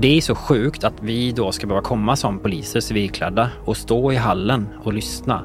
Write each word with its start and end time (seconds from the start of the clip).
Det 0.00 0.16
är 0.16 0.20
så 0.20 0.34
sjukt 0.34 0.84
att 0.84 1.02
vi 1.02 1.32
då 1.32 1.52
ska 1.52 1.66
behöva 1.66 1.84
komma 1.84 2.16
som 2.16 2.38
poliser 2.38 2.80
civilklädda 2.80 3.50
och 3.64 3.76
stå 3.76 4.12
i 4.12 4.16
hallen 4.16 4.68
och 4.84 4.92
lyssna 4.92 5.42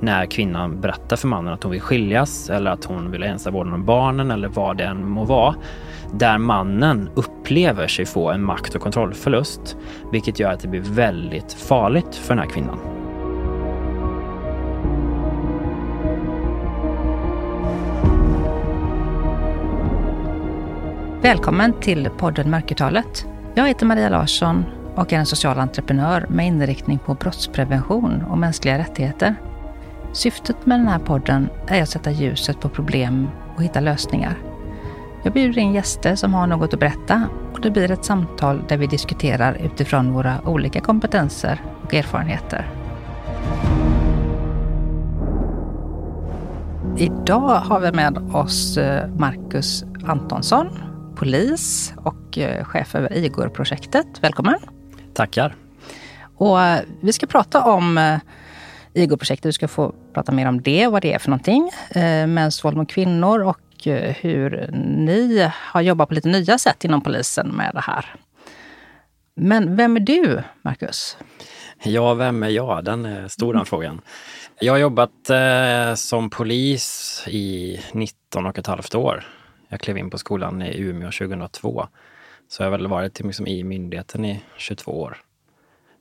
när 0.00 0.26
kvinnan 0.26 0.80
berättar 0.80 1.16
för 1.16 1.28
mannen 1.28 1.52
att 1.52 1.62
hon 1.62 1.72
vill 1.72 1.80
skiljas 1.80 2.50
eller 2.50 2.70
att 2.70 2.84
hon 2.84 3.10
vill 3.10 3.22
ensa 3.22 3.50
vårdnaden 3.50 3.80
om 3.80 3.86
barnen 3.86 4.30
eller 4.30 4.48
vad 4.48 4.76
det 4.76 4.84
än 4.84 5.10
må 5.10 5.24
vara. 5.24 5.54
Där 6.12 6.38
mannen 6.38 7.10
upplever 7.14 7.86
sig 7.86 8.06
få 8.06 8.30
en 8.30 8.42
makt 8.42 8.74
och 8.74 8.80
kontrollförlust, 8.80 9.76
vilket 10.12 10.40
gör 10.40 10.52
att 10.52 10.60
det 10.60 10.68
blir 10.68 10.80
väldigt 10.80 11.52
farligt 11.52 12.14
för 12.14 12.34
den 12.34 12.44
här 12.44 12.50
kvinnan. 12.50 12.78
Välkommen 21.22 21.72
till 21.80 22.08
podden 22.18 22.50
Mörkertalet. 22.50 23.26
Jag 23.54 23.68
heter 23.68 23.86
Maria 23.86 24.08
Larsson 24.08 24.64
och 24.94 25.12
är 25.12 25.18
en 25.18 25.26
social 25.26 25.58
entreprenör 25.58 26.26
med 26.28 26.46
inriktning 26.46 26.98
på 26.98 27.14
brottsprevention 27.14 28.22
och 28.22 28.38
mänskliga 28.38 28.78
rättigheter. 28.78 29.34
Syftet 30.12 30.66
med 30.66 30.80
den 30.80 30.88
här 30.88 30.98
podden 30.98 31.48
är 31.66 31.82
att 31.82 31.88
sätta 31.88 32.10
ljuset 32.10 32.60
på 32.60 32.68
problem 32.68 33.28
och 33.56 33.62
hitta 33.62 33.80
lösningar. 33.80 34.38
Jag 35.24 35.32
bjuder 35.32 35.58
in 35.58 35.72
gäster 35.72 36.14
som 36.14 36.34
har 36.34 36.46
något 36.46 36.74
att 36.74 36.80
berätta 36.80 37.28
och 37.52 37.60
det 37.60 37.70
blir 37.70 37.90
ett 37.90 38.04
samtal 38.04 38.64
där 38.68 38.76
vi 38.76 38.86
diskuterar 38.86 39.54
utifrån 39.54 40.12
våra 40.12 40.40
olika 40.44 40.80
kompetenser 40.80 41.62
och 41.84 41.94
erfarenheter. 41.94 42.70
Idag 46.96 47.56
har 47.56 47.80
vi 47.80 47.92
med 47.92 48.18
oss 48.32 48.76
eh, 48.76 49.08
Marcus 49.08 49.84
Antonsson, 50.04 50.89
polis 51.20 51.94
och 51.96 52.38
eh, 52.38 52.64
chef 52.64 52.94
över 52.94 53.12
Igor-projektet. 53.12 54.06
Välkommen! 54.20 54.58
Tackar! 55.14 55.54
Och 56.36 56.62
eh, 56.62 56.80
vi 57.00 57.12
ska 57.12 57.26
prata 57.26 57.64
om 57.64 58.18
Igor-projektet. 58.94 59.48
Vi 59.48 59.52
ska 59.52 59.68
få 59.68 59.94
prata 60.14 60.32
mer 60.32 60.46
om 60.46 60.62
det, 60.62 60.86
vad 60.86 61.02
det 61.02 61.12
är 61.12 61.18
för 61.18 61.30
någonting. 61.30 61.70
Mäns 62.26 62.64
våld 62.64 62.76
mot 62.76 62.90
kvinnor 62.90 63.40
och 63.40 63.88
hur 64.20 64.70
ni 65.06 65.50
har 65.54 65.80
jobbat 65.80 66.08
på 66.08 66.14
lite 66.14 66.28
nya 66.28 66.58
sätt 66.58 66.84
inom 66.84 67.00
polisen 67.00 67.48
med 67.48 67.70
det 67.74 67.80
här. 67.80 68.14
Men 69.36 69.76
vem 69.76 69.96
är 69.96 70.00
du, 70.00 70.42
Marcus? 70.62 71.16
Ja, 71.84 72.14
vem 72.14 72.42
är 72.42 72.48
jag? 72.48 72.84
Den 72.84 73.06
är 73.06 73.28
stor 73.28 73.54
den 73.54 73.66
frågan. 73.66 74.00
Jag 74.60 74.72
har 74.72 74.78
jobbat 74.78 75.30
eh, 75.30 75.94
som 75.94 76.30
polis 76.30 77.24
i 77.26 77.80
19 77.92 78.46
och 78.46 78.58
ett 78.58 78.66
halvt 78.66 78.94
år. 78.94 79.24
Jag 79.72 79.80
klev 79.80 79.98
in 79.98 80.10
på 80.10 80.18
skolan 80.18 80.62
i 80.62 80.80
Umeå 80.80 81.10
2002. 81.10 81.88
Så 82.48 82.62
jag 82.62 82.66
har 82.66 82.78
väl 82.78 82.86
varit 82.86 83.20
liksom 83.20 83.46
i 83.46 83.64
myndigheten 83.64 84.24
i 84.24 84.42
22 84.56 85.00
år. 85.00 85.16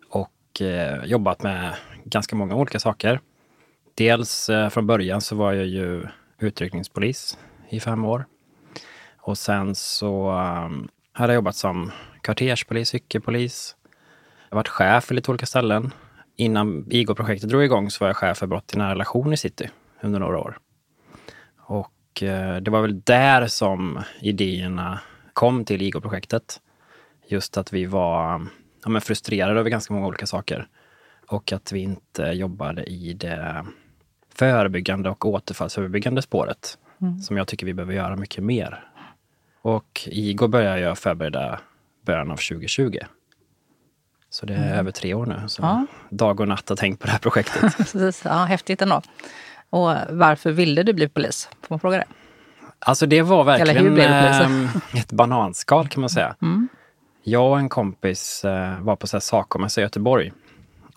Och 0.09 0.62
eh, 0.62 1.06
jobbat 1.06 1.44
med 1.44 1.75
ganska 2.03 2.36
många 2.36 2.56
olika 2.56 2.80
saker. 2.80 3.20
Dels 3.95 4.50
eh, 4.50 4.70
från 4.70 4.88
början 4.88 5.22
så 5.22 5.36
var 5.36 5.53
jag 5.53 5.66
ju 5.66 6.03
utryckningspolis 6.40 7.38
i 7.70 7.80
fem 7.80 8.06
år. 8.06 8.25
Och 9.17 9.38
sen 9.38 9.75
så 9.75 10.31
um, 10.31 10.90
hade 11.12 11.34
jag 11.34 11.36
jobbat 11.36 11.56
som 11.56 11.92
kvarterspolis, 12.22 12.90
cykelpolis. 12.90 13.75
Jag 14.50 14.56
har 14.56 14.59
varit 14.59 14.67
chef 14.67 15.03
för 15.03 15.16
lite 15.16 15.31
olika 15.31 15.45
ställen. 15.45 15.94
Innan 16.36 16.86
IGO-projektet 16.90 17.50
drog 17.50 17.64
igång 17.64 17.92
så 17.92 18.03
var 18.03 18.09
jag 18.09 18.17
chef 18.17 18.38
för 18.38 18.47
brott 18.47 18.73
i 18.73 18.78
nära 18.78 18.92
relation 18.92 19.34
i 19.34 19.38
city 19.38 19.70
under 20.02 20.20
några 20.20 20.38
år. 20.38 20.58
Och 22.20 22.23
eh, 22.23 22.62
det 22.62 22.72
var 22.72 22.81
väl 22.81 23.02
där 23.02 23.48
som 23.48 24.03
idéerna 24.22 25.00
kom 25.34 25.66
till 25.66 25.81
IGO-projektet. 25.81 26.59
Just 27.28 27.58
att 27.58 27.73
vi 27.73 27.86
var 27.86 28.48
ja, 28.86 29.00
frustrerade 29.00 29.59
över 29.59 29.70
ganska 29.70 29.94
många 29.94 30.08
olika 30.08 30.25
saker. 30.25 30.67
Och 31.28 31.52
att 31.52 31.72
vi 31.72 31.80
inte 31.80 32.23
jobbade 32.23 32.84
i 32.84 33.14
det 33.14 33.66
förebyggande 34.35 35.09
och 35.09 35.25
återfallsförebyggande 35.25 36.22
spåret. 36.22 36.78
Mm. 37.02 37.19
Som 37.19 37.38
jag 37.38 37.47
tycker 37.47 37.66
vi 37.66 37.74
behöver 37.74 37.94
göra 37.94 38.16
mycket 38.16 38.44
mer. 38.44 38.84
Och 39.62 40.02
igår 40.06 40.47
började 40.47 40.79
jag 40.79 40.97
förbereda 40.97 41.59
början 42.06 42.31
av 42.31 42.35
2020. 42.35 42.97
Så 44.29 44.46
det 44.46 44.53
är 44.53 44.68
mm. 44.68 44.79
över 44.79 44.91
tre 44.91 45.13
år 45.13 45.25
nu. 45.25 45.41
Så 45.47 45.62
ja. 45.62 45.85
Dag 46.09 46.40
och 46.40 46.47
natt 46.47 46.69
har 46.69 46.75
tänkt 46.75 47.00
på 47.00 47.06
det 47.06 47.12
här 47.12 47.19
projektet. 47.19 48.24
ja, 48.25 48.44
häftigt 48.44 48.81
ändå. 48.81 49.02
Och 49.69 49.96
varför 50.09 50.52
ville 50.52 50.84
du 50.84 50.94
bli 50.94 51.09
polis? 51.09 51.50
Får 51.52 51.68
man 51.69 51.80
fråga 51.80 51.97
det? 51.97 52.06
Alltså 52.80 53.06
det 53.06 53.22
var 53.22 53.44
verkligen 53.44 54.00
eh, 54.00 54.75
ett 54.96 55.12
bananskal 55.12 55.88
kan 55.88 56.02
man 56.02 56.09
säga. 56.09 56.35
Mm. 56.41 56.68
Jag 57.24 57.52
och 57.52 57.59
en 57.59 57.69
kompis 57.69 58.46
eh, 58.46 58.81
var 58.81 58.96
på 58.96 59.08
Sacomässa 59.08 59.81
i 59.81 59.84
Göteborg. 59.84 60.31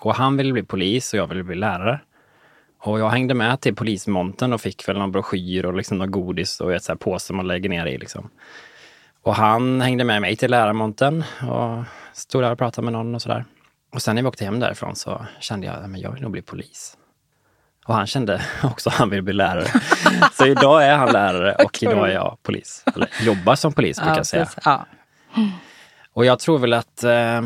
Och 0.00 0.14
han 0.14 0.36
ville 0.36 0.52
bli 0.52 0.62
polis 0.62 1.12
och 1.12 1.18
jag 1.18 1.26
ville 1.26 1.42
bli 1.42 1.56
lärare. 1.56 2.00
Och 2.80 3.00
jag 3.00 3.10
hängde 3.10 3.34
med 3.34 3.60
till 3.60 3.74
polismonten 3.74 4.52
och 4.52 4.60
fick 4.60 4.88
väl 4.88 4.98
någon 4.98 5.12
broschyr 5.12 5.66
och 5.66 5.74
liksom 5.74 5.98
någon 5.98 6.10
godis 6.10 6.60
och 6.60 6.72
ett 6.72 6.84
så 6.84 6.92
här 6.92 6.96
påse 6.96 7.32
man 7.32 7.48
lägger 7.48 7.68
ner 7.68 7.86
i. 7.86 7.98
Liksom. 7.98 8.30
Och 9.22 9.34
han 9.34 9.80
hängde 9.80 10.04
med 10.04 10.20
mig 10.20 10.36
till 10.36 10.50
lärarmonten 10.50 11.24
och 11.50 11.84
stod 12.12 12.42
där 12.42 12.52
och 12.52 12.58
pratade 12.58 12.84
med 12.84 12.92
någon 12.92 13.14
och 13.14 13.22
sådär. 13.22 13.44
Och 13.92 14.02
sen 14.02 14.14
när 14.14 14.22
vi 14.22 14.28
åkte 14.28 14.44
hem 14.44 14.60
därifrån 14.60 14.96
så 14.96 15.26
kände 15.40 15.66
jag 15.66 15.76
att 15.76 15.98
jag 15.98 16.12
vill 16.12 16.22
nog 16.22 16.32
bli 16.32 16.42
polis. 16.42 16.96
Och 17.86 17.94
han 17.94 18.06
kände 18.06 18.42
också 18.62 18.90
att 18.90 18.96
han 18.96 19.10
vill 19.10 19.22
bli 19.22 19.32
lärare. 19.32 19.66
så 20.32 20.46
idag 20.46 20.84
är 20.84 20.96
han 20.96 21.12
lärare 21.12 21.54
och 21.54 21.82
idag 21.82 22.08
är 22.08 22.14
jag 22.14 22.38
polis. 22.42 22.84
Eller 22.94 23.08
jobbar 23.22 23.54
som 23.54 23.72
polis 23.72 23.98
brukar 23.98 24.16
jag 24.16 24.26
säga. 24.26 24.48
Ja. 24.64 24.86
Och 26.12 26.24
jag 26.24 26.38
tror 26.38 26.58
väl 26.58 26.72
att 26.72 27.04
eh, 27.04 27.42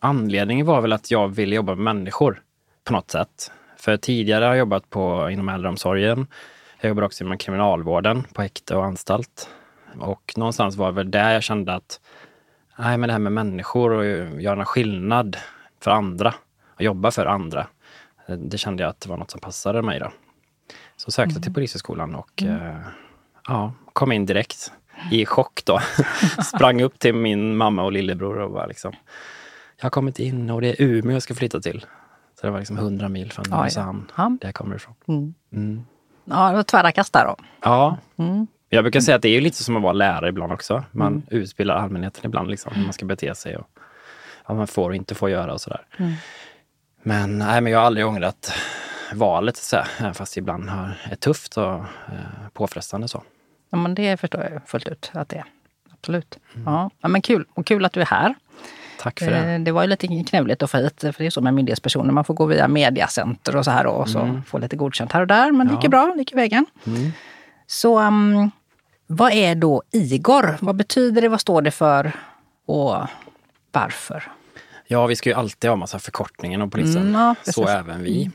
anledningen 0.00 0.66
var 0.66 0.80
väl 0.80 0.92
att 0.92 1.10
jag 1.10 1.28
ville 1.28 1.56
jobba 1.56 1.74
med 1.74 1.84
människor 1.94 2.42
på 2.84 2.92
något 2.92 3.10
sätt. 3.10 3.50
För 3.76 3.96
tidigare 3.96 4.44
har 4.44 4.50
jag 4.50 4.58
jobbat 4.58 4.90
på, 4.90 5.30
inom 5.30 5.48
äldreomsorgen. 5.48 6.26
Jag 6.80 6.88
jobbar 6.88 7.02
också 7.02 7.24
inom 7.24 7.38
kriminalvården 7.38 8.22
på 8.32 8.42
häkte 8.42 8.76
och 8.76 8.84
anstalt. 8.84 9.48
Och 10.00 10.32
någonstans 10.36 10.76
var 10.76 10.86
det 10.86 10.92
väl 10.92 11.10
där 11.10 11.32
jag 11.32 11.42
kände 11.42 11.74
att 11.74 12.00
nej, 12.78 12.98
men 12.98 13.08
det 13.08 13.12
här 13.12 13.18
med 13.18 13.32
människor 13.32 13.90
och 13.92 14.04
göra 14.40 14.60
en 14.60 14.66
skillnad 14.66 15.36
för 15.80 15.90
andra 15.90 16.34
och 16.74 16.82
jobba 16.82 17.10
för 17.10 17.26
andra. 17.26 17.66
Det 18.26 18.58
kände 18.58 18.82
jag 18.82 18.90
att 18.90 19.00
det 19.00 19.08
var 19.08 19.16
något 19.16 19.30
som 19.30 19.40
passade 19.40 19.82
mig. 19.82 20.00
Då. 20.00 20.12
Så 20.96 21.10
sökte 21.10 21.32
mm. 21.32 21.42
till 21.42 21.54
Polishögskolan 21.54 22.14
och 22.14 22.42
mm. 22.42 22.56
eh, 22.56 22.76
ja, 23.48 23.72
kom 23.92 24.12
in 24.12 24.26
direkt 24.26 24.72
i 25.10 25.26
chock 25.26 25.64
då. 25.64 25.80
Sprang 26.42 26.82
upp 26.82 26.98
till 26.98 27.14
min 27.14 27.56
mamma 27.56 27.82
och 27.82 27.92
lillebror 27.92 28.38
och 28.38 28.50
var 28.50 28.66
liksom, 28.66 28.92
jag 29.76 29.84
har 29.84 29.90
kommit 29.90 30.18
in 30.18 30.50
och 30.50 30.60
det 30.60 30.68
är 30.68 30.82
Umeå 30.82 31.12
jag 31.12 31.22
ska 31.22 31.34
flytta 31.34 31.60
till. 31.60 31.86
Så 32.40 32.46
det 32.46 32.50
var 32.50 32.58
liksom 32.58 32.78
100 32.78 33.08
mil 33.08 33.32
från 33.32 33.44
Nynäshamn, 33.50 34.10
ja, 34.16 34.36
där 34.40 34.48
jag 34.48 34.54
kommer 34.54 34.76
ifrån. 34.76 34.94
Mm. 35.08 35.34
Mm. 35.52 35.86
Ja, 36.24 36.50
det 36.50 36.56
var 36.56 36.62
tvära 36.62 36.92
kast 36.92 37.12
där 37.12 37.24
då. 37.24 37.36
Ja. 37.62 37.98
Mm. 38.16 38.46
Jag 38.68 38.84
brukar 38.84 39.00
säga 39.00 39.16
att 39.16 39.22
det 39.22 39.28
är 39.28 39.40
lite 39.40 39.64
som 39.64 39.76
att 39.76 39.82
vara 39.82 39.92
lärare 39.92 40.28
ibland 40.28 40.52
också. 40.52 40.84
Man 40.92 41.12
mm. 41.12 41.22
utbildar 41.30 41.76
allmänheten 41.76 42.26
ibland, 42.26 42.50
liksom, 42.50 42.72
hur 42.74 42.84
man 42.84 42.92
ska 42.92 43.06
bete 43.06 43.34
sig 43.34 43.56
och 43.56 43.66
vad 44.46 44.56
man 44.56 44.66
får 44.66 44.90
och 44.90 44.96
inte 44.96 45.14
får 45.14 45.30
göra 45.30 45.52
och 45.52 45.60
sådär. 45.60 45.86
Men, 47.06 47.38
nej, 47.38 47.60
men 47.60 47.72
jag 47.72 47.78
har 47.78 47.86
aldrig 47.86 48.06
ångrat 48.06 48.52
valet, 49.14 49.56
så 49.56 49.76
här, 49.76 49.88
även 49.98 50.14
fast 50.14 50.34
det 50.34 50.38
ibland 50.38 50.70
är 51.10 51.16
tufft 51.16 51.56
och 51.56 51.74
eh, 51.74 52.48
påfrestande. 52.52 53.08
Så. 53.08 53.22
Ja, 53.70 53.78
men 53.78 53.94
det 53.94 54.16
förstår 54.20 54.48
jag 54.52 54.68
fullt 54.68 54.88
ut 54.88 55.10
att 55.14 55.28
det 55.28 55.36
är. 55.36 55.44
Absolut. 55.92 56.38
Mm. 56.54 56.72
Ja. 56.72 56.90
ja, 57.00 57.08
men 57.08 57.22
kul. 57.22 57.44
Och 57.54 57.66
kul 57.66 57.84
att 57.84 57.92
du 57.92 58.00
är 58.00 58.06
här. 58.06 58.34
Tack 59.00 59.18
för 59.18 59.30
det. 59.30 59.54
Eh, 59.54 59.60
det 59.60 59.72
var 59.72 59.82
ju 59.82 59.88
lite 59.88 60.24
knöligt 60.24 60.62
att 60.62 60.70
få 60.70 60.78
hit, 60.78 61.00
för 61.00 61.14
det 61.18 61.26
är 61.26 61.30
så 61.30 61.40
med 61.40 61.54
myndighetspersoner. 61.54 62.12
Man 62.12 62.24
får 62.24 62.34
gå 62.34 62.46
via 62.46 62.68
mediacenter 62.68 63.56
och 63.56 63.64
så 63.64 63.70
här 63.70 63.86
och 63.86 64.08
så 64.08 64.18
mm. 64.18 64.42
få 64.42 64.58
lite 64.58 64.76
godkänt 64.76 65.12
här 65.12 65.20
och 65.20 65.26
där. 65.26 65.52
Men 65.52 65.68
det 65.68 65.74
gick 65.74 65.90
bra, 65.90 66.12
det 66.14 66.18
gick 66.18 66.34
vägen. 66.34 66.66
Mm. 66.86 67.12
Så 67.66 68.00
um, 68.00 68.50
vad 69.06 69.32
är 69.32 69.54
då 69.54 69.82
IGOR? 69.90 70.56
Vad 70.60 70.76
betyder 70.76 71.22
det? 71.22 71.28
Vad 71.28 71.40
står 71.40 71.62
det 71.62 71.70
för? 71.70 72.12
Och 72.66 72.96
varför? 73.72 74.32
Ja, 74.88 75.06
vi 75.06 75.16
ska 75.16 75.30
ju 75.30 75.36
alltid 75.36 75.70
ha 75.70 75.76
massa 75.76 75.98
förkortningar 75.98 76.54
inom 76.54 76.70
polisen. 76.70 77.02
Mm, 77.02 77.14
ja, 77.14 77.34
så 77.52 77.68
även 77.68 78.02
vi. 78.02 78.22
Mm. 78.22 78.32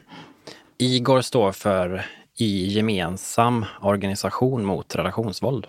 IGOR 0.78 1.22
står 1.22 1.52
för 1.52 2.06
i 2.38 2.68
gemensam 2.68 3.66
organisation 3.82 4.66
mot 4.66 4.96
relationsvåld. 4.96 5.68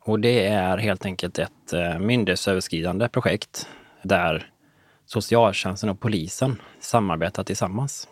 Och 0.00 0.20
det 0.20 0.46
är 0.46 0.78
helt 0.78 1.04
enkelt 1.04 1.38
ett 1.38 1.72
eh, 1.72 1.98
myndighetsöverskridande 1.98 3.08
projekt 3.08 3.68
där 4.02 4.50
socialtjänsten 5.06 5.90
och 5.90 6.00
polisen 6.00 6.62
samarbetar 6.80 7.44
tillsammans. 7.44 8.08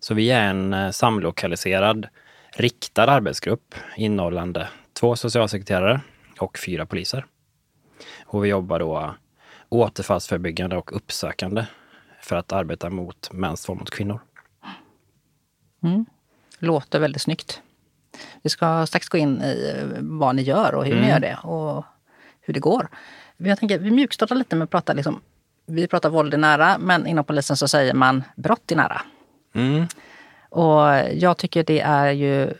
Så 0.00 0.14
vi 0.14 0.30
är 0.30 0.48
en 0.48 0.74
eh, 0.74 0.90
samlokaliserad, 0.90 2.06
riktad 2.56 3.04
arbetsgrupp 3.04 3.74
innehållande 3.96 4.68
två 4.92 5.16
socialsekreterare 5.16 6.00
och 6.38 6.58
fyra 6.58 6.86
poliser. 6.86 7.26
Och 8.24 8.44
vi 8.44 8.48
jobbar 8.48 8.78
då 8.78 9.14
återfallsförebyggande 9.68 10.76
och 10.76 10.96
uppsökande 10.96 11.66
för 12.22 12.36
att 12.36 12.52
arbeta 12.52 12.90
mot 12.90 13.32
mäns 13.32 13.68
våld 13.68 13.80
mot 13.80 13.90
kvinnor. 13.90 14.20
Mm. 15.82 16.06
Låter 16.58 16.98
väldigt 16.98 17.22
snyggt. 17.22 17.62
Vi 18.42 18.50
ska 18.50 18.86
strax 18.86 19.08
gå 19.08 19.18
in 19.18 19.42
i 19.42 19.84
vad 20.00 20.36
ni 20.36 20.42
gör 20.42 20.74
och 20.74 20.84
hur 20.84 20.92
mm. 20.92 21.04
ni 21.04 21.10
gör 21.10 21.20
det 21.20 21.38
och 21.42 21.84
hur 22.40 22.54
det 22.54 22.60
går. 22.60 22.88
Jag 23.36 23.58
tänker, 23.58 23.78
vi 23.78 23.90
mjukstartar 23.90 24.36
lite 24.36 24.56
med 24.56 24.64
att 24.64 24.70
prata 24.70 24.92
liksom, 24.92 25.20
vi 25.66 25.86
pratar 25.86 26.10
våld 26.10 26.34
i 26.34 26.36
nära, 26.36 26.78
men 26.78 27.06
inom 27.06 27.24
polisen 27.24 27.56
så 27.56 27.68
säger 27.68 27.94
man 27.94 28.24
brott 28.36 28.72
i 28.72 28.74
nära. 28.74 29.02
Mm. 29.54 29.86
Och 30.48 30.80
jag 31.12 31.36
tycker 31.36 31.64
det 31.64 31.80
är 31.80 32.10
ju, 32.10 32.54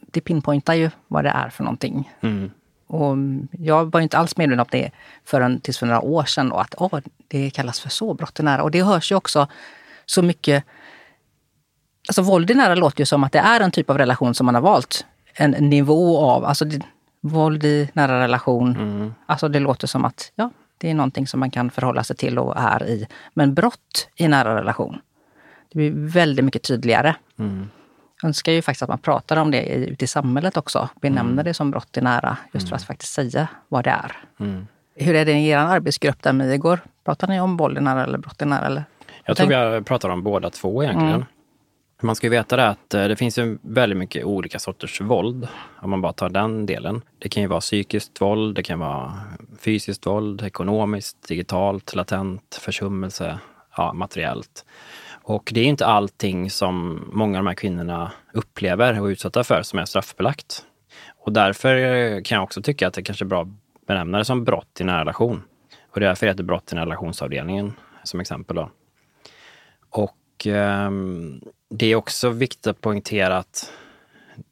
det 0.00 0.20
pinpointar 0.20 0.74
ju 0.74 0.90
vad 1.08 1.24
det 1.24 1.30
är 1.30 1.50
för 1.50 1.64
någonting. 1.64 2.12
Mm. 2.20 2.50
Och 2.88 3.16
jag 3.50 3.92
var 3.92 4.00
inte 4.00 4.18
alls 4.18 4.36
medveten 4.36 4.60
om 4.60 4.66
det 4.70 4.90
förrän 5.24 5.60
tills 5.60 5.78
för 5.78 5.86
några 5.86 6.00
år 6.00 6.24
sedan. 6.24 6.52
Och 6.52 6.60
att 6.60 6.74
oh, 6.74 7.00
det 7.28 7.50
kallas 7.50 7.80
för 7.80 7.88
så, 7.88 8.14
brott 8.14 8.40
i 8.40 8.42
nära. 8.42 8.62
Och 8.62 8.70
det 8.70 8.82
hörs 8.82 9.12
ju 9.12 9.16
också 9.16 9.46
så 10.06 10.22
mycket... 10.22 10.64
Alltså 12.08 12.22
våld 12.22 12.50
i 12.50 12.54
nära 12.54 12.74
låter 12.74 13.00
ju 13.00 13.06
som 13.06 13.24
att 13.24 13.32
det 13.32 13.38
är 13.38 13.60
en 13.60 13.70
typ 13.70 13.90
av 13.90 13.98
relation 13.98 14.34
som 14.34 14.46
man 14.46 14.54
har 14.54 14.62
valt. 14.62 15.06
En 15.34 15.50
nivå 15.50 16.18
av, 16.18 16.44
alltså 16.44 16.64
det, 16.64 16.80
våld 17.20 17.64
i 17.64 17.88
nära 17.92 18.20
relation. 18.22 18.76
Mm. 18.76 19.14
Alltså 19.26 19.48
det 19.48 19.60
låter 19.60 19.86
som 19.86 20.04
att 20.04 20.32
ja, 20.34 20.50
det 20.78 20.90
är 20.90 20.94
någonting 20.94 21.26
som 21.26 21.40
man 21.40 21.50
kan 21.50 21.70
förhålla 21.70 22.04
sig 22.04 22.16
till 22.16 22.38
och 22.38 22.54
är 22.56 22.86
i. 22.86 23.06
Men 23.34 23.54
brott 23.54 24.08
i 24.16 24.28
nära 24.28 24.56
relation, 24.56 25.00
det 25.72 25.78
blir 25.78 25.90
väldigt 25.94 26.44
mycket 26.44 26.62
tydligare. 26.62 27.14
Mm. 27.38 27.68
Jag 28.22 28.28
önskar 28.28 28.52
ju 28.52 28.62
faktiskt 28.62 28.82
att 28.82 28.88
man 28.88 28.98
pratar 28.98 29.36
om 29.36 29.50
det 29.50 29.66
ute 29.66 30.04
i 30.04 30.08
samhället 30.08 30.56
också. 30.56 30.88
Benämner 31.00 31.32
mm. 31.32 31.44
det 31.44 31.54
som 31.54 31.70
brott 31.70 31.96
i 31.96 32.00
nära, 32.00 32.36
just 32.52 32.68
för 32.68 32.76
att 32.76 32.82
mm. 32.82 32.86
faktiskt 32.86 33.12
säga 33.12 33.48
vad 33.68 33.84
det 33.84 33.90
är. 33.90 34.16
Mm. 34.40 34.66
Hur 34.94 35.14
är 35.14 35.24
det 35.24 35.32
i 35.32 35.48
er 35.48 35.58
arbetsgrupp 35.58 36.22
där 36.22 36.32
med 36.32 36.54
igår? 36.54 36.80
Pratar 37.04 37.28
ni 37.28 37.40
om 37.40 37.56
våld 37.56 37.78
i 37.78 37.80
nära 37.80 38.04
eller 38.04 38.18
brott 38.18 38.42
i 38.42 38.44
nära? 38.44 38.66
Eller? 38.66 38.84
Jag 39.24 39.36
tror 39.36 39.78
vi 39.78 39.84
pratar 39.84 40.08
om 40.08 40.22
båda 40.22 40.50
två 40.50 40.82
egentligen. 40.82 41.14
Mm. 41.14 41.26
Man 42.02 42.16
ska 42.16 42.26
ju 42.26 42.30
veta 42.30 42.56
det 42.56 42.68
att 42.68 42.94
eh, 42.94 43.08
det 43.08 43.16
finns 43.16 43.38
ju 43.38 43.58
väldigt 43.62 43.98
mycket 43.98 44.24
olika 44.24 44.58
sorters 44.58 45.00
våld. 45.00 45.48
Om 45.80 45.90
man 45.90 46.00
bara 46.00 46.12
tar 46.12 46.28
den 46.28 46.66
delen. 46.66 47.02
Det 47.18 47.28
kan 47.28 47.42
ju 47.42 47.46
vara 47.48 47.60
psykiskt 47.60 48.20
våld, 48.20 48.56
det 48.56 48.62
kan 48.62 48.78
vara 48.78 49.20
fysiskt 49.60 50.06
våld, 50.06 50.42
ekonomiskt, 50.42 51.28
digitalt, 51.28 51.94
latent, 51.94 52.58
försummelse, 52.60 53.38
ja, 53.76 53.92
materiellt. 53.92 54.64
Och 55.28 55.50
det 55.54 55.60
är 55.60 55.64
inte 55.64 55.86
allting 55.86 56.50
som 56.50 57.04
många 57.12 57.38
av 57.38 57.44
de 57.44 57.48
här 57.48 57.54
kvinnorna 57.54 58.12
upplever 58.32 59.00
och 59.00 59.06
är 59.06 59.12
utsatta 59.12 59.44
för 59.44 59.62
som 59.62 59.78
är 59.78 59.84
straffbelagt. 59.84 60.64
Och 61.16 61.32
därför 61.32 62.24
kan 62.24 62.36
jag 62.36 62.42
också 62.42 62.62
tycka 62.62 62.88
att 62.88 62.94
det 62.94 63.02
kanske 63.02 63.24
är 63.24 63.26
bra 63.26 63.42
att 63.42 63.48
benämna 63.86 64.18
det 64.18 64.24
som 64.24 64.44
brott 64.44 64.80
i 64.80 64.84
nära 64.84 65.00
relation. 65.00 65.42
Och 65.90 66.00
därför 66.00 66.26
heter 66.26 66.42
brott 66.42 66.72
i 66.72 66.74
nära 66.74 66.84
relationsavdelningen 66.84 67.72
som 68.02 68.20
exempel. 68.20 68.56
Då. 68.56 68.70
Och 69.90 70.46
eh, 70.46 70.90
det 71.70 71.86
är 71.86 71.94
också 71.94 72.30
viktigt 72.30 72.66
att 72.66 72.80
poängtera 72.80 73.36
att 73.36 73.72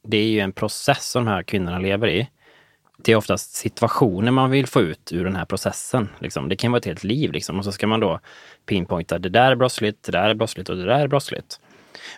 det 0.03 0.17
är 0.17 0.27
ju 0.27 0.39
en 0.39 0.51
process 0.51 1.09
som 1.09 1.25
de 1.25 1.31
här 1.31 1.43
kvinnorna 1.43 1.79
lever 1.79 2.07
i. 2.07 2.29
Det 2.97 3.11
är 3.11 3.15
oftast 3.15 3.55
situationer 3.55 4.31
man 4.31 4.51
vill 4.51 4.67
få 4.67 4.81
ut 4.81 5.11
ur 5.11 5.23
den 5.23 5.35
här 5.35 5.45
processen. 5.45 6.09
Liksom. 6.19 6.49
Det 6.49 6.55
kan 6.55 6.71
vara 6.71 6.77
ett 6.77 6.85
helt 6.85 7.03
liv 7.03 7.31
liksom. 7.31 7.57
och 7.57 7.65
så 7.65 7.71
ska 7.71 7.87
man 7.87 7.99
då 7.99 8.19
pinpointa 8.65 9.19
det 9.19 9.29
där 9.29 9.51
är 9.51 9.55
brottsligt, 9.55 10.03
det 10.03 10.11
där 10.11 10.29
är 10.29 10.33
brottsligt 10.33 10.69
och 10.69 10.75
det 10.75 10.85
där 10.85 10.99
är 10.99 11.07
brottsligt. 11.07 11.59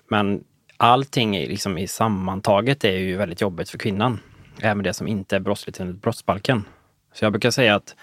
Men 0.07 0.43
allting 0.77 1.31
liksom 1.31 1.77
i 1.77 1.87
sammantaget 1.87 2.83
är 2.83 2.97
ju 2.97 3.17
väldigt 3.17 3.41
jobbigt 3.41 3.69
för 3.69 3.77
kvinnan. 3.77 4.19
Även 4.61 4.83
det 4.83 4.93
som 4.93 5.07
inte 5.07 5.35
är 5.35 5.39
brottsligt 5.39 5.79
enligt 5.79 6.01
brottsbalken. 6.01 6.65
Så 7.13 7.25
jag 7.25 7.31
brukar 7.31 7.51
säga 7.51 7.75
att 7.75 7.95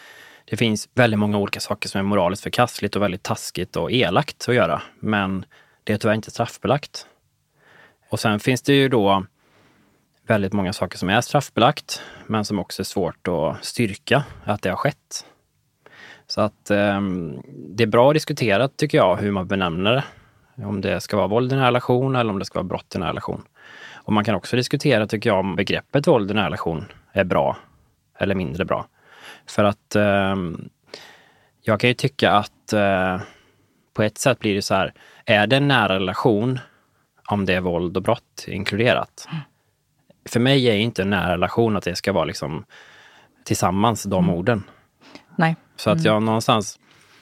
det 0.44 0.56
finns 0.56 0.88
väldigt 0.94 1.19
många 1.19 1.38
olika 1.38 1.61
saker 1.61 1.88
som 1.88 1.99
är 1.99 2.02
moraliskt 2.02 2.43
förkastligt 2.43 2.96
och 2.96 3.02
väldigt 3.02 3.23
taskigt 3.23 3.76
och 3.76 3.93
elakt 3.93 4.49
att 4.49 4.55
göra. 4.55 4.82
Men 5.00 5.44
det 5.84 5.93
är 5.93 5.99
tyvärr 5.99 6.14
inte 6.14 6.31
straffbelagt. 6.31 7.06
Och 8.11 8.20
sen 8.20 8.40
finns 8.40 8.62
det 8.62 8.73
ju 8.73 8.88
då 8.88 9.26
väldigt 10.26 10.52
många 10.52 10.73
saker 10.73 10.99
som 10.99 11.08
är 11.08 11.20
straffbelagt, 11.20 12.02
men 12.26 12.44
som 12.44 12.58
också 12.58 12.82
är 12.82 12.84
svårt 12.84 13.28
att 13.28 13.64
styrka 13.64 14.25
att 14.44 14.62
det 14.62 14.69
har 14.69 14.76
skett. 14.76 15.26
Så 16.26 16.40
att 16.40 16.70
eh, 16.70 17.00
det 17.49 17.82
är 17.82 17.87
bra 17.87 18.08
att 18.08 18.14
diskutera, 18.14 18.69
tycker 18.69 18.99
jag, 18.99 19.17
hur 19.17 19.31
man 19.31 19.46
benämner 19.46 19.93
det. 19.93 20.05
Om 20.64 20.81
det 20.81 21.00
ska 21.00 21.17
vara 21.17 21.26
våld 21.26 21.52
i 21.52 21.56
nära 21.56 21.67
relation 21.67 22.17
eller 22.17 22.32
om 22.32 22.38
det 22.38 22.44
ska 22.44 22.58
vara 22.58 22.69
brott 22.69 22.94
i 22.94 22.99
nära 22.99 23.08
relation. 23.08 23.43
Och 23.94 24.12
man 24.12 24.25
kan 24.25 24.34
också 24.34 24.56
diskutera, 24.56 25.06
tycker 25.06 25.31
jag, 25.31 25.38
om 25.38 25.56
begreppet 25.56 26.06
våld 26.06 26.31
i 26.31 26.34
nära 26.34 26.46
relation 26.46 26.84
är 27.12 27.25
bra 27.25 27.56
eller 28.19 28.34
mindre 28.34 28.64
bra. 28.64 28.87
För 29.46 29.64
att 29.64 29.96
eh, 29.96 30.37
jag 31.62 31.81
kan 31.81 31.88
ju 31.88 31.94
tycka 31.94 32.32
att 32.32 32.73
eh, 32.73 33.20
på 33.94 34.02
ett 34.02 34.19
sätt 34.19 34.38
blir 34.38 34.55
det 34.55 34.62
så 34.62 34.75
här, 34.75 34.93
är 35.25 35.46
det 35.46 35.56
en 35.56 35.69
nära 35.69 35.94
relation 35.94 36.58
om 37.26 37.46
det 37.46 37.55
är 37.55 37.61
våld 37.61 37.96
och 37.96 38.02
brott 38.02 38.44
inkluderat? 38.49 39.28
Mm. 39.31 39.43
För 40.28 40.40
mig 40.40 40.69
är 40.69 40.75
inte 40.75 41.02
en 41.02 41.11
nära 41.11 41.32
relation 41.32 41.76
att 41.76 41.84
det 41.84 41.96
ska 41.96 42.12
vara 42.12 42.25
liksom 42.25 42.64
tillsammans, 43.44 44.02
de 44.02 44.25
mm. 44.25 44.37
orden. 44.37 44.62
Nej. 45.37 45.56
Så 45.76 45.90
att 45.90 46.05
jag 46.05 46.12
mm. 46.12 46.25
någonstans, 46.25 46.78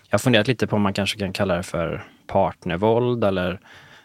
jag 0.09 0.13
har 0.13 0.19
funderat 0.19 0.49
lite 0.49 0.67
på 0.67 0.77
om 0.77 0.83
man 0.83 0.93
kanske 0.93 1.19
kan 1.19 1.33
kalla 1.33 1.57
det 1.57 1.63
för 1.63 2.05
partnervåld 2.27 3.25
eller 3.25 3.61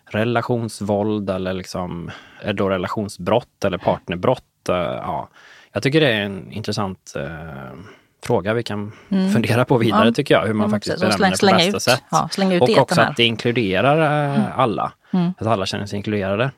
relationsvåld 0.06 1.30
eller 1.30 1.54
liksom, 1.54 2.12
är 2.42 2.54
då 2.54 2.69
relationsbrott 2.69 3.66
eller 3.66 3.78
partnerbrott? 3.78 4.69
Eh, 4.69 4.75
ja. 4.75 5.30
Jag 5.72 5.84
tycker 5.84 6.01
det 6.01 6.07
är 6.07 6.22
en 6.22 6.51
intressant 6.51 7.13
eh, 7.16 7.80
fråga 8.24 8.54
vi 8.54 8.63
kan 8.63 8.92
mm. 9.10 9.31
fundera 9.31 9.66
på 9.66 9.78
vidare 9.78 10.07
ja. 10.07 10.13
tycker 10.13 10.36
jag. 10.36 10.46
Hur 10.46 10.54
man 10.54 10.68
mm. 10.68 10.72
faktiskt 10.72 11.00
benämner 11.00 11.31
det 11.31 11.48
på 11.48 11.56
bästa 11.56 11.78
ut. 11.78 11.81
sätt. 11.84 12.04
Ja, 12.12 12.30
och 12.62 12.78
också 12.78 13.01
att 13.01 13.16
det 13.18 13.24
inkluderar 13.24 14.25
eh, 14.25 14.36
mm. 14.36 14.51
alla. 14.56 14.94
Mm. 15.12 15.34
Att 15.38 15.48
alla 15.48 15.66
känner 15.66 15.86
sig 15.86 15.98
inkluderade. 15.98 16.51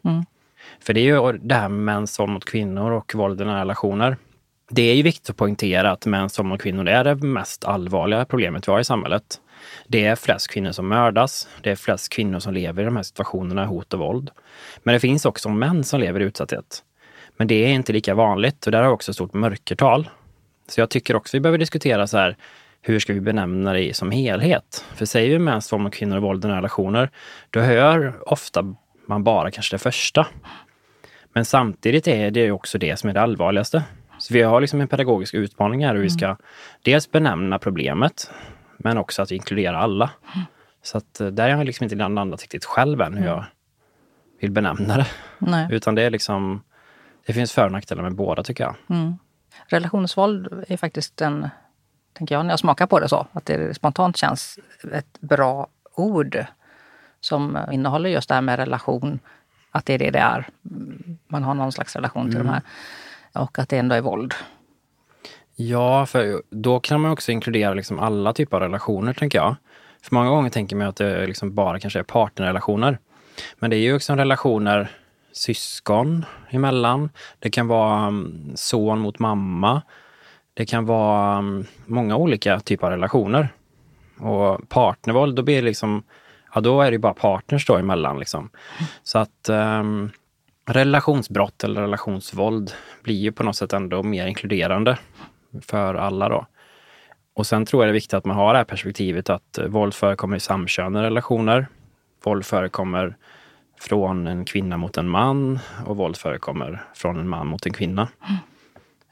För 0.82 0.94
det 0.94 1.00
är 1.00 1.04
ju 1.04 1.38
det 1.38 1.56
här 1.56 1.70
med 1.70 1.96
mäns 1.96 2.20
våld 2.20 2.32
mot 2.32 2.46
kvinnor 2.46 2.92
och 2.92 3.16
våld 3.16 3.42
i 3.42 3.46
nära 3.46 3.60
relationer. 3.60 4.18
Det 4.70 4.82
är 4.82 4.96
ju 4.96 5.04
viktigt 5.04 5.30
att 5.30 5.38
poängtera 5.38 5.92
att 5.92 6.06
mäns 6.06 6.40
våld 6.40 6.50
mot 6.50 6.62
kvinnor 6.62 6.88
är 6.88 7.04
det 7.04 7.16
mest 7.16 7.66
allvarliga 7.66 8.26
problemet 8.26 8.68
vi 8.68 8.72
har 8.72 8.80
i 8.80 8.84
samhället. 8.84 9.24
Det 9.88 10.06
är 10.06 10.16
flest 10.16 10.48
kvinnor 10.52 10.72
som 10.72 10.88
mördas. 10.88 11.48
Det 11.62 11.72
är 11.72 11.76
flest 11.76 12.10
kvinnor 12.10 12.40
som 12.40 12.54
lever 12.54 12.82
i 12.82 12.86
de 12.86 12.96
här 12.96 13.04
situationerna, 13.04 13.66
hot 13.66 13.94
och 13.94 14.00
våld. 14.00 14.30
Men 14.84 14.94
det 14.94 15.00
finns 15.00 15.26
också 15.26 15.50
män 15.50 15.84
som 15.84 16.00
lever 16.00 16.20
i 16.20 16.24
utsatthet. 16.24 16.84
Men 17.38 17.48
det 17.48 17.66
är 17.66 17.70
inte 17.70 17.94
lika 17.94 18.16
vanligt 18.16 18.66
och 18.66 18.72
där 18.72 18.82
har 18.82 18.90
vi 18.90 18.96
också 18.96 19.12
ett 19.12 19.16
stort 19.16 19.34
mörkertal. 19.34 20.10
Så 20.68 20.82
jag 20.82 20.90
tycker 20.90 21.16
också 21.16 21.38
vi 21.38 21.42
behöver 21.42 21.58
diskutera 21.58 22.08
så 22.08 22.18
här, 22.18 22.38
hur 22.82 23.00
ska 23.00 23.14
vi 23.14 23.22
benämna 23.22 23.74
det 23.74 23.96
som 23.96 24.12
helhet? 24.12 24.86
För 24.96 25.06
säger 25.06 25.30
vi 25.30 25.40
mäns 25.40 25.74
våld 25.74 25.84
mot 25.84 25.94
kvinnor 25.94 26.18
och 26.18 26.24
våld 26.24 26.46
i 26.46 26.48
nära 26.48 26.58
relationer, 26.58 27.10
då 27.50 27.60
hör 27.60 28.14
ofta 28.26 28.76
man 29.08 29.24
bara 29.24 29.52
kanske 29.52 29.76
det 29.76 29.80
första. 29.80 30.28
Men 31.34 31.46
samtidigt 31.46 32.08
är 32.08 32.32
det 32.32 32.52
också 32.52 32.78
det 32.78 33.00
som 33.00 33.10
är 33.10 33.14
det 33.14 33.22
allvarligaste. 33.22 33.84
Så 34.18 34.34
vi 34.34 34.42
har 34.42 34.62
liksom 34.62 34.82
en 34.82 34.88
pedagogisk 34.88 35.34
utmaning 35.34 35.86
här 35.86 35.96
hur 35.96 36.02
vi 36.02 36.10
ska 36.10 36.26
mm. 36.26 36.38
dels 36.82 37.12
benämna 37.12 37.60
problemet, 37.60 38.32
men 38.78 38.98
också 38.98 39.22
att 39.22 39.32
inkludera 39.32 39.78
alla. 39.78 40.10
Mm. 40.36 40.46
Så 40.84 40.98
att 40.98 41.20
eh, 41.20 41.28
där 41.28 41.50
har 41.50 41.58
jag 41.58 41.66
liksom 41.66 41.84
inte 41.84 41.96
landat 41.96 42.42
riktigt 42.42 42.66
själv 42.66 43.02
än 43.02 43.14
hur 43.14 43.26
jag 43.26 43.46
vill 44.40 44.52
benämna 44.52 44.98
det. 44.98 45.08
Nej. 45.38 45.68
Utan 45.72 45.96
det 45.96 46.02
är 46.02 46.10
liksom, 46.10 46.64
det 47.26 47.34
finns 47.34 47.54
för 47.54 47.66
och 47.66 47.72
nackdelar 47.72 48.04
med 48.04 48.16
båda 48.16 48.44
tycker 48.44 48.64
jag. 48.64 48.76
Mm. 48.90 49.18
Relationsvåld 49.68 50.66
är 50.68 50.78
faktiskt 50.78 51.22
en, 51.22 51.50
tänker 52.14 52.36
jag 52.36 52.46
när 52.46 52.52
jag 52.52 52.60
smakar 52.60 52.88
på 52.88 53.00
det 53.00 53.10
så, 53.10 53.28
att 53.32 53.46
det 53.46 53.74
spontant 53.74 54.18
känns 54.18 54.60
ett 54.94 55.22
bra 55.22 55.68
ord 55.96 56.46
som 57.20 57.58
innehåller 57.72 58.10
just 58.10 58.30
det 58.30 58.36
här 58.36 58.42
med 58.42 58.60
relation, 58.60 59.20
att 59.72 59.86
det 59.86 59.94
är 59.94 59.98
det 59.98 60.12
det 60.12 60.20
är. 60.20 60.48
Man 61.28 61.44
har 61.44 61.54
någon 61.54 61.72
slags 61.72 61.96
relation 61.96 62.26
till 62.26 62.40
mm. 62.40 62.48
de 62.48 62.54
här. 62.54 62.62
Och 63.44 63.60
att 63.60 63.70
det 63.70 63.78
ändå 63.78 63.96
är 63.96 64.02
våld. 64.02 64.34
Ja, 65.56 66.06
för 66.06 66.42
då 66.50 66.80
kan 66.80 67.02
man 67.02 67.12
också 67.12 67.32
inkludera 67.32 67.74
liksom 67.74 68.00
alla 68.00 68.34
typer 68.34 68.58
av 68.58 68.64
relationer, 68.64 69.14
tänker 69.14 69.38
jag. 69.38 69.56
För 70.02 70.16
många 70.16 70.30
gånger 70.30 70.50
tänker 70.50 70.76
man 70.76 70.88
att 70.88 70.96
det 70.96 71.28
liksom 71.28 71.56
bara 71.56 71.80
kanske 71.80 72.00
är 72.00 72.04
partnerrelationer. 72.04 72.98
Men 73.60 73.70
det 73.70 73.76
är 73.76 73.80
ju 73.80 73.96
också 73.96 74.16
relationer 74.16 74.92
syskon 75.32 76.26
emellan. 76.50 77.10
Det 77.40 77.50
kan 77.50 77.68
vara 77.68 78.08
mm, 78.08 78.52
son 78.56 79.00
mot 79.00 79.20
mamma. 79.20 79.82
Det 80.54 80.66
kan 80.66 80.86
vara 80.86 81.38
mm, 81.38 81.66
många 81.86 82.16
olika 82.16 82.60
typer 82.60 82.88
av 82.88 82.92
relationer. 82.92 83.50
Och 84.20 84.70
partnervåld, 84.70 85.36
då 85.36 85.44
blir 85.44 85.56
det 85.56 85.62
liksom 85.62 86.04
ja 86.54 86.62
då 86.62 86.82
är 86.82 86.92
det 86.92 87.00
bara 87.00 87.14
partners 87.14 87.66
då 87.66 87.78
emellan. 87.78 88.20
Liksom. 88.20 88.50
Så 89.04 89.20
att 89.20 89.50
um, 89.50 90.12
relationsbrott 90.66 91.64
eller 91.64 91.82
relationsvåld 91.82 92.72
blir 93.04 93.16
ju 93.16 93.32
på 93.32 93.44
något 93.44 93.56
sätt 93.56 93.74
ändå 93.74 94.04
mer 94.04 94.28
inkluderande 94.28 94.98
för 95.62 95.96
alla 95.96 96.30
då. 96.30 96.46
Och 97.34 97.48
sen 97.48 97.66
tror 97.66 97.84
jag 97.84 97.88
det 97.88 97.92
är 97.92 97.94
viktigt 97.94 98.14
att 98.14 98.26
man 98.26 98.36
har 98.36 98.54
det 98.54 98.58
här 98.60 98.66
perspektivet 98.66 99.30
att 99.30 99.60
våld 99.68 99.94
förekommer 99.94 100.38
i 100.38 100.40
samkönade 100.40 101.06
relationer. 101.06 101.68
Våld 102.24 102.46
förekommer 102.46 103.16
från 103.80 104.28
en 104.28 104.46
kvinna 104.46 104.78
mot 104.78 104.98
en 104.98 105.10
man 105.10 105.60
och 105.86 105.98
våld 105.98 106.18
förekommer 106.18 106.84
från 106.94 107.20
en 107.20 107.30
man 107.30 107.48
mot 107.48 107.66
en 107.66 107.74
kvinna. 107.74 108.08
Mm. 108.28 108.38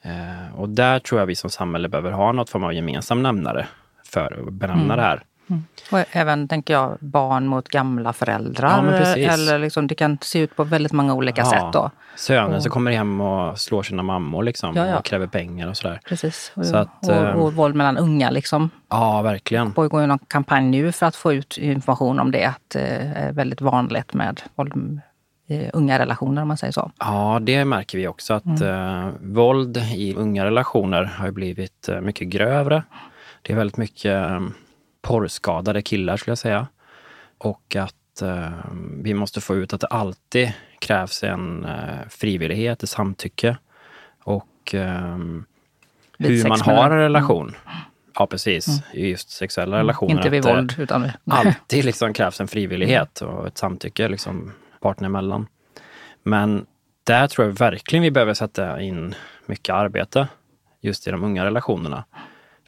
Eh, 0.01 0.55
och 0.60 0.69
där 0.69 1.00
tror 1.00 1.19
jag 1.19 1.25
vi 1.25 1.36
som 1.36 1.50
samhälle 1.50 1.89
behöver 1.89 2.12
ha 2.12 2.31
något 2.31 2.50
form 2.50 2.63
av 2.63 2.74
gemensam 2.74 3.24
nämnare 3.24 3.67
för 4.03 4.48
att 4.48 4.53
benämna 4.53 4.84
mm. 4.84 4.98
det 4.98 5.03
här. 5.03 5.24
Mm. 5.50 5.63
Och 5.91 6.00
även, 6.12 6.48
tänker 6.48 6.74
jag, 6.74 6.98
barn 7.00 7.48
mot 7.48 7.70
gamla 7.70 8.13
föräldrar. 8.13 9.00
Ja, 9.18 9.34
eller 9.34 9.60
liksom, 9.60 9.88
det 9.88 9.96
kan 9.96 10.18
se 10.22 10.39
ut 10.39 10.56
på 10.56 10.63
väldigt 10.63 10.91
många 10.91 11.13
olika 11.13 11.41
ja. 11.41 11.50
sätt. 11.50 11.74
Då. 11.74 11.91
Söner 12.15 12.56
och, 12.56 12.63
som 12.63 12.72
kommer 12.72 12.91
hem 12.91 13.22
och 13.22 13.60
slår 13.60 13.84
sina 13.84 14.03
mammor 14.03 14.44
liksom, 14.44 14.75
ja, 14.75 14.98
och 14.98 15.06
kräver 15.06 15.27
pengar 15.27 15.68
och 15.68 15.77
sådär. 15.77 16.00
Precis. 16.06 16.51
Och, 16.56 16.65
så 16.65 16.77
att, 16.77 17.03
och, 17.03 17.10
och, 17.10 17.15
ehm, 17.15 17.56
våld 17.56 17.75
mellan 17.75 17.98
unga. 17.98 18.29
Liksom. 18.29 18.70
Ja, 18.89 19.22
verkligen. 19.22 19.68
Det 19.68 19.74
pågår 19.74 20.01
en 20.01 20.20
kampanj 20.27 20.65
nu 20.70 20.91
för 20.91 21.06
att 21.06 21.15
få 21.15 21.34
ut 21.34 21.58
information 21.58 22.20
om 22.20 22.32
det. 22.32 22.46
Att 22.46 22.62
det 22.68 23.13
är 23.15 23.32
väldigt 23.32 23.62
vanligt 23.62 24.13
med 24.13 24.41
våld 24.56 25.01
i 25.50 25.70
unga 25.74 26.00
relationer 26.00 26.41
om 26.41 26.48
man 26.48 26.58
säger 26.58 26.74
så. 26.74 26.91
Ja, 27.00 27.39
det 27.41 27.65
märker 27.65 27.98
vi 27.98 28.08
också 28.08 28.34
att 28.34 28.46
mm. 28.46 29.08
eh, 29.08 29.13
våld 29.22 29.77
i 29.77 30.15
unga 30.15 30.46
relationer 30.46 31.03
har 31.03 31.32
blivit 31.32 31.89
eh, 31.89 32.01
mycket 32.01 32.27
grövre. 32.27 32.84
Det 33.41 33.53
är 33.53 33.58
väldigt 33.58 33.77
mycket 33.77 34.29
eh, 34.29 34.39
porrskadade 35.01 35.82
killar 35.82 36.18
skulle 36.18 36.32
jag 36.32 36.38
säga. 36.38 36.68
Och 37.38 37.75
att 37.75 38.22
eh, 38.22 38.50
vi 39.03 39.13
måste 39.13 39.41
få 39.41 39.56
ut 39.56 39.74
att 39.74 39.82
det 39.82 39.88
alltid 39.88 40.53
krävs 40.79 41.24
en 41.24 41.65
eh, 41.65 42.08
frivillighet, 42.10 42.84
ett 42.84 42.89
samtycke. 42.89 43.58
Och 44.24 44.75
eh, 44.75 45.18
hur 46.18 46.48
man 46.48 46.62
har 46.62 46.91
en 46.91 46.98
relation. 46.98 47.48
Mm. 47.48 47.77
Ja 48.15 48.27
precis, 48.27 48.68
mm. 48.68 49.08
just 49.08 49.29
sexuella 49.29 49.75
mm. 49.75 49.88
relationer. 49.88 50.12
Inte 50.12 50.29
vid 50.29 50.44
våld 50.44 50.75
utan... 50.77 51.12
alltid 51.32 51.86
liksom 51.86 52.13
krävs 52.13 52.41
en 52.41 52.48
frivillighet 52.48 53.22
och 53.22 53.48
ett 53.48 53.58
samtycke 53.58 54.08
liksom 54.08 54.51
parterna 54.79 55.06
emellan. 55.06 55.48
Men 56.24 56.65
där 57.03 57.27
tror 57.27 57.48
jag 57.48 57.53
verkligen 57.53 58.03
vi 58.03 58.12
behöver 58.12 58.34
sätta 58.34 58.82
in 58.82 59.15
mycket 59.46 59.75
arbete 59.75 60.27
just 60.82 61.08
i 61.08 61.12
de 61.12 61.24
unga 61.24 61.46
relationerna. 61.46 62.03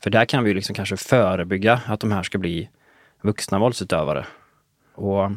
För 0.04 0.10
där 0.10 0.26
kan 0.26 0.44
vi 0.44 0.54
liksom 0.54 0.76
kanske 0.76 0.98
förebygga 0.98 1.82
att 1.86 2.00
de 2.00 2.12
här 2.12 2.24
ska 2.24 2.38
bli 2.38 2.70
vuxna 3.22 3.60
våldsutövare. 3.60 4.26
Och 4.96 5.32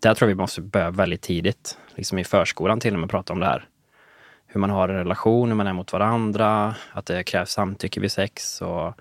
där 0.00 0.14
tror 0.14 0.30
jag 0.30 0.36
vi 0.36 0.40
måste 0.40 0.60
börja 0.60 0.90
väldigt 0.90 1.22
tidigt, 1.22 1.78
liksom 1.94 2.18
i 2.18 2.24
förskolan 2.24 2.80
till 2.80 2.94
och 2.94 3.00
med, 3.00 3.10
prata 3.10 3.32
om 3.32 3.40
det 3.40 3.46
här. 3.46 3.68
Hur 4.46 4.60
man 4.60 4.70
har 4.70 4.88
en 4.88 4.96
relation, 4.96 5.48
hur 5.48 5.54
man 5.54 5.66
är 5.66 5.72
mot 5.72 5.92
varandra, 5.92 6.74
att 6.92 7.06
det 7.06 7.22
krävs 7.22 7.50
samtycke 7.50 8.00
vid 8.00 8.12
sex. 8.12 8.62
Och 8.62 8.94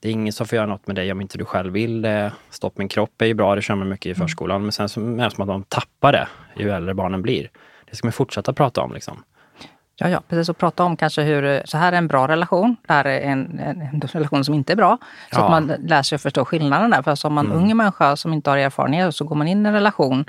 det 0.00 0.08
är 0.08 0.12
ingen 0.12 0.32
som 0.32 0.46
får 0.46 0.56
göra 0.56 0.66
något 0.66 0.86
med 0.86 0.96
dig 0.96 1.12
om 1.12 1.20
inte 1.20 1.38
du 1.38 1.44
själv 1.44 1.72
vill 1.72 2.02
det. 2.02 2.32
Stopp 2.50 2.78
min 2.78 2.88
kropp 2.88 3.22
är 3.22 3.26
ju 3.26 3.34
bra, 3.34 3.54
det 3.54 3.62
kör 3.62 3.74
man 3.74 3.88
mycket 3.88 4.06
i 4.06 4.10
mm. 4.10 4.28
förskolan. 4.28 4.62
Men 4.62 4.72
sen 4.72 4.88
så 4.88 5.00
är 5.00 5.24
det 5.24 5.30
som 5.30 5.42
att 5.42 5.48
de 5.48 5.62
tappar 5.62 6.12
det 6.12 6.28
ju 6.56 6.70
äldre 6.70 6.94
barnen 6.94 7.22
blir. 7.22 7.50
Det 7.90 7.96
ska 7.96 8.06
man 8.06 8.12
fortsätta 8.12 8.52
prata 8.52 8.80
om. 8.80 8.92
Liksom. 8.92 9.24
Ja, 10.00 10.08
ja, 10.08 10.22
precis. 10.28 10.48
Och 10.48 10.58
prata 10.58 10.84
om 10.84 10.96
kanske 10.96 11.22
hur, 11.22 11.62
så 11.64 11.78
här 11.78 11.92
är 11.92 11.96
en 11.96 12.08
bra 12.08 12.28
relation, 12.28 12.76
det 12.86 12.92
här 12.92 13.04
är 13.04 13.20
en, 13.20 13.58
en, 13.58 13.80
en 13.80 14.00
relation 14.12 14.44
som 14.44 14.54
inte 14.54 14.72
är 14.72 14.76
bra. 14.76 14.98
Så 15.32 15.38
ja. 15.40 15.44
att 15.44 15.50
man 15.50 15.66
lär 15.66 16.02
sig 16.02 16.16
att 16.16 16.22
förstå 16.22 16.44
skillnaden 16.44 16.90
där. 16.90 17.02
För 17.02 17.14
som 17.14 17.34
man 17.34 17.46
mm. 17.46 17.58
ung 17.58 17.76
människa 17.76 18.16
som 18.16 18.32
inte 18.32 18.50
har 18.50 18.56
erfarenhet 18.56 19.16
så 19.16 19.24
går 19.24 19.36
man 19.36 19.48
in 19.48 19.66
i 19.66 19.68
en 19.68 19.74
relation 19.74 20.24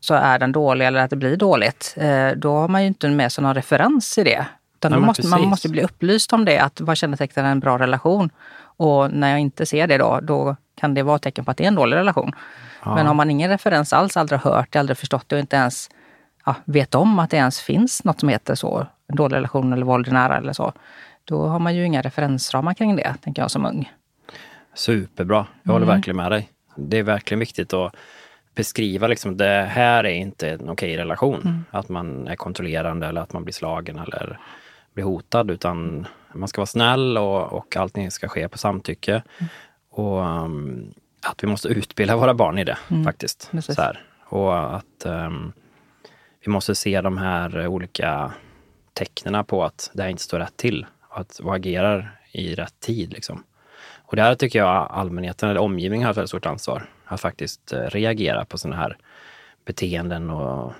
så 0.00 0.14
är 0.14 0.38
den 0.38 0.52
dålig 0.52 0.86
eller 0.86 1.00
att 1.00 1.10
det 1.10 1.16
blir 1.16 1.36
dåligt. 1.36 1.94
Eh, 1.96 2.30
då 2.36 2.54
har 2.54 2.68
man 2.68 2.82
ju 2.82 2.88
inte 2.88 3.08
med 3.08 3.32
sig 3.32 3.42
någon 3.42 3.54
referens 3.54 4.18
i 4.18 4.24
det. 4.24 4.46
Utan 4.74 4.92
Nej, 4.92 5.00
måste, 5.00 5.26
man 5.26 5.42
måste 5.42 5.68
bli 5.68 5.82
upplyst 5.82 6.32
om 6.32 6.44
det, 6.44 6.58
att 6.58 6.80
vad 6.80 6.96
kännetecknar 6.96 7.44
en 7.44 7.60
bra 7.60 7.78
relation? 7.78 8.30
Och 8.76 9.12
när 9.12 9.30
jag 9.30 9.38
inte 9.38 9.66
ser 9.66 9.86
det 9.86 9.98
då, 9.98 10.20
då 10.22 10.56
kan 10.80 10.94
det 10.94 11.02
vara 11.02 11.16
ett 11.16 11.22
tecken 11.22 11.44
på 11.44 11.50
att 11.50 11.56
det 11.56 11.64
är 11.64 11.68
en 11.68 11.74
dålig 11.74 11.96
relation. 11.96 12.32
Ja. 12.84 12.94
Men 12.94 13.06
har 13.06 13.14
man 13.14 13.30
ingen 13.30 13.50
referens 13.50 13.92
alls, 13.92 14.16
aldrig 14.16 14.40
hört 14.40 14.72
det, 14.72 14.78
aldrig 14.78 14.98
förstått 14.98 15.28
det 15.28 15.36
och 15.36 15.40
inte 15.40 15.56
ens 15.56 15.88
ja, 16.44 16.54
vet 16.64 16.94
om 16.94 17.18
att 17.18 17.30
det 17.30 17.36
ens 17.36 17.60
finns 17.60 18.04
något 18.04 18.20
som 18.20 18.28
heter 18.28 18.54
så, 18.54 18.86
dålig 19.16 19.36
relation 19.36 19.72
eller 19.72 19.86
våld 19.86 20.12
nära 20.12 20.36
eller 20.36 20.52
så. 20.52 20.72
Då 21.24 21.46
har 21.46 21.58
man 21.58 21.74
ju 21.74 21.86
inga 21.86 22.02
referensramar 22.02 22.74
kring 22.74 22.96
det, 22.96 23.14
tänker 23.22 23.42
jag 23.42 23.50
som 23.50 23.66
ung. 23.66 23.92
Superbra, 24.74 25.46
jag 25.62 25.72
håller 25.72 25.86
mm. 25.86 25.96
verkligen 25.96 26.16
med 26.16 26.30
dig. 26.32 26.48
Det 26.76 26.98
är 26.98 27.02
verkligen 27.02 27.38
viktigt 27.40 27.72
att 27.72 27.96
beskriva 28.54 29.06
liksom, 29.06 29.36
det 29.36 29.68
här 29.70 30.04
är 30.04 30.14
inte 30.14 30.50
en 30.50 30.68
okej 30.68 30.96
relation. 30.96 31.40
Mm. 31.40 31.64
Att 31.70 31.88
man 31.88 32.28
är 32.28 32.36
kontrollerande 32.36 33.06
eller 33.06 33.20
att 33.20 33.32
man 33.32 33.44
blir 33.44 33.54
slagen 33.54 33.98
eller 33.98 34.38
blir 34.94 35.04
hotad. 35.04 35.50
Utan 35.50 36.06
man 36.32 36.48
ska 36.48 36.60
vara 36.60 36.66
snäll 36.66 37.18
och, 37.18 37.52
och 37.52 37.76
allting 37.76 38.10
ska 38.10 38.28
ske 38.28 38.48
på 38.48 38.58
samtycke. 38.58 39.12
Mm. 39.12 39.50
Och 39.90 40.20
um, 40.20 40.92
att 41.26 41.44
vi 41.44 41.48
måste 41.48 41.68
utbilda 41.68 42.16
våra 42.16 42.34
barn 42.34 42.58
i 42.58 42.64
det 42.64 42.78
mm. 42.90 43.04
faktiskt. 43.04 43.50
Så 43.60 43.82
här. 43.82 44.00
Och 44.24 44.76
att 44.76 45.06
um, 45.06 45.52
vi 46.44 46.52
måste 46.52 46.74
se 46.74 47.00
de 47.00 47.18
här 47.18 47.66
olika 47.66 48.32
tecknen 48.92 49.44
på 49.44 49.64
att 49.64 49.90
det 49.92 50.02
här 50.02 50.10
inte 50.10 50.22
står 50.22 50.38
rätt 50.38 50.56
till 50.56 50.86
och 51.08 51.20
att 51.20 51.40
vi 51.42 51.50
agerar 51.50 52.18
i 52.32 52.54
rätt 52.54 52.80
tid. 52.80 53.12
Liksom. 53.12 53.44
Och 54.12 54.16
där 54.16 54.34
tycker 54.34 54.58
jag 54.58 54.88
allmänheten 54.90 55.50
eller 55.50 55.60
omgivningen 55.60 56.04
har 56.04 56.10
ett 56.10 56.16
väldigt 56.16 56.30
stort 56.30 56.46
ansvar. 56.46 56.90
Att 57.04 57.20
faktiskt 57.20 57.72
eh, 57.72 57.78
reagera 57.78 58.44
på 58.44 58.58
sådana 58.58 58.76
här 58.76 58.96
beteenden 59.64 60.30
och 60.30 60.72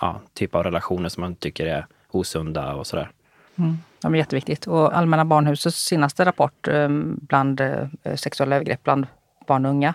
ja, 0.00 0.20
typ 0.34 0.54
av 0.54 0.64
relationer 0.64 1.08
som 1.08 1.20
man 1.20 1.34
tycker 1.34 1.66
är 1.66 1.86
osunda 2.10 2.74
och 2.74 2.86
sådär. 2.86 3.10
Mm. 3.56 3.78
Ja, 4.02 4.08
men 4.08 4.18
jätteviktigt. 4.18 4.66
Och 4.66 4.96
Allmänna 4.96 5.24
Barnhusets 5.24 5.84
senaste 5.84 6.24
rapport 6.24 6.68
eh, 6.68 6.88
bland 7.04 7.60
eh, 7.60 7.86
sexuella 8.14 8.56
övergrepp 8.56 8.82
bland 8.82 9.06
barn 9.46 9.64
och 9.66 9.70
unga, 9.70 9.94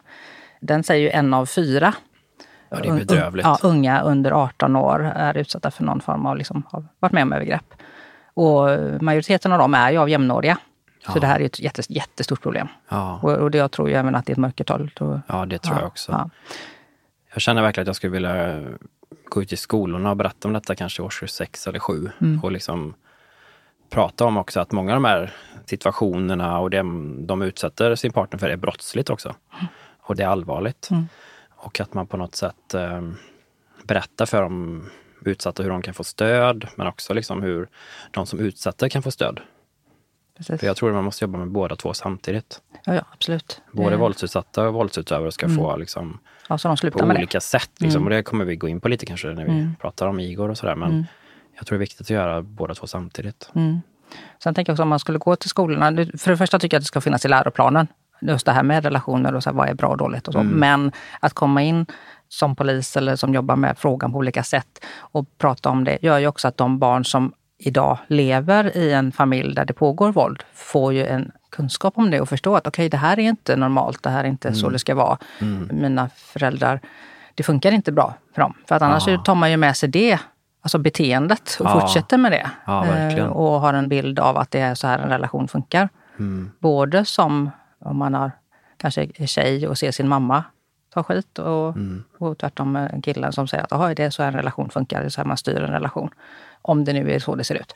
den 0.60 0.84
säger 0.84 1.02
ju 1.02 1.10
en 1.10 1.34
av 1.34 1.46
fyra 1.46 1.94
Ja, 2.70 2.78
det 2.78 2.88
är 2.88 2.94
bedrövligt. 2.94 3.46
Ja, 3.46 3.58
unga 3.64 4.02
under 4.02 4.32
18 4.32 4.76
år 4.76 5.12
är 5.16 5.38
utsatta 5.38 5.72
för 5.72 5.84
någon 5.84 6.02
form 6.02 6.26
av, 6.26 6.38
liksom, 6.38 6.64
har 6.72 6.86
varit 7.00 7.12
med 7.12 7.24
om 7.24 7.34
övergrepp. 7.34 7.74
Och 8.34 8.68
majoriteten 9.02 9.52
av 9.52 9.60
dem 9.60 9.74
är 9.74 9.92
ju 9.92 9.98
av 9.98 10.10
jämnåriga. 10.10 10.58
Ja. 11.06 11.14
Så 11.14 11.20
det 11.20 11.28
här 11.28 11.40
är 11.40 11.46
ett 11.46 11.60
jättes, 11.60 11.90
jättestort 11.90 12.42
problem. 12.42 12.68
Ja. 12.90 13.20
Och, 13.24 13.32
och 13.32 13.52
det, 13.52 13.58
jag 13.58 13.72
tror 13.72 13.90
ju 13.90 13.96
även 13.96 14.16
att 14.16 14.26
det 14.26 14.32
är 14.32 14.34
ett 14.34 14.38
mörkertal. 14.38 14.92
Då, 14.96 15.22
ja, 15.28 15.46
det 15.46 15.58
tror 15.58 15.76
ja, 15.76 15.82
jag 15.82 15.88
också. 15.88 16.30
Jag 17.34 17.42
känner 17.42 17.62
verkligen 17.62 17.84
att 17.84 17.88
jag 17.88 17.96
skulle 17.96 18.14
vilja 18.14 18.64
gå 19.30 19.42
ut 19.42 19.54
i 19.54 19.58
skolorna 19.58 20.10
och 20.10 20.18
berätta 20.18 20.48
om 20.48 20.54
detta 20.54 20.76
kanske 20.76 21.02
i 21.02 21.06
årskurs 21.06 21.30
6 21.30 21.68
eller 21.68 21.80
7. 21.80 22.12
Mm. 22.22 22.44
Och 22.44 22.52
liksom 22.52 22.94
prata 23.90 24.26
om 24.26 24.38
också 24.38 24.60
att 24.60 24.72
många 24.72 24.92
av 24.92 24.96
de 24.96 25.06
här 25.06 25.34
situationerna 25.66 26.60
och 26.60 26.70
det 26.70 26.78
de 27.26 27.42
utsätter 27.42 27.96
sin 27.96 28.12
partner 28.12 28.40
för 28.40 28.50
är 28.50 28.56
brottsligt 28.56 29.10
också. 29.10 29.30
Mm. 29.30 29.66
Och 30.02 30.16
det 30.16 30.24
är 30.24 30.28
allvarligt. 30.28 30.90
Mm. 30.92 31.08
Och 31.68 31.80
att 31.80 31.94
man 31.94 32.08
på 32.08 32.18
något 32.18 32.36
sätt 32.36 32.74
eh, 32.74 33.02
berättar 33.84 34.26
för 34.26 34.42
de 34.42 34.90
utsatta 35.26 35.64
hur 35.64 35.70
de 35.70 35.82
kan 35.82 35.94
få 35.94 36.04
stöd, 36.04 36.68
men 36.76 36.88
också 36.88 37.14
liksom 37.14 37.42
hur 37.42 37.68
de 38.12 38.26
som 38.26 38.40
utsätter 38.40 38.90
kan 38.90 39.04
få 39.04 39.12
stöd. 39.12 39.40
Precis. 40.38 40.60
För 40.60 40.68
jag 40.68 40.78
tror 40.78 40.90
att 40.90 40.96
man 40.96 41.04
måste 41.04 41.24
jobba 41.24 41.38
med 41.38 41.48
båda 41.48 41.76
två 41.76 41.94
samtidigt. 41.94 42.62
Ja, 42.86 42.96
ja 42.96 43.02
absolut. 43.12 43.62
Både 43.72 43.88
mm. 43.88 44.00
våldsutsatta 44.00 44.68
och 44.68 44.74
våldsutövare 44.74 45.32
ska 45.32 45.46
mm. 45.46 45.58
få 45.58 45.78
liksom, 45.78 46.20
ja, 46.50 46.58
så 46.58 46.76
de 46.82 46.92
på 46.92 47.06
olika 47.06 47.38
det. 47.38 47.42
sätt. 47.42 47.72
Liksom. 47.78 48.02
Mm. 48.02 48.04
Och 48.04 48.10
det 48.10 48.24
kommer 48.24 48.46
vi 48.46 48.56
gå 48.56 48.68
in 48.68 48.82
på 48.82 48.88
lite 48.88 49.06
kanske 49.06 49.28
när 49.28 49.46
vi 49.46 49.52
mm. 49.52 49.76
pratar 49.82 50.08
om 50.08 50.20
Igor 50.20 50.50
och 50.50 50.58
sådär. 50.58 50.76
Men 50.76 50.92
mm. 50.92 51.06
jag 51.58 51.66
tror 51.66 51.78
det 51.78 51.78
är 51.78 51.88
viktigt 51.88 52.02
att 52.02 52.10
göra 52.10 52.42
båda 52.42 52.76
två 52.76 52.88
samtidigt. 52.88 53.50
Mm. 53.56 53.82
Sen 54.44 54.54
tänker 54.54 54.70
jag 54.70 54.74
också 54.74 54.84
om 54.84 54.90
man 54.90 55.00
skulle 55.00 55.18
gå 55.18 55.36
till 55.36 55.50
skolorna. 55.50 56.06
För 56.18 56.32
det 56.32 56.38
första 56.38 56.60
tycker 56.60 56.76
jag 56.76 56.80
att 56.80 56.84
det 56.84 56.88
ska 56.88 57.02
finnas 57.02 57.26
i 57.26 57.28
läroplanen 57.28 57.88
just 58.22 58.46
det 58.46 58.52
här 58.52 58.64
med 58.64 58.84
relationer 58.84 59.36
och 59.36 59.44
så 59.44 59.50
här, 59.50 59.58
vad 59.58 59.70
är 59.70 59.74
bra 59.74 59.88
och 59.88 59.98
dåligt 59.98 60.28
och 60.28 60.34
så. 60.34 60.40
Mm. 60.40 60.60
Men 60.60 60.92
att 61.20 61.34
komma 61.34 61.62
in 61.64 61.86
som 62.30 62.56
polis 62.56 62.98
eller 62.98 63.16
som 63.16 63.34
jobbar 63.34 63.56
med 63.56 63.78
frågan 63.78 64.12
på 64.12 64.18
olika 64.18 64.44
sätt 64.44 64.86
och 64.98 65.26
prata 65.38 65.70
om 65.70 65.84
det 65.84 65.98
gör 66.02 66.20
ju 66.20 66.28
också 66.28 66.48
att 66.48 66.58
de 66.58 66.80
barn 66.80 67.06
som 67.06 67.34
idag 67.58 67.98
lever 68.08 68.78
i 68.78 68.94
en 68.94 69.12
familj 69.12 69.56
där 69.56 69.66
det 69.66 69.74
pågår 69.74 70.12
våld 70.12 70.44
får 70.54 70.94
ju 70.94 71.06
en 71.08 71.32
kunskap 71.50 71.98
om 71.98 72.12
det 72.12 72.22
och 72.22 72.30
förstå 72.30 72.56
att 72.56 72.68
okej, 72.68 72.84
okay, 72.84 72.90
det 72.90 72.98
här 72.98 73.20
är 73.20 73.24
inte 73.24 73.56
normalt, 73.56 74.04
det 74.04 74.10
här 74.10 74.24
är 74.24 74.28
inte 74.28 74.48
mm. 74.48 74.60
så 74.60 74.70
det 74.70 74.80
ska 74.80 74.96
vara. 74.96 75.18
Mm. 75.40 75.70
Mina 75.74 76.10
föräldrar, 76.16 76.80
det 77.36 77.44
funkar 77.44 77.72
inte 77.72 77.92
bra 77.92 78.14
för 78.36 78.42
dem. 78.42 78.54
För 78.68 78.76
att 78.76 78.82
annars 78.82 79.08
ah. 79.08 79.18
tar 79.18 79.36
man 79.36 79.52
ju 79.52 79.58
med 79.58 79.78
sig 79.78 79.90
det, 79.90 80.20
alltså 80.62 80.78
beteendet 80.78 81.58
och 81.60 81.66
ah. 81.66 81.80
fortsätter 81.80 82.18
med 82.18 82.32
det. 82.32 82.50
Ah, 82.66 83.28
och 83.28 83.62
har 83.62 83.74
en 83.74 83.90
bild 83.90 84.20
av 84.20 84.38
att 84.38 84.52
det 84.52 84.60
är 84.60 84.76
så 84.76 84.88
här 84.88 85.00
en 85.00 85.10
relation 85.10 85.48
funkar. 85.48 85.90
Mm. 86.20 86.52
Både 86.60 87.06
som 87.06 87.50
om 87.80 87.98
man 87.98 88.14
har, 88.14 88.32
kanske 88.78 89.08
är 89.16 89.26
tjej 89.26 89.68
och 89.68 89.78
ser 89.78 89.92
sin 89.92 90.08
mamma 90.08 90.44
ta 90.94 91.04
skit 91.04 91.40
och, 91.40 91.76
mm. 91.76 92.04
och 92.18 92.38
tvärtom 92.38 92.88
killen 93.04 93.34
som 93.34 93.48
säger 93.48 93.64
att 93.64 93.72
Aha, 93.72 93.94
det 93.94 94.04
är 94.04 94.10
så 94.10 94.24
en 94.24 94.34
relation 94.34 94.70
funkar, 94.70 95.00
det 95.00 95.06
är 95.06 95.10
så 95.10 95.22
här 95.22 95.26
man 95.26 95.38
styr 95.38 95.56
en 95.56 95.72
relation. 95.72 96.10
Om 96.62 96.86
det 96.86 96.94
nu 96.94 97.12
är 97.12 97.20
så 97.20 97.36
det 97.36 97.44
ser 97.44 97.56
ut. 97.56 97.76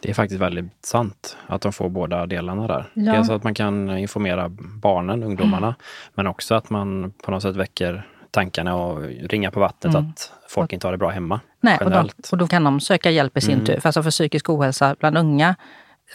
Det 0.00 0.10
är 0.10 0.14
faktiskt 0.14 0.40
väldigt 0.40 0.84
sant 0.84 1.36
att 1.46 1.60
de 1.60 1.72
får 1.72 1.88
båda 1.88 2.26
delarna 2.26 2.66
där. 2.66 2.90
Ja. 2.94 3.12
Dels 3.12 3.30
att 3.30 3.44
man 3.44 3.54
kan 3.54 3.98
informera 3.98 4.48
barnen, 4.82 5.22
ungdomarna, 5.22 5.66
mm. 5.66 5.78
men 6.14 6.26
också 6.26 6.54
att 6.54 6.70
man 6.70 7.12
på 7.24 7.30
något 7.30 7.42
sätt 7.42 7.56
väcker 7.56 8.08
tankarna 8.30 8.74
och 8.76 9.02
ringa 9.02 9.50
på 9.50 9.60
vattnet 9.60 9.94
mm. 9.94 10.10
att 10.10 10.32
folk 10.48 10.72
inte 10.72 10.86
har 10.86 10.92
det 10.92 10.98
bra 10.98 11.10
hemma. 11.10 11.40
Nej, 11.60 11.78
och 11.78 11.90
då, 11.90 12.08
och 12.32 12.38
då, 12.38 12.46
kan 12.46 12.64
de 12.64 12.80
söka 12.80 13.10
hjälp 13.10 13.36
i 13.36 13.40
sin 13.40 13.54
mm. 13.54 13.66
tur. 13.66 13.80
För, 13.80 13.88
alltså 13.88 14.02
för 14.02 14.10
psykisk 14.10 14.50
ohälsa 14.50 14.96
bland 14.98 15.18
unga, 15.18 15.56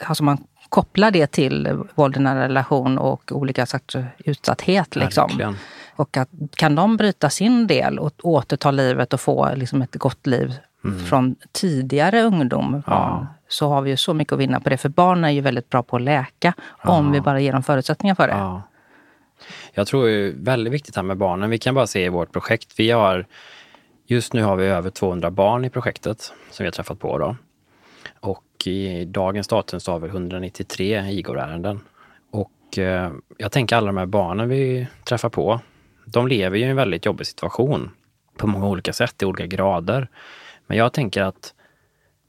alltså 0.06 0.24
man 0.24 0.38
koppla 0.72 1.12
det 1.12 1.28
till 1.28 1.84
våld 1.96 2.18
i 2.18 2.20
nära 2.20 2.44
relation 2.44 2.98
och 2.98 3.32
olika 3.32 3.66
sorters 3.66 4.06
utsatthet. 4.18 4.96
Liksom. 4.96 5.56
Och 5.96 6.18
att, 6.18 6.30
kan 6.56 6.76
de 6.76 6.98
bryta 6.98 7.30
sin 7.30 7.68
del 7.68 8.00
och 8.00 8.14
återta 8.24 8.72
livet 8.72 9.14
och 9.14 9.22
få 9.22 9.56
liksom 9.56 9.82
ett 9.82 9.96
gott 9.96 10.28
liv 10.28 10.54
mm. 10.84 11.06
från 11.06 11.36
tidigare 11.52 12.22
ungdom 12.22 12.84
ja. 12.88 13.28
så 13.48 13.70
har 13.70 13.82
vi 13.82 13.90
ju 13.90 13.98
så 13.98 14.14
mycket 14.14 14.34
att 14.34 14.40
vinna 14.40 14.60
på 14.60 14.70
det. 14.70 14.78
För 14.78 14.90
barn 14.90 15.24
är 15.24 15.30
ju 15.30 15.42
väldigt 15.42 15.70
bra 15.70 15.84
på 15.84 15.96
att 15.96 16.02
läka 16.02 16.54
ja. 16.84 16.90
om 16.90 17.12
vi 17.12 17.22
bara 17.22 17.40
ger 17.40 17.54
dem 17.54 17.64
förutsättningar 17.64 18.16
för 18.16 18.28
det. 18.28 18.34
Ja. 18.34 18.62
Jag 19.74 19.88
tror 19.88 20.08
det 20.08 20.12
är 20.12 20.34
väldigt 20.36 20.74
viktigt 20.74 20.96
här 20.96 21.04
med 21.04 21.18
barnen. 21.18 21.50
Vi 21.50 21.58
kan 21.58 21.76
bara 21.76 21.88
se 21.88 22.06
i 22.06 22.10
vårt 22.10 22.32
projekt. 22.32 22.74
Vi 22.78 22.92
har, 22.92 23.26
just 24.08 24.34
nu 24.34 24.44
har 24.44 24.56
vi 24.56 24.66
över 24.66 24.90
200 24.90 25.32
barn 25.32 25.66
i 25.66 25.70
projektet 25.70 26.22
som 26.52 26.64
vi 26.64 26.66
har 26.66 26.72
träffat 26.72 27.00
på. 27.00 27.18
Då. 27.18 27.36
Och 28.62 28.68
i 28.68 29.06
dagens 29.06 29.48
datum 29.48 29.80
så 29.80 29.92
har 29.92 30.00
vi 30.00 30.08
193 30.08 31.12
IGOR-ärenden. 31.12 31.80
Och 32.32 32.78
eh, 32.78 33.12
jag 33.38 33.52
tänker 33.52 33.76
alla 33.76 33.88
de 33.88 33.98
här 33.98 34.06
barnen 34.06 34.50
vi 34.50 34.88
träffar 35.04 35.30
på, 35.30 35.60
de 36.06 36.28
lever 36.28 36.58
ju 36.58 36.66
i 36.66 36.70
en 36.70 36.76
väldigt 36.76 37.06
jobbig 37.06 37.28
situation 37.28 37.92
på 38.38 38.48
många 38.48 38.68
olika 38.68 38.94
sätt, 38.94 39.22
i 39.22 39.26
olika 39.26 39.46
grader. 39.46 40.08
Men 40.68 40.78
jag 40.78 40.94
tänker 40.94 41.24
att 41.24 41.54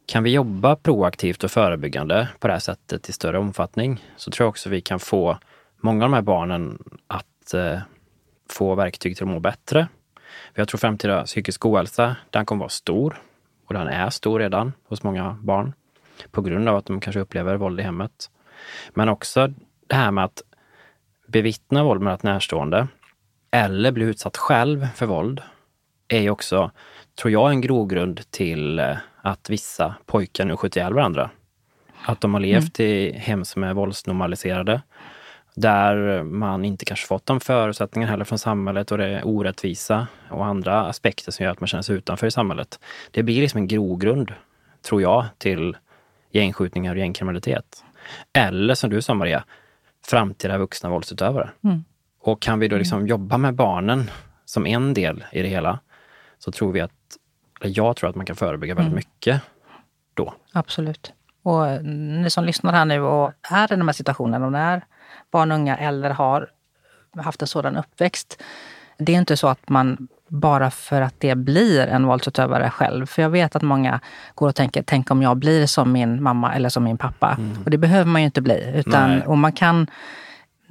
kan 0.06 0.22
vi 0.22 0.30
jobba 0.30 0.76
proaktivt 0.76 1.44
och 1.44 1.50
förebyggande 1.50 2.28
på 2.38 2.46
det 2.46 2.52
här 2.52 2.60
sättet 2.60 3.08
i 3.08 3.12
större 3.12 3.38
omfattning 3.38 4.04
så 4.16 4.30
tror 4.30 4.44
jag 4.44 4.50
också 4.50 4.68
vi 4.68 4.80
kan 4.80 5.00
få 5.00 5.38
många 5.80 6.04
av 6.04 6.10
de 6.10 6.14
här 6.14 6.22
barnen 6.22 6.78
att 7.06 7.54
eh, 7.54 7.78
få 8.50 8.74
verktyg 8.74 9.16
till 9.16 9.24
att 9.24 9.30
må 9.30 9.40
bättre. 9.40 9.88
Jag 10.54 10.68
tror 10.68 10.78
framtida 10.78 11.24
psykisk 11.24 11.66
ohälsa, 11.66 12.16
den 12.30 12.46
kommer 12.46 12.60
vara 12.60 12.68
stor 12.68 13.22
och 13.66 13.74
den 13.74 13.88
är 13.88 14.10
stor 14.10 14.38
redan 14.38 14.72
hos 14.88 15.02
många 15.02 15.38
barn 15.42 15.72
på 16.30 16.42
grund 16.42 16.68
av 16.68 16.76
att 16.76 16.86
de 16.86 17.00
kanske 17.00 17.20
upplever 17.20 17.56
våld 17.56 17.80
i 17.80 17.82
hemmet. 17.82 18.30
Men 18.94 19.08
också 19.08 19.52
det 19.86 19.94
här 19.94 20.10
med 20.10 20.24
att 20.24 20.42
bevittna 21.26 21.84
våld 21.84 22.02
med 22.02 22.14
ett 22.14 22.22
närstående 22.22 22.88
eller 23.50 23.92
bli 23.92 24.04
utsatt 24.04 24.36
själv 24.36 24.86
för 24.94 25.06
våld 25.06 25.42
är 26.08 26.20
ju 26.20 26.30
också, 26.30 26.70
tror 27.20 27.32
jag, 27.32 27.50
en 27.50 27.60
grogrund 27.60 28.30
till 28.30 28.78
eh, 28.78 28.96
att 29.22 29.50
vissa 29.50 29.94
pojkar 30.06 30.44
nu 30.44 30.56
skjuter 30.56 30.80
ihjäl 30.80 30.94
varandra. 30.94 31.30
Att 32.04 32.20
de 32.20 32.34
har 32.34 32.40
levt 32.40 32.80
mm. 32.80 32.92
i 32.92 33.12
hem 33.12 33.44
som 33.44 33.64
är 33.64 33.74
våldsnormaliserade. 33.74 34.82
Där 35.54 36.22
man 36.22 36.64
inte 36.64 36.84
kanske 36.84 37.06
fått 37.06 37.26
de 37.26 37.40
förutsättningarna 37.40 38.10
heller 38.10 38.24
från 38.24 38.38
samhället 38.38 38.92
och 38.92 38.98
det 38.98 39.06
är 39.06 39.26
orättvisa 39.26 40.06
och 40.30 40.46
andra 40.46 40.86
aspekter 40.86 41.32
som 41.32 41.44
gör 41.44 41.52
att 41.52 41.60
man 41.60 41.66
känner 41.66 41.82
sig 41.82 41.96
utanför 41.96 42.26
i 42.26 42.30
samhället. 42.30 42.78
Det 43.10 43.22
blir 43.22 43.40
liksom 43.40 43.58
en 43.58 43.68
grogrund, 43.68 44.32
tror 44.82 45.02
jag, 45.02 45.24
till 45.38 45.76
gängskjutningar 46.32 46.92
och 46.92 46.98
gängkriminalitet. 46.98 47.84
Eller 48.32 48.74
som 48.74 48.90
du 48.90 49.02
sa 49.02 49.14
Maria, 49.14 49.44
framtida 50.06 50.58
vuxna 50.58 50.90
våldsutövare. 50.90 51.50
Mm. 51.64 51.84
Och 52.20 52.42
kan 52.42 52.58
vi 52.58 52.68
då 52.68 52.76
liksom 52.76 52.98
mm. 52.98 53.08
jobba 53.08 53.38
med 53.38 53.54
barnen 53.54 54.10
som 54.44 54.66
en 54.66 54.94
del 54.94 55.24
i 55.32 55.42
det 55.42 55.48
hela, 55.48 55.78
så 56.38 56.52
tror 56.52 56.72
vi 56.72 56.80
att, 56.80 56.92
eller 57.60 57.74
jag 57.76 57.96
tror 57.96 58.10
att 58.10 58.16
man 58.16 58.26
kan 58.26 58.36
förebygga 58.36 58.74
väldigt 58.74 58.92
mm. 58.92 58.96
mycket 58.96 59.40
då. 60.14 60.34
Absolut. 60.52 61.12
Och 61.42 61.84
ni 61.84 62.30
som 62.30 62.44
lyssnar 62.44 62.72
här 62.72 62.84
nu 62.84 63.00
och 63.00 63.32
är 63.50 63.72
i 63.72 63.76
de 63.76 63.88
här 63.88 63.92
situationerna, 63.92 64.46
och 64.46 64.52
när 64.52 64.84
barn 65.30 65.52
och 65.52 65.58
unga 65.58 65.76
eller 65.76 66.10
har 66.10 66.50
haft 67.16 67.42
en 67.42 67.48
sådan 67.48 67.76
uppväxt. 67.76 68.42
Det 68.98 69.14
är 69.14 69.18
inte 69.18 69.36
så 69.36 69.48
att 69.48 69.68
man 69.68 70.08
bara 70.32 70.70
för 70.70 71.02
att 71.02 71.14
det 71.18 71.34
blir 71.34 71.86
en 71.86 72.06
våldsutövare 72.06 72.70
själv. 72.70 73.06
För 73.06 73.22
jag 73.22 73.30
vet 73.30 73.56
att 73.56 73.62
många 73.62 74.00
går 74.34 74.48
och 74.48 74.54
tänker, 74.54 74.82
tänk 74.82 75.10
om 75.10 75.22
jag 75.22 75.36
blir 75.36 75.66
som 75.66 75.92
min 75.92 76.22
mamma 76.22 76.54
eller 76.54 76.68
som 76.68 76.84
min 76.84 76.98
pappa. 76.98 77.36
Mm. 77.38 77.62
Och 77.64 77.70
det 77.70 77.78
behöver 77.78 78.10
man 78.10 78.22
ju 78.22 78.26
inte 78.26 78.40
bli. 78.40 78.72
Utan, 78.74 79.22
och 79.22 79.38
man 79.38 79.52
kan 79.52 79.86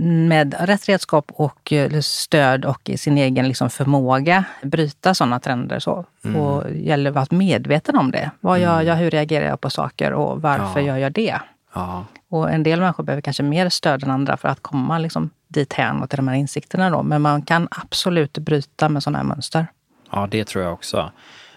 med 0.03 0.56
rätt 0.60 0.89
redskap 0.89 1.32
och 1.34 1.74
eh, 1.74 2.00
stöd 2.00 2.65
och 2.65 2.91
sin 2.96 3.18
egen 3.18 3.48
liksom 3.48 3.70
förmåga 3.70 4.44
bryta 4.62 5.13
sådana 5.13 5.39
trender. 5.39 5.80
Så. 5.80 6.06
Mm. 6.25 6.41
Och 6.41 6.72
gäller 6.72 7.10
att 7.10 7.15
vara 7.15 7.27
medveten 7.30 7.98
om 7.98 8.12
det. 8.12 8.32
Vad 8.39 8.60
gör 8.60 8.74
mm. 8.74 8.88
jag? 8.88 8.96
Hur 8.96 9.12
reagerar 9.12 9.46
jag 9.46 9.62
på 9.62 9.70
saker 9.70 10.13
och 10.13 10.41
varför 10.41 10.80
ja. 10.80 10.86
gör 10.86 10.98
jag 10.98 11.12
det? 11.12 11.39
Ja. 11.74 12.06
Och 12.30 12.51
en 12.51 12.63
del 12.63 12.80
människor 12.80 13.04
behöver 13.04 13.22
kanske 13.22 13.44
mer 13.44 13.70
stöd 13.70 14.04
än 14.04 14.12
andra 14.12 14.38
för 14.38 14.48
att 14.48 14.62
komma 14.62 14.98
liksom 14.98 15.30
dit 15.48 15.74
hän 15.74 16.01
och 16.01 16.10
till 16.10 16.18
de 16.18 16.28
här 16.28 16.36
insikterna. 16.36 16.90
Då. 16.90 17.04
Men 17.04 17.22
man 17.22 17.42
kan 17.42 17.68
absolut 17.72 18.38
bryta 18.38 18.90
med 18.90 19.04
sådana 19.04 19.18
här 19.18 19.25
mönster. 19.25 19.68
Ja, 20.12 20.28
det 20.32 20.48
tror 20.48 20.63
jag 20.63 20.74
också. 20.74 21.12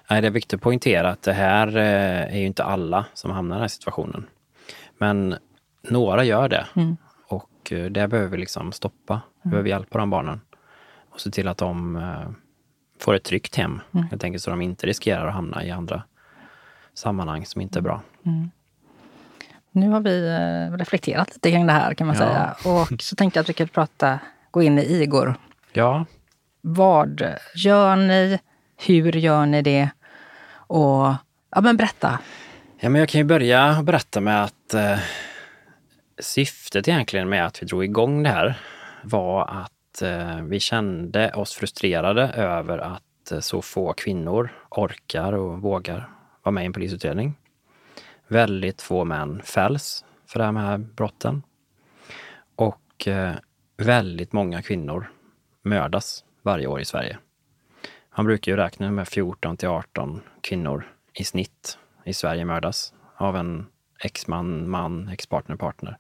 Det 0.09 0.15
är 0.15 0.31
viktigt 0.31 0.55
att 0.55 0.63
poängtera 0.63 1.11
att 1.11 1.23
det 1.23 1.33
här 1.33 1.77
eh, 1.77 2.35
är 2.35 2.39
ju 2.39 2.47
inte 2.47 2.65
alla 2.65 3.05
som 3.15 3.31
hamnar 3.31 3.55
i 3.55 3.57
den 3.57 3.61
här 3.61 3.69
situationen. 3.69 4.27
Men 4.99 5.35
några 5.83 6.25
gör 6.25 6.49
det. 6.49 6.67
Mm. 6.77 6.97
Och 7.29 7.73
eh, 7.73 7.85
det 7.85 8.09
behöver 8.09 8.29
vi 8.29 8.37
liksom 8.37 8.73
stoppa. 8.73 9.21
Vi 9.43 9.49
mm. 9.49 9.51
behöver 9.51 9.69
hjälpa 9.69 9.99
de 9.99 10.11
barnen. 10.11 10.41
Och 11.11 11.21
se 11.21 11.31
till 11.31 11.49
att 11.49 11.59
de 11.59 11.97
eh, 11.97 12.31
får 13.01 13.15
ett 13.15 13.25
tryggt 13.25 13.57
hem. 13.57 13.81
Mm. 13.93 14.07
Helt 14.07 14.25
enkelt 14.25 14.43
så 14.43 14.51
de 14.51 14.63
inte 14.63 14.87
riskerar 14.87 15.27
att 15.27 15.35
hamna 15.35 15.65
i 15.65 15.71
andra 15.71 16.03
sammanhang 16.95 17.47
som 17.47 17.61
inte 17.61 17.79
är 17.79 17.83
bra. 17.83 18.03
Mm. 18.27 18.51
Nu 19.75 19.91
har 19.91 20.01
vi 20.01 20.29
eh, 20.29 20.77
reflekterat 20.77 21.35
lite 21.35 21.51
kring 21.51 21.67
det 21.67 21.73
här 21.73 21.95
kan 21.95 22.07
man 22.07 22.17
ja. 22.17 22.23
säga. 22.23 22.73
Och 22.75 23.03
så 23.03 23.17
tänkte 23.17 23.39
jag 23.39 23.43
att 23.43 23.49
vi 23.49 23.53
kunde 23.53 23.73
prata, 23.73 24.19
gå 24.51 24.63
in 24.63 24.79
i 24.79 24.83
Igor. 24.83 25.35
Ja. 25.73 26.07
Vad 26.61 27.23
gör 27.55 27.97
ni? 27.97 28.39
Hur 28.87 29.17
gör 29.17 29.47
ni 29.47 29.63
det? 29.63 29.89
Och 30.55 31.15
ja, 31.51 31.61
men 31.63 31.77
berätta. 31.77 32.19
Ja, 32.81 32.89
men 32.89 32.99
jag 32.99 33.09
kan 33.09 33.19
ju 33.19 33.25
börja 33.25 33.83
berätta 33.83 34.21
med 34.21 34.45
att 34.45 34.75
eh, 34.75 34.99
syftet 36.19 36.89
egentligen 36.89 37.29
med 37.29 37.47
att 37.47 37.63
vi 37.63 37.67
drog 37.67 37.85
igång 37.85 38.23
det 38.23 38.31
här 38.31 38.59
var 39.03 39.49
att 39.49 40.03
eh, 40.03 40.43
vi 40.43 40.61
kände 40.61 41.33
oss 41.33 41.55
frustrerade 41.55 42.23
över 42.23 42.79
att 42.79 43.33
eh, 43.33 43.41
så 43.41 43.63
få 43.63 43.93
kvinnor 43.93 44.53
orkar 44.71 45.33
och 45.33 45.63
vågar 45.63 46.09
vara 46.43 46.53
med 46.53 46.63
i 46.63 46.67
en 46.67 46.73
polisutredning. 46.73 47.35
Väldigt 48.35 48.83
få 48.83 49.05
män 49.05 49.43
fälls 49.45 50.05
för 50.27 50.39
de 50.39 50.57
här 50.57 50.79
brotten. 50.79 51.43
Och 52.57 53.09
eh, 53.09 53.33
väldigt 53.77 54.33
många 54.33 54.63
kvinnor 54.63 55.11
mördas 55.63 56.25
varje 56.43 56.67
år 56.67 56.81
i 56.81 56.85
Sverige. 56.85 57.19
Man 58.17 58.27
brukar 58.27 58.53
ju 58.53 58.57
räkna 58.57 58.91
med 58.91 59.09
14 59.09 59.57
till 59.57 59.69
18 59.69 60.21
kvinnor 60.41 60.87
i 61.13 61.25
snitt 61.25 61.79
i 62.05 62.13
Sverige 62.13 62.45
mördas 62.45 62.95
av 63.17 63.37
en 63.37 63.67
exman, 64.01 64.71
man, 64.71 65.09
expartner, 65.09 65.57
partner. 65.57 65.99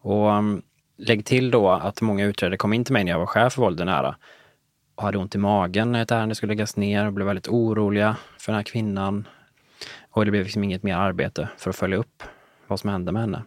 Och 0.00 0.30
um, 0.30 0.62
lägg 0.96 1.24
till 1.24 1.50
då 1.50 1.70
att 1.70 2.00
många 2.00 2.24
utredare 2.24 2.56
kom 2.56 2.72
in 2.72 2.84
till 2.84 2.92
mig 2.92 3.04
när 3.04 3.12
jag 3.12 3.18
var 3.18 3.26
chef 3.26 3.52
för 3.52 3.62
våld 3.62 3.84
nära 3.86 4.16
och 4.94 5.02
hade 5.02 5.18
ont 5.18 5.34
i 5.34 5.38
magen 5.38 5.92
när 5.92 6.02
ett 6.02 6.10
ärende 6.10 6.34
skulle 6.34 6.52
läggas 6.52 6.76
ner 6.76 7.06
och 7.06 7.12
blev 7.12 7.26
väldigt 7.26 7.48
oroliga 7.48 8.16
för 8.38 8.52
den 8.52 8.56
här 8.56 8.64
kvinnan. 8.64 9.26
Och 10.10 10.24
det 10.24 10.30
blev 10.30 10.42
liksom 10.42 10.64
inget 10.64 10.82
mer 10.82 10.96
arbete 10.96 11.48
för 11.56 11.70
att 11.70 11.76
följa 11.76 11.96
upp 11.96 12.22
vad 12.66 12.80
som 12.80 12.90
hände 12.90 13.12
med 13.12 13.22
henne. 13.22 13.42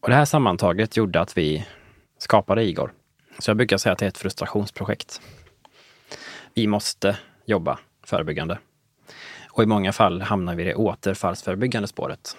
Och 0.00 0.08
det 0.08 0.14
här 0.14 0.24
sammantaget 0.24 0.96
gjorde 0.96 1.20
att 1.20 1.38
vi 1.38 1.66
skapade 2.18 2.62
Igor. 2.62 2.92
Så 3.38 3.50
jag 3.50 3.56
brukar 3.56 3.76
säga 3.76 3.92
att 3.92 3.98
det 3.98 4.06
är 4.06 4.08
ett 4.08 4.18
frustrationsprojekt. 4.18 5.20
Vi 6.54 6.66
måste 6.66 7.18
jobba 7.46 7.78
förebyggande. 8.06 8.58
Och 9.50 9.62
i 9.62 9.66
många 9.66 9.92
fall 9.92 10.22
hamnar 10.22 10.54
vi 10.54 10.62
i 10.62 10.66
det 10.66 10.74
återfallsförebyggande 10.74 11.88
spåret. 11.88 12.36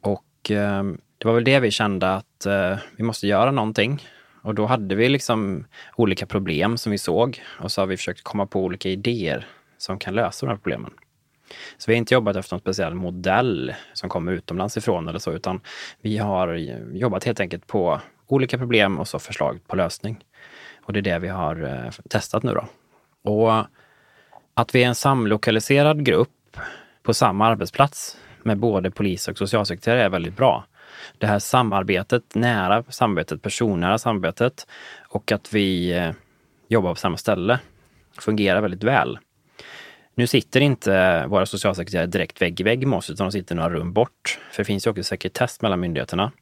Och 0.00 0.50
eh, 0.50 0.82
det 1.18 1.24
var 1.24 1.34
väl 1.34 1.44
det 1.44 1.60
vi 1.60 1.70
kände 1.70 2.14
att 2.14 2.46
eh, 2.46 2.78
vi 2.96 3.04
måste 3.04 3.26
göra 3.26 3.50
någonting. 3.50 4.02
Och 4.42 4.54
då 4.54 4.66
hade 4.66 4.94
vi 4.94 5.08
liksom 5.08 5.64
olika 5.96 6.26
problem 6.26 6.76
som 6.76 6.92
vi 6.92 6.98
såg 6.98 7.42
och 7.60 7.72
så 7.72 7.82
har 7.82 7.86
vi 7.86 7.96
försökt 7.96 8.22
komma 8.22 8.46
på 8.46 8.60
olika 8.60 8.88
idéer 8.88 9.46
som 9.78 9.98
kan 9.98 10.14
lösa 10.14 10.46
de 10.46 10.50
här 10.50 10.56
problemen. 10.56 10.90
Så 11.76 11.90
vi 11.90 11.94
har 11.94 11.98
inte 11.98 12.14
jobbat 12.14 12.36
efter 12.36 12.54
någon 12.54 12.60
speciell 12.60 12.94
modell 12.94 13.74
som 13.92 14.08
kommer 14.08 14.32
utomlands 14.32 14.76
ifrån 14.76 15.08
eller 15.08 15.18
så, 15.18 15.32
utan 15.32 15.60
vi 16.00 16.18
har 16.18 16.54
jobbat 16.92 17.24
helt 17.24 17.40
enkelt 17.40 17.66
på 17.66 18.00
olika 18.26 18.58
problem 18.58 19.00
och 19.00 19.08
så 19.08 19.18
förslag 19.18 19.60
på 19.66 19.76
lösning. 19.76 20.24
Och 20.82 20.92
det 20.92 21.00
är 21.00 21.02
det 21.02 21.18
vi 21.18 21.28
har 21.28 21.62
eh, 21.62 21.90
testat 22.08 22.42
nu 22.42 22.52
då. 22.52 22.64
Och 23.30 23.66
att 24.54 24.74
vi 24.74 24.82
är 24.82 24.88
en 24.88 24.94
samlokaliserad 24.94 26.04
grupp 26.04 26.56
på 27.02 27.14
samma 27.14 27.46
arbetsplats 27.46 28.18
med 28.42 28.58
både 28.58 28.90
polis 28.90 29.28
och 29.28 29.38
socialsekreterare 29.38 30.02
är 30.02 30.08
väldigt 30.08 30.36
bra. 30.36 30.64
Det 31.18 31.26
här 31.26 31.38
samarbetet, 31.38 32.34
nära 32.34 32.82
samarbetet, 32.82 33.42
personnära 33.42 33.98
samarbetet 33.98 34.66
och 35.08 35.32
att 35.32 35.54
vi 35.54 35.92
eh, 35.92 36.12
jobbar 36.68 36.90
på 36.90 37.00
samma 37.00 37.16
ställe 37.16 37.58
fungerar 38.18 38.60
väldigt 38.60 38.84
väl. 38.84 39.18
Nu 40.14 40.26
sitter 40.26 40.60
inte 40.60 41.26
våra 41.26 41.46
socialsekreterare 41.46 42.06
direkt 42.06 42.42
vägg 42.42 42.60
i 42.60 42.62
vägg 42.62 42.86
med 42.86 42.96
oss, 42.96 43.10
utan 43.10 43.26
de 43.26 43.32
sitter 43.32 43.54
några 43.54 43.70
rum 43.70 43.92
bort. 43.92 44.38
För 44.50 44.62
det 44.62 44.64
finns 44.64 44.86
ju 44.86 44.90
också 44.90 45.02
sekretess 45.02 45.62
mellan 45.62 45.80
myndigheterna. 45.80 46.32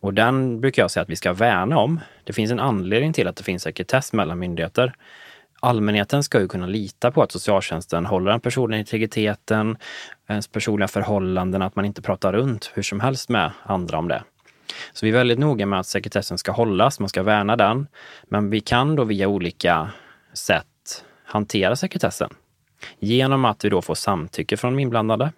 Och 0.00 0.14
den 0.14 0.60
brukar 0.60 0.82
jag 0.82 0.90
säga 0.90 1.02
att 1.02 1.08
vi 1.08 1.16
ska 1.16 1.32
värna 1.32 1.78
om. 1.78 2.00
Det 2.24 2.32
finns 2.32 2.50
en 2.50 2.60
anledning 2.60 3.12
till 3.12 3.28
att 3.28 3.36
det 3.36 3.42
finns 3.42 3.62
sekretess 3.62 4.12
mellan 4.12 4.38
myndigheter. 4.38 4.94
Allmänheten 5.60 6.22
ska 6.22 6.40
ju 6.40 6.48
kunna 6.48 6.66
lita 6.66 7.10
på 7.10 7.22
att 7.22 7.32
socialtjänsten 7.32 8.06
håller 8.06 8.30
den 8.30 8.40
personliga 8.40 8.78
integriteten, 8.78 9.76
ens 10.28 10.48
personliga 10.48 10.88
förhållanden, 10.88 11.62
att 11.62 11.76
man 11.76 11.84
inte 11.84 12.02
pratar 12.02 12.32
runt 12.32 12.70
hur 12.74 12.82
som 12.82 13.00
helst 13.00 13.28
med 13.28 13.50
andra 13.62 13.98
om 13.98 14.08
det. 14.08 14.22
Så 14.92 15.06
vi 15.06 15.12
är 15.12 15.16
väldigt 15.16 15.38
noga 15.38 15.66
med 15.66 15.80
att 15.80 15.86
sekretessen 15.86 16.38
ska 16.38 16.52
hållas, 16.52 17.00
man 17.00 17.08
ska 17.08 17.22
värna 17.22 17.56
den. 17.56 17.86
Men 18.24 18.50
vi 18.50 18.60
kan 18.60 18.96
då 18.96 19.04
via 19.04 19.28
olika 19.28 19.90
sätt 20.32 21.04
hantera 21.24 21.76
sekretessen. 21.76 22.30
Genom 22.98 23.44
att 23.44 23.64
vi 23.64 23.68
då 23.68 23.82
får 23.82 23.94
samtycke 23.94 24.56
från 24.56 24.72
de 24.72 24.82
inblandade. 24.82 25.32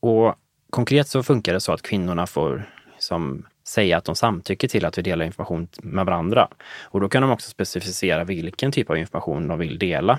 Och 0.00 0.34
konkret 0.70 1.08
så 1.08 1.22
funkar 1.22 1.52
det 1.52 1.60
så 1.60 1.72
att 1.72 1.82
kvinnorna 1.82 2.26
får 2.26 2.70
som 2.98 3.46
säga 3.64 3.98
att 3.98 4.04
de 4.04 4.14
samtycker 4.14 4.68
till 4.68 4.84
att 4.84 4.98
vi 4.98 5.02
delar 5.02 5.24
information 5.24 5.68
med 5.82 6.06
varandra. 6.06 6.48
Och 6.82 7.00
då 7.00 7.08
kan 7.08 7.22
de 7.22 7.30
också 7.30 7.50
specificera 7.50 8.24
vilken 8.24 8.72
typ 8.72 8.90
av 8.90 8.96
information 8.96 9.48
de 9.48 9.58
vill 9.58 9.78
dela. 9.78 10.18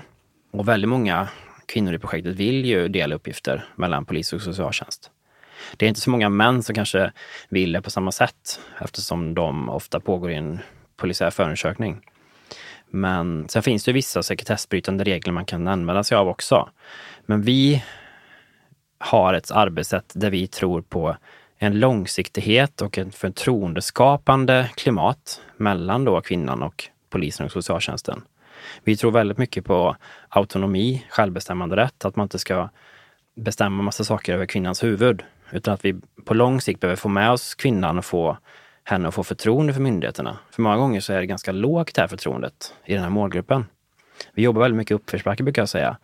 Och 0.50 0.68
väldigt 0.68 0.88
många 0.88 1.28
kvinnor 1.66 1.94
i 1.94 1.98
projektet 1.98 2.36
vill 2.36 2.64
ju 2.64 2.88
dela 2.88 3.14
uppgifter 3.14 3.64
mellan 3.76 4.04
polis 4.04 4.32
och 4.32 4.42
socialtjänst. 4.42 5.10
Det 5.76 5.86
är 5.86 5.88
inte 5.88 6.00
så 6.00 6.10
många 6.10 6.28
män 6.28 6.62
som 6.62 6.74
kanske 6.74 7.12
vill 7.48 7.72
det 7.72 7.82
på 7.82 7.90
samma 7.90 8.12
sätt 8.12 8.60
eftersom 8.80 9.34
de 9.34 9.68
ofta 9.68 10.00
pågår 10.00 10.30
i 10.30 10.34
en 10.34 10.58
polisiär 10.96 11.30
förundersökning. 11.30 12.00
Men 12.90 13.48
sen 13.48 13.62
finns 13.62 13.84
det 13.84 13.92
vissa 13.92 14.22
sekretessbrytande 14.22 15.04
regler 15.04 15.32
man 15.32 15.44
kan 15.44 15.68
använda 15.68 16.04
sig 16.04 16.16
av 16.16 16.28
också. 16.28 16.68
Men 17.26 17.42
vi 17.42 17.84
har 18.98 19.34
ett 19.34 19.50
arbetssätt 19.50 20.12
där 20.14 20.30
vi 20.30 20.46
tror 20.46 20.82
på 20.82 21.16
en 21.58 21.80
långsiktighet 21.80 22.82
och 22.82 22.98
ett 22.98 23.14
förtroendeskapande 23.14 24.70
klimat 24.74 25.40
mellan 25.56 26.04
då 26.04 26.20
kvinnan 26.20 26.62
och 26.62 26.84
polisen 27.10 27.46
och 27.46 27.52
socialtjänsten. 27.52 28.22
Vi 28.84 28.96
tror 28.96 29.10
väldigt 29.10 29.38
mycket 29.38 29.64
på 29.64 29.96
autonomi, 30.28 31.06
självbestämmande 31.10 31.76
rätt, 31.76 32.04
att 32.04 32.16
man 32.16 32.24
inte 32.24 32.38
ska 32.38 32.68
bestämma 33.34 33.82
massa 33.82 34.04
saker 34.04 34.34
över 34.34 34.46
kvinnans 34.46 34.84
huvud, 34.84 35.22
utan 35.50 35.74
att 35.74 35.84
vi 35.84 35.96
på 36.24 36.34
lång 36.34 36.60
sikt 36.60 36.80
behöver 36.80 36.96
få 36.96 37.08
med 37.08 37.30
oss 37.30 37.54
kvinnan 37.54 37.98
och 37.98 38.04
få 38.04 38.38
henne 38.88 39.08
att 39.08 39.14
få 39.14 39.24
förtroende 39.24 39.72
för 39.72 39.80
myndigheterna. 39.80 40.38
För 40.50 40.62
många 40.62 40.76
gånger 40.76 41.00
så 41.00 41.12
är 41.12 41.20
det 41.20 41.26
ganska 41.26 41.52
lågt 41.52 41.94
det 41.94 42.00
här 42.00 42.08
förtroendet 42.08 42.74
i 42.84 42.94
den 42.94 43.02
här 43.02 43.10
målgruppen. 43.10 43.66
Vi 44.34 44.42
jobbar 44.42 44.62
väldigt 44.62 44.76
mycket 44.76 44.94
uppförsbacke 44.94 45.42
brukar 45.42 45.62
jag 45.62 45.68
säga. 45.68 45.98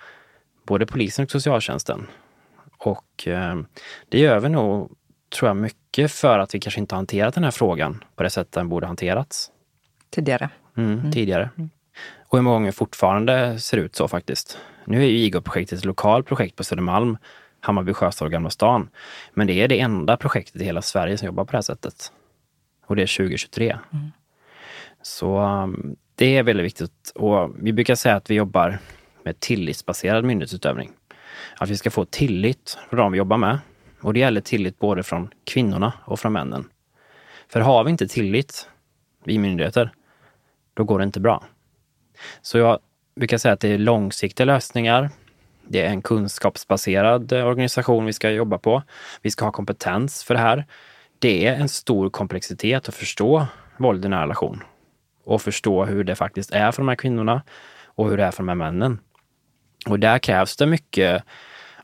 Både 0.66 0.86
polisen 0.86 1.24
och 1.24 1.30
socialtjänsten. 1.30 2.06
Och 2.78 3.28
eh, 3.28 3.56
det 4.08 4.18
gör 4.18 4.40
vi 4.40 4.48
nog, 4.48 4.90
tror 5.38 5.48
jag, 5.48 5.56
mycket 5.56 6.12
för 6.12 6.38
att 6.38 6.54
vi 6.54 6.60
kanske 6.60 6.80
inte 6.80 6.94
har 6.94 6.98
hanterat 6.98 7.34
den 7.34 7.44
här 7.44 7.50
frågan 7.50 8.04
på 8.16 8.22
det 8.22 8.30
sätt 8.30 8.52
den 8.52 8.68
borde 8.68 8.86
hanterats. 8.86 9.50
Tidigare. 10.10 10.50
Mm, 10.76 10.98
mm. 10.98 11.12
Tidigare. 11.12 11.50
Mm. 11.56 11.70
Och 12.28 12.38
hur 12.38 12.42
många 12.42 12.56
gånger 12.56 12.72
fortfarande 12.72 13.58
ser 13.58 13.76
ut 13.76 13.96
så 13.96 14.08
faktiskt. 14.08 14.58
Nu 14.84 15.02
är 15.02 15.06
ju 15.06 15.18
IGO-projektet 15.18 15.78
ett 15.78 15.84
lokalt 15.84 16.26
projekt 16.26 16.56
på 16.56 16.64
Södermalm, 16.64 17.16
Hammarby 17.60 17.92
Sjöstad 17.92 18.26
och 18.26 18.32
Gamla 18.32 18.50
stan. 18.50 18.88
Men 19.34 19.46
det 19.46 19.52
är 19.52 19.68
det 19.68 19.80
enda 19.80 20.16
projektet 20.16 20.62
i 20.62 20.64
hela 20.64 20.82
Sverige 20.82 21.18
som 21.18 21.26
jobbar 21.26 21.44
på 21.44 21.50
det 21.50 21.56
här 21.56 21.62
sättet. 21.62 22.12
Och 22.86 22.96
det 22.96 23.02
är 23.02 23.16
2023. 23.16 23.78
Mm. 23.92 24.12
Så 25.02 25.40
um, 25.40 25.96
det 26.14 26.36
är 26.36 26.42
väldigt 26.42 26.66
viktigt. 26.66 27.12
Och 27.14 27.50
vi 27.58 27.72
brukar 27.72 27.94
säga 27.94 28.16
att 28.16 28.30
vi 28.30 28.34
jobbar 28.34 28.78
med 29.22 29.40
tillitsbaserad 29.40 30.24
myndighetsutövning. 30.24 30.92
Att 31.56 31.70
vi 31.70 31.76
ska 31.76 31.90
få 31.90 32.04
tillit 32.04 32.78
från 32.90 32.98
de 32.98 33.12
vi 33.12 33.18
jobbar 33.18 33.36
med. 33.36 33.58
Och 34.00 34.14
det 34.14 34.20
gäller 34.20 34.40
tillit 34.40 34.78
både 34.78 35.02
från 35.02 35.30
kvinnorna 35.44 35.92
och 36.04 36.20
från 36.20 36.32
männen. 36.32 36.68
För 37.48 37.60
har 37.60 37.84
vi 37.84 37.90
inte 37.90 38.08
tillit, 38.08 38.68
vi 39.24 39.38
myndigheter, 39.38 39.90
då 40.74 40.84
går 40.84 40.98
det 40.98 41.04
inte 41.04 41.20
bra. 41.20 41.44
Så 42.42 42.58
jag 42.58 42.78
brukar 43.16 43.38
säga 43.38 43.52
att 43.52 43.60
det 43.60 43.68
är 43.68 43.78
långsiktiga 43.78 44.44
lösningar. 44.44 45.10
Det 45.68 45.80
är 45.80 45.86
en 45.86 46.02
kunskapsbaserad 46.02 47.32
organisation 47.32 48.06
vi 48.06 48.12
ska 48.12 48.30
jobba 48.30 48.58
på. 48.58 48.82
Vi 49.22 49.30
ska 49.30 49.44
ha 49.44 49.52
kompetens 49.52 50.24
för 50.24 50.34
det 50.34 50.40
här. 50.40 50.66
Det 51.24 51.46
är 51.46 51.54
en 51.54 51.68
stor 51.68 52.10
komplexitet 52.10 52.88
att 52.88 52.94
förstå 52.94 53.46
våld 53.76 54.04
i 54.04 54.08
nära 54.08 54.22
relation 54.22 54.62
och 55.24 55.42
förstå 55.42 55.84
hur 55.84 56.04
det 56.04 56.14
faktiskt 56.14 56.50
är 56.50 56.72
för 56.72 56.82
de 56.82 56.88
här 56.88 56.96
kvinnorna 56.96 57.42
och 57.84 58.10
hur 58.10 58.16
det 58.16 58.24
är 58.24 58.30
för 58.30 58.42
de 58.42 58.48
här 58.48 58.54
männen. 58.54 58.98
Och 59.86 60.00
där 60.00 60.18
krävs 60.18 60.56
det 60.56 60.66
mycket 60.66 61.24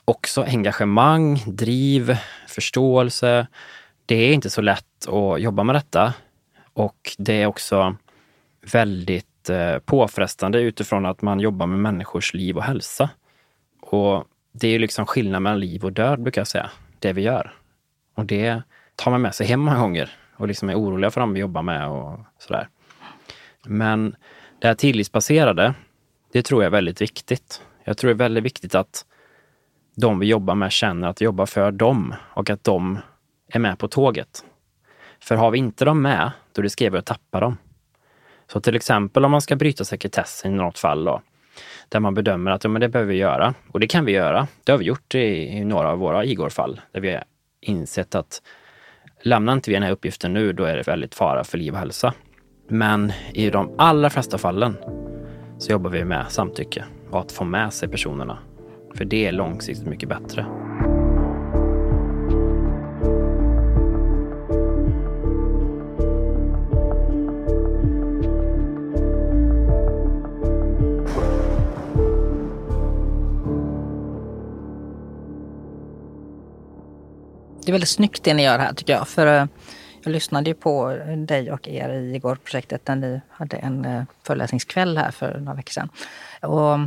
också 0.05 0.43
engagemang, 0.43 1.43
driv, 1.47 2.17
förståelse. 2.49 3.47
Det 4.07 4.15
är 4.15 4.33
inte 4.33 4.51
så 4.51 4.61
lätt 4.61 5.09
att 5.09 5.41
jobba 5.41 5.63
med 5.63 5.75
detta 5.75 6.15
och 6.73 6.97
det 7.19 7.43
är 7.43 7.47
också 7.47 7.97
väldigt 8.73 9.51
eh, 9.51 9.79
påfrestande 9.79 10.61
utifrån 10.61 11.07
att 11.07 11.23
man 11.23 11.41
jobbar 11.41 11.67
med 11.67 11.79
människors 11.79 12.35
liv 12.35 12.57
och 12.57 12.65
hälsa. 12.65 13.11
Och 13.81 14.25
det 14.53 14.69
är 14.69 14.79
liksom 14.79 15.07
skillnad 15.07 15.43
mellan 15.43 15.61
liv 15.61 15.85
och 15.85 15.93
död 15.93 16.23
brukar 16.23 16.41
jag 16.41 16.49
säga, 16.49 16.71
det 16.99 17.13
vi 17.13 17.23
gör. 17.23 17.55
Och 18.15 18.25
det 18.25 18.63
tar 19.01 19.11
man 19.11 19.23
med 19.23 19.35
sig 19.35 19.47
hem 19.47 19.61
många 19.61 19.79
gånger 19.79 20.11
och 20.37 20.49
liksom 20.49 20.71
är 20.71 20.75
oroliga 20.75 21.11
för 21.11 21.21
dem 21.21 21.33
vi 21.33 21.41
jobbar 21.41 21.63
med 21.63 21.89
och 21.89 22.21
sådär. 22.39 22.69
Men 23.67 24.17
det 24.59 24.67
här 24.67 24.75
tillitsbaserade, 24.75 25.75
det 26.33 26.43
tror 26.43 26.63
jag 26.63 26.67
är 26.67 26.71
väldigt 26.71 27.01
viktigt. 27.01 27.63
Jag 27.85 27.97
tror 27.99 28.09
det 28.09 28.13
är 28.13 28.29
väldigt 28.29 28.45
viktigt 28.45 28.75
att 28.75 29.05
de 29.97 30.19
vi 30.19 30.27
jobbar 30.27 30.55
med 30.55 30.73
känner 30.73 31.09
att 31.09 31.21
vi 31.21 31.25
jobbar 31.25 31.47
för 31.47 31.73
dem 31.73 32.15
och 32.35 32.51
att 32.51 32.65
de 32.65 32.99
är 33.49 33.59
med 33.59 33.79
på 33.79 33.89
tåget. 33.89 34.45
För 35.21 35.37
har 35.37 35.51
vi 35.51 35.59
inte 35.59 35.85
dem 35.85 36.03
med, 36.03 36.31
då 36.53 36.63
riskerar 36.63 36.91
vi 36.91 36.99
att 36.99 37.07
tappa 37.07 37.41
dem. 37.41 37.57
Så 38.53 38.61
till 38.61 38.77
exempel 38.77 39.25
om 39.25 39.31
man 39.31 39.41
ska 39.41 39.57
bryta 39.57 39.85
sekretessen 39.85 40.53
i 40.53 40.57
något 40.57 40.79
fall 40.79 41.05
då, 41.05 41.23
där 41.89 42.01
man 42.01 42.15
bedömer 42.15 42.51
att 42.51 42.65
ja, 42.65 42.71
men 42.71 42.81
det 42.81 42.89
behöver 42.89 43.13
vi 43.13 43.19
göra. 43.19 43.55
Och 43.73 43.81
det 43.81 43.87
kan 43.87 44.05
vi 44.05 44.13
göra. 44.13 44.47
Det 44.65 44.73
har 44.73 44.79
vi 44.79 44.85
gjort 44.85 45.15
i, 45.15 45.19
i 45.19 45.65
några 45.65 45.91
av 45.91 45.99
våra 45.99 46.25
Igor-fall 46.25 46.81
där 46.93 47.01
vi 47.01 47.13
har 47.13 47.25
insett 47.61 48.15
att 48.15 48.43
lämnar 49.23 49.53
inte 49.53 49.71
vi 49.71 49.75
den 49.75 49.83
här 49.83 49.93
uppgiften 49.93 50.33
nu, 50.33 50.53
då 50.53 50.65
är 50.65 50.77
det 50.77 50.89
väldigt 50.89 51.15
fara 51.15 51.45
för 51.45 51.59
liv 51.59 51.73
och 51.73 51.79
hälsa. 51.79 52.15
Men 52.69 53.13
i 53.35 53.51
de 53.51 53.75
allra 53.79 54.11
flesta 54.11 54.39
fallen 54.39 54.77
så 55.59 55.73
jobbar 55.73 55.91
vi 55.91 56.05
med 56.05 56.27
samtycke 56.29 56.85
och 57.11 57.21
att 57.21 57.33
få 57.33 57.45
med 57.45 57.73
sig 57.73 57.89
personerna. 57.89 58.39
För 58.95 59.05
det 59.05 59.27
är 59.27 59.33
långsiktigt 59.33 59.87
mycket 59.87 60.09
bättre. 60.09 60.47
Det 77.65 77.71
är 77.71 77.73
väldigt 77.73 77.89
snyggt 77.89 78.25
det 78.25 78.35
ni 78.35 78.43
gör 78.43 78.59
här 78.59 78.73
tycker 78.73 78.93
jag. 78.93 79.09
För 79.09 79.27
eh, 79.27 79.47
jag 80.03 80.13
lyssnade 80.13 80.51
ju 80.51 80.55
på 80.55 80.99
dig 81.17 81.53
och 81.53 81.69
er 81.69 81.89
i 81.89 82.15
igår-projektet 82.15 82.89
när 82.89 82.97
ni 82.97 83.21
hade 83.31 83.57
en 83.57 83.85
eh, 83.85 84.03
föreläsningskväll 84.27 84.99
här 84.99 85.11
för 85.11 85.39
några 85.39 85.55
veckor 85.55 85.73
sedan. 85.73 85.89
Och 86.43 86.79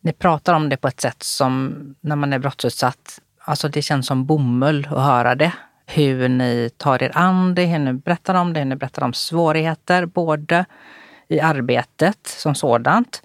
ni 0.00 0.12
pratar 0.12 0.54
om 0.54 0.68
det 0.68 0.76
på 0.76 0.88
ett 0.88 1.00
sätt 1.00 1.22
som 1.22 1.74
när 2.00 2.16
man 2.16 2.32
är 2.32 2.38
brottsutsatt, 2.38 3.20
alltså 3.38 3.68
det 3.68 3.82
känns 3.82 4.06
som 4.06 4.26
bomull 4.26 4.88
att 4.90 5.04
höra 5.04 5.34
det. 5.34 5.52
Hur 5.86 6.28
ni 6.28 6.70
tar 6.76 7.02
er 7.02 7.10
an 7.14 7.54
det, 7.54 7.64
hur 7.64 7.78
ni 7.78 7.92
berättar 7.92 8.34
om 8.34 8.52
det, 8.52 8.60
hur 8.60 8.66
ni 8.66 8.76
berättar 8.76 9.04
om 9.04 9.12
svårigheter, 9.12 10.06
både 10.06 10.64
i 11.28 11.40
arbetet 11.40 12.26
som 12.26 12.54
sådant 12.54 13.22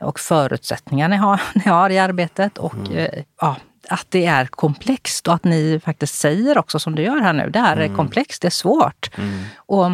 och 0.00 0.20
förutsättningar 0.20 1.08
ni 1.08 1.16
har, 1.16 1.40
ni 1.54 1.70
har 1.70 1.90
i 1.90 1.98
arbetet 1.98 2.58
och 2.58 2.74
mm. 2.74 2.96
Eh, 2.96 3.24
ja, 3.40 3.56
att 3.90 4.06
det 4.08 4.26
är 4.26 4.46
komplext 4.46 5.28
och 5.28 5.34
att 5.34 5.44
ni 5.44 5.80
faktiskt 5.84 6.14
säger 6.14 6.58
också 6.58 6.78
som 6.78 6.94
du 6.94 7.02
gör 7.02 7.20
här 7.20 7.32
nu, 7.32 7.50
det 7.50 7.58
här 7.58 7.76
mm. 7.76 7.92
är 7.92 7.96
komplext, 7.96 8.42
det 8.42 8.48
är 8.48 8.50
svårt. 8.50 9.10
Mm. 9.18 9.44
Och 9.56 9.90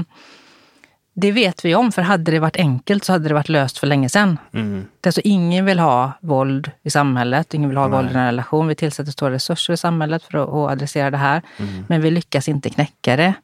det 1.15 1.33
vet 1.33 1.65
vi 1.65 1.75
om, 1.75 1.93
för 1.93 2.03
hade 2.03 2.31
det 2.31 2.39
varit 2.39 2.57
enkelt 2.57 3.05
så 3.05 3.13
hade 3.13 3.29
det 3.29 3.35
varit 3.35 3.49
löst 3.49 3.79
för 3.79 3.87
länge 3.87 4.09
sedan. 4.09 4.39
Mm. 4.53 4.87
Alltså, 5.07 5.21
ingen 5.25 5.65
vill 5.65 5.79
ha 5.79 6.13
våld 6.21 6.71
i 6.83 6.91
samhället, 6.91 7.55
ingen 7.55 7.69
vill 7.69 7.79
ha 7.79 7.89
Nej. 7.89 7.97
våld 7.97 8.11
i 8.11 8.15
en 8.15 8.27
relation. 8.27 8.69
Vi 8.69 8.75
tillsätter 8.75 9.13
stora 9.13 9.31
resurser 9.31 9.73
i 9.73 9.77
samhället 9.77 10.23
för 10.23 10.39
att, 10.39 10.49
att 10.49 10.73
adressera 10.73 11.11
det 11.11 11.17
här. 11.17 11.43
Mm. 11.57 11.85
Men 11.89 12.01
vi 12.01 12.11
lyckas 12.11 12.49
inte 12.49 12.71
knäcka 12.71 13.17
det. 13.17 13.35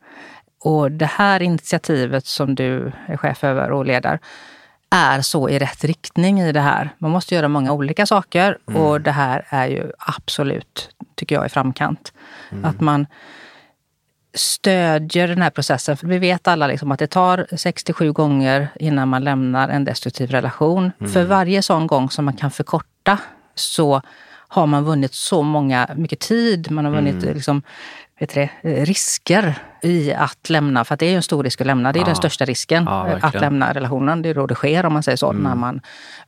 Och 0.61 0.93
det 0.93 1.07
här 1.07 1.43
initiativet 1.43 2.27
som 2.27 2.55
du 2.55 2.93
är 3.07 3.17
chef 3.17 3.45
över 3.45 3.71
och 3.71 3.87
leder, 3.87 4.19
är 4.93 5.21
så 5.21 5.49
i 5.49 5.59
rätt 5.59 5.85
riktning 5.85 6.41
i 6.41 6.53
det 6.53 6.61
här. 6.61 6.91
Man 6.99 7.11
måste 7.11 7.35
göra 7.35 7.49
många 7.49 7.73
olika 7.73 8.07
saker 8.07 8.59
mm. 8.69 8.83
och 8.83 9.01
det 9.01 9.11
här 9.11 9.47
är 9.49 9.67
ju 9.67 9.93
absolut, 9.99 10.91
tycker 11.15 11.35
jag, 11.35 11.47
i 11.47 11.49
framkant. 11.49 12.13
Mm. 12.51 12.65
Att 12.65 12.81
man 12.81 13.07
stödjer 14.35 15.29
den 15.29 15.43
här 15.43 15.51
processen. 15.51 15.97
För 15.97 16.07
vi 16.07 16.19
vet 16.19 16.49
alla 16.49 16.67
liksom 16.67 16.93
att 16.93 16.99
det 16.99 17.07
tar 17.07 17.47
67 17.57 18.13
gånger 18.13 18.69
innan 18.77 19.09
man 19.09 19.25
lämnar 19.25 19.69
en 19.69 19.85
destruktiv 19.85 20.31
relation. 20.31 20.93
Mm. 21.01 21.13
För 21.13 21.25
varje 21.25 21.63
sån 21.63 21.87
gång 21.87 22.11
som 22.11 22.25
man 22.25 22.37
kan 22.37 22.51
förkorta 22.51 23.19
så 23.55 24.03
har 24.49 24.67
man 24.67 24.85
vunnit 24.85 25.15
så 25.15 25.43
många, 25.43 25.89
mycket 25.97 26.21
tid. 26.21 26.71
Man 26.71 26.85
har 26.85 26.93
vunnit 26.93 27.23
mm. 27.23 27.35
liksom, 27.35 27.63
vet 28.23 28.35
det, 28.35 28.51
risker 28.85 29.55
i 29.83 30.13
att 30.13 30.51
lämna. 30.51 30.85
För 30.85 30.95
att 30.95 31.01
det 31.01 31.07
är 31.07 31.17
en 31.17 31.23
stor 31.23 31.45
risk 31.45 31.61
att 31.61 31.67
lämna. 31.67 31.93
Det 31.93 31.99
är 31.99 32.01
ja. 32.01 32.07
den 32.07 32.17
största 32.17 32.45
risken. 32.45 32.85
Ja, 32.85 33.19
att 33.23 33.41
lämna 33.41 33.73
relationen. 33.73 34.23
Det 34.23 34.29
är 34.29 34.35
då 34.35 34.47
det 34.47 34.55
sker 34.55 34.87
om 34.87 34.93
man 34.93 35.03
säger 35.03 35.17
så. 35.17 35.31
Mm. 35.31 35.43
När 35.43 35.55
man 35.55 35.81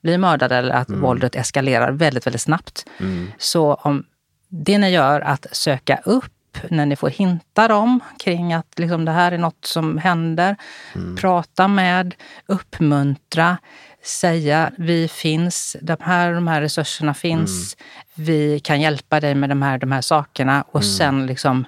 blir 0.02 0.18
mördad 0.18 0.52
eller 0.52 0.74
att 0.74 0.88
mm. 0.88 1.00
våldet 1.00 1.36
eskalerar 1.36 1.92
väldigt, 1.92 2.26
väldigt 2.26 2.42
snabbt. 2.42 2.86
Mm. 3.00 3.32
Så 3.38 3.74
om 3.74 4.04
det 4.48 4.78
ni 4.78 4.90
gör 4.90 5.20
att 5.20 5.46
söka 5.52 6.00
upp 6.04 6.32
när 6.68 6.86
ni 6.86 6.96
får 6.96 7.10
hinta 7.10 7.68
dem 7.68 8.00
kring 8.18 8.52
att 8.52 8.78
liksom 8.78 9.04
det 9.04 9.12
här 9.12 9.32
är 9.32 9.38
något 9.38 9.64
som 9.64 9.98
händer. 9.98 10.56
Mm. 10.94 11.16
Prata 11.16 11.68
med, 11.68 12.14
uppmuntra, 12.46 13.58
säga 14.04 14.70
vi 14.78 15.08
finns, 15.08 15.76
de 15.82 15.96
här, 16.00 16.32
de 16.32 16.48
här 16.48 16.60
resurserna 16.60 17.14
finns. 17.14 17.76
Mm. 17.76 18.26
Vi 18.26 18.60
kan 18.60 18.80
hjälpa 18.80 19.20
dig 19.20 19.34
med 19.34 19.48
de 19.48 19.62
här, 19.62 19.78
de 19.78 19.92
här 19.92 20.00
sakerna 20.00 20.64
och 20.68 20.82
mm. 20.82 20.92
sen 20.92 21.26
liksom 21.26 21.64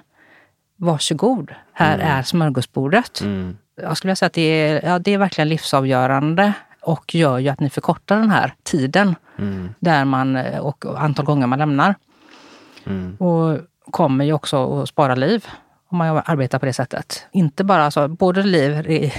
varsågod, 0.77 1.51
här 1.73 1.95
mm. 1.95 2.07
är 2.07 2.23
smörgåsbordet. 2.23 3.21
Mm. 3.21 3.57
Jag 3.81 3.97
skulle 3.97 4.15
säga 4.15 4.27
att 4.27 4.33
det 4.33 4.41
är, 4.41 4.89
ja, 4.89 4.99
det 4.99 5.13
är 5.13 5.17
verkligen 5.17 5.49
livsavgörande 5.49 6.53
och 6.81 7.15
gör 7.15 7.39
ju 7.39 7.49
att 7.49 7.59
ni 7.59 7.69
förkortar 7.69 8.15
den 8.15 8.31
här 8.31 8.53
tiden 8.63 9.15
mm. 9.37 9.69
där 9.79 10.05
man, 10.05 10.35
och 10.59 10.85
antal 11.03 11.25
gånger 11.25 11.47
man 11.47 11.59
lämnar. 11.59 11.95
Mm. 12.85 13.15
Och 13.15 13.59
kommer 13.91 14.25
ju 14.25 14.33
också 14.33 14.81
att 14.81 14.89
spara 14.89 15.15
liv 15.15 15.45
om 15.89 15.97
man 15.97 16.21
arbetar 16.25 16.59
på 16.59 16.65
det 16.65 16.73
sättet. 16.73 17.27
Inte 17.31 17.63
bara 17.63 17.85
alltså, 17.85 18.07
både 18.07 18.43
liv 18.43 18.91
i, 18.91 19.13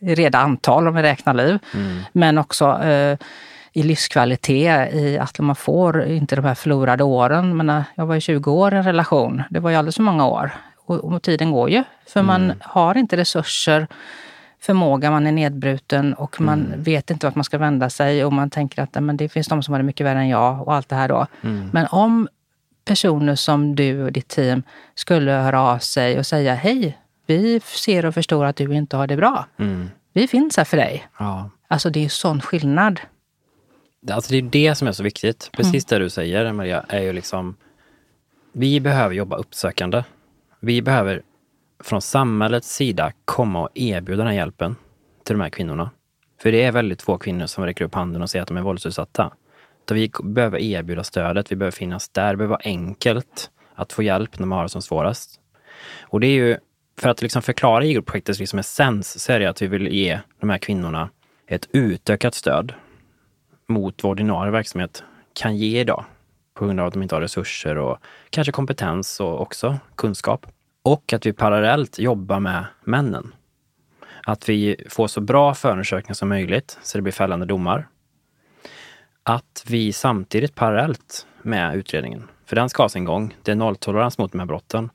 reda 0.14 0.38
antal, 0.38 0.88
om 0.88 0.94
vi 0.94 1.02
räknar 1.02 1.34
liv, 1.34 1.58
mm. 1.74 2.02
men 2.12 2.38
också 2.38 2.82
eh, 2.82 3.18
i 3.72 3.82
livskvalitet, 3.82 4.94
i 4.94 5.18
att 5.18 5.38
man 5.38 5.56
får 5.56 6.04
inte 6.04 6.36
de 6.36 6.44
här 6.44 6.54
förlorade 6.54 7.04
åren. 7.04 7.56
Men 7.56 7.82
jag 7.94 8.06
var 8.06 8.14
ju 8.14 8.20
20 8.20 8.52
år 8.52 8.74
i 8.74 8.76
en 8.76 8.82
relation, 8.82 9.42
det 9.50 9.60
var 9.60 9.70
ju 9.70 9.76
alldeles 9.76 9.96
för 9.96 10.02
många 10.02 10.26
år. 10.26 10.50
Och, 10.90 11.04
och 11.04 11.22
tiden 11.22 11.52
går 11.52 11.70
ju, 11.70 11.84
för 12.06 12.22
man 12.22 12.44
mm. 12.44 12.56
har 12.60 12.98
inte 12.98 13.16
resurser, 13.16 13.86
förmåga, 14.60 15.10
man 15.10 15.26
är 15.26 15.32
nedbruten 15.32 16.14
och 16.14 16.40
man 16.40 16.66
mm. 16.66 16.82
vet 16.82 17.10
inte 17.10 17.26
vart 17.26 17.34
man 17.34 17.44
ska 17.44 17.58
vända 17.58 17.90
sig 17.90 18.24
och 18.24 18.32
man 18.32 18.50
tänker 18.50 18.82
att 18.82 19.02
men 19.02 19.16
det 19.16 19.28
finns 19.28 19.48
de 19.48 19.62
som 19.62 19.74
har 19.74 19.78
det 19.78 19.84
mycket 19.84 20.06
värre 20.06 20.18
än 20.18 20.28
jag 20.28 20.68
och 20.68 20.74
allt 20.74 20.88
det 20.88 20.96
här 20.96 21.08
då. 21.08 21.26
Mm. 21.42 21.70
Men 21.72 21.86
om 21.86 22.28
personer 22.84 23.34
som 23.34 23.76
du 23.76 24.04
och 24.04 24.12
ditt 24.12 24.28
team 24.28 24.62
skulle 24.94 25.30
höra 25.30 25.62
av 25.62 25.78
sig 25.78 26.18
och 26.18 26.26
säga 26.26 26.54
hej, 26.54 26.98
vi 27.26 27.60
ser 27.60 28.06
och 28.06 28.14
förstår 28.14 28.44
att 28.44 28.56
du 28.56 28.74
inte 28.74 28.96
har 28.96 29.06
det 29.06 29.16
bra. 29.16 29.46
Mm. 29.58 29.90
Vi 30.12 30.28
finns 30.28 30.56
här 30.56 30.64
för 30.64 30.76
dig. 30.76 31.08
Ja. 31.18 31.50
Alltså 31.68 31.90
det 31.90 32.04
är 32.04 32.08
sån 32.08 32.40
skillnad. 32.40 33.00
Alltså 34.10 34.32
det 34.32 34.38
är 34.38 34.42
det 34.42 34.74
som 34.74 34.88
är 34.88 34.92
så 34.92 35.02
viktigt. 35.02 35.50
Precis 35.52 35.92
mm. 35.92 35.98
det 35.98 36.04
du 36.04 36.10
säger 36.10 36.52
Maria, 36.52 36.84
är 36.88 37.00
ju 37.00 37.12
liksom 37.12 37.56
vi 38.52 38.80
behöver 38.80 39.14
jobba 39.14 39.36
uppsökande. 39.36 40.02
Vi 40.62 40.82
behöver 40.82 41.22
från 41.84 42.02
samhällets 42.02 42.74
sida 42.74 43.12
komma 43.24 43.62
och 43.62 43.70
erbjuda 43.74 44.18
den 44.18 44.26
här 44.26 44.34
hjälpen 44.34 44.76
till 45.24 45.34
de 45.34 45.42
här 45.42 45.50
kvinnorna. 45.50 45.90
För 46.42 46.52
det 46.52 46.62
är 46.62 46.72
väldigt 46.72 47.02
få 47.02 47.18
kvinnor 47.18 47.46
som 47.46 47.64
räcker 47.64 47.84
upp 47.84 47.94
handen 47.94 48.22
och 48.22 48.30
säger 48.30 48.42
att 48.42 48.48
de 48.48 48.56
är 48.56 48.62
våldsutsatta. 48.62 49.32
Så 49.88 49.94
vi 49.94 50.10
behöver 50.22 50.58
erbjuda 50.58 51.04
stödet, 51.04 51.52
vi 51.52 51.56
behöver 51.56 51.76
finnas 51.76 52.08
där, 52.08 52.30
det 52.30 52.36
behöver 52.36 52.50
vara 52.50 52.62
enkelt 52.64 53.50
att 53.74 53.92
få 53.92 54.02
hjälp 54.02 54.38
när 54.38 54.46
man 54.46 54.56
har 54.56 54.64
det 54.64 54.68
som 54.68 54.82
svårast. 54.82 55.40
Och 56.00 56.20
det 56.20 56.26
är 56.26 56.34
ju, 56.34 56.56
för 57.00 57.08
att 57.08 57.22
liksom 57.22 57.42
förklara 57.42 57.84
IGO-projektets 57.84 58.40
liksom 58.40 58.58
essens, 58.58 59.22
så 59.22 59.32
är 59.32 59.40
det 59.40 59.46
att 59.46 59.62
vi 59.62 59.66
vill 59.66 59.86
ge 59.86 60.20
de 60.40 60.50
här 60.50 60.58
kvinnorna 60.58 61.10
ett 61.46 61.68
utökat 61.72 62.34
stöd 62.34 62.74
mot 63.68 64.02
vad 64.02 64.10
ordinarie 64.10 64.52
verksamhet 64.52 65.02
kan 65.32 65.56
ge 65.56 65.80
idag. 65.80 66.04
På 66.60 66.66
grund 66.66 66.80
av 66.80 66.86
att 66.86 66.92
de 66.92 67.02
inte 67.02 67.14
har 67.14 67.22
resurser 67.22 67.78
och 67.78 67.98
kanske 68.30 68.52
kompetens 68.52 69.20
och 69.20 69.40
också 69.40 69.78
kunskap. 69.94 70.46
Och 70.82 71.12
att 71.12 71.26
vi 71.26 71.32
parallellt 71.32 71.98
jobbar 71.98 72.40
med 72.40 72.64
männen. 72.84 73.34
Att 74.26 74.48
vi 74.48 74.84
får 74.88 75.06
så 75.06 75.20
bra 75.20 75.54
förundersökningar 75.54 76.14
som 76.14 76.28
möjligt 76.28 76.78
så 76.82 76.98
det 76.98 77.02
blir 77.02 77.12
fällande 77.12 77.46
domar 77.46 77.88
att 79.22 79.64
vi 79.68 79.92
samtidigt 79.92 80.54
parallellt 80.54 81.26
med 81.42 81.76
utredningen, 81.76 82.28
för 82.46 82.56
den 82.56 82.68
ska 82.68 82.82
ha 82.82 82.88
sin 82.88 83.04
gång, 83.04 83.36
det 83.42 83.52
är 83.52 83.56
nolltolerans 83.56 84.18
mot 84.18 84.32
de 84.32 84.38
här 84.38 84.46
brotten, 84.46 84.90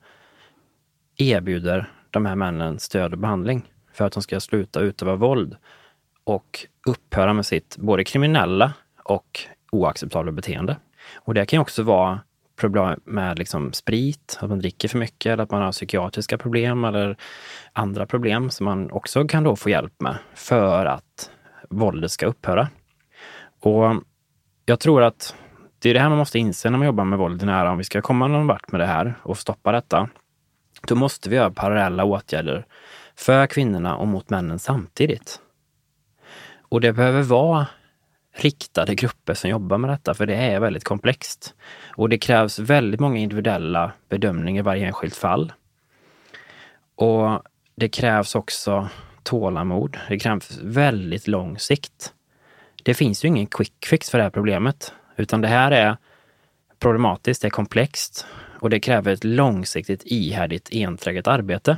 erbjuder 1.17 1.91
de 2.11 2.25
här 2.25 2.35
männen 2.35 2.79
stöd 2.79 3.13
och 3.13 3.19
behandling 3.19 3.71
för 3.93 4.05
att 4.05 4.13
de 4.13 4.23
ska 4.23 4.39
sluta 4.39 4.79
utöva 4.79 5.15
våld 5.15 5.55
och 6.23 6.65
upphöra 6.87 7.33
med 7.33 7.45
sitt 7.45 7.77
både 7.77 8.03
kriminella 8.03 8.73
och 9.03 9.39
oacceptabla 9.71 10.31
beteende. 10.31 10.77
Och 11.15 11.33
det 11.33 11.45
kan 11.45 11.59
också 11.59 11.83
vara 11.83 12.19
problem 12.55 12.99
med 13.05 13.39
liksom 13.39 13.73
sprit, 13.73 14.37
att 14.41 14.49
man 14.49 14.59
dricker 14.59 14.87
för 14.87 14.97
mycket 14.97 15.31
eller 15.31 15.43
att 15.43 15.51
man 15.51 15.61
har 15.61 15.71
psykiatriska 15.71 16.37
problem 16.37 16.85
eller 16.85 17.17
andra 17.73 18.05
problem 18.05 18.49
som 18.49 18.65
man 18.65 18.91
också 18.91 19.27
kan 19.27 19.43
då 19.43 19.55
få 19.55 19.69
hjälp 19.69 19.93
med 19.99 20.17
för 20.35 20.85
att 20.85 21.31
våldet 21.69 22.11
ska 22.11 22.25
upphöra. 22.25 22.69
Och 23.59 24.03
jag 24.65 24.79
tror 24.79 25.03
att 25.03 25.35
det 25.79 25.89
är 25.89 25.93
det 25.93 25.99
här 25.99 26.09
man 26.09 26.17
måste 26.17 26.39
inse 26.39 26.69
när 26.69 26.77
man 26.77 26.85
jobbar 26.85 27.03
med 27.03 27.19
våld 27.19 27.43
i 27.43 27.45
nära. 27.45 27.71
Om 27.71 27.77
vi 27.77 27.83
ska 27.83 28.01
komma 28.01 28.27
någon 28.27 28.47
vart 28.47 28.71
med 28.71 28.81
det 28.81 28.85
här 28.85 29.13
och 29.21 29.37
stoppa 29.37 29.71
detta, 29.71 30.09
då 30.87 30.95
måste 30.95 31.29
vi 31.29 31.35
göra 31.35 31.51
parallella 31.51 32.03
åtgärder 32.03 32.65
för 33.15 33.47
kvinnorna 33.47 33.95
och 33.97 34.07
mot 34.07 34.29
männen 34.29 34.59
samtidigt. 34.59 35.39
Och 36.61 36.81
det 36.81 36.93
behöver 36.93 37.21
vara 37.21 37.67
riktade 38.35 38.95
grupper 38.95 39.33
som 39.33 39.49
jobbar 39.49 39.77
med 39.77 39.89
detta, 39.89 40.13
för 40.13 40.25
det 40.25 40.35
är 40.35 40.59
väldigt 40.59 40.83
komplext. 40.83 41.55
Och 41.87 42.09
det 42.09 42.17
krävs 42.17 42.59
väldigt 42.59 42.99
många 42.99 43.17
individuella 43.17 43.91
bedömningar 44.09 44.59
i 44.59 44.63
varje 44.63 44.87
enskilt 44.87 45.15
fall. 45.15 45.53
Och 46.95 47.41
det 47.75 47.89
krävs 47.89 48.35
också 48.35 48.89
tålamod. 49.23 49.97
Det 50.09 50.19
krävs 50.19 50.59
väldigt 50.61 51.27
lång 51.27 51.59
sikt 51.59 52.11
det 52.85 52.93
finns 52.93 53.25
ju 53.25 53.27
ingen 53.27 53.47
quick 53.47 53.85
fix 53.85 54.09
för 54.09 54.17
det 54.17 54.23
här 54.23 54.31
problemet, 54.31 54.93
utan 55.15 55.41
det 55.41 55.47
här 55.47 55.71
är 55.71 55.97
problematiskt, 56.79 57.41
det 57.41 57.47
är 57.47 57.49
komplext 57.49 58.25
och 58.59 58.69
det 58.69 58.79
kräver 58.79 59.13
ett 59.13 59.23
långsiktigt, 59.23 60.01
ihärdigt, 60.05 60.69
enträget 60.71 61.27
arbete. 61.27 61.77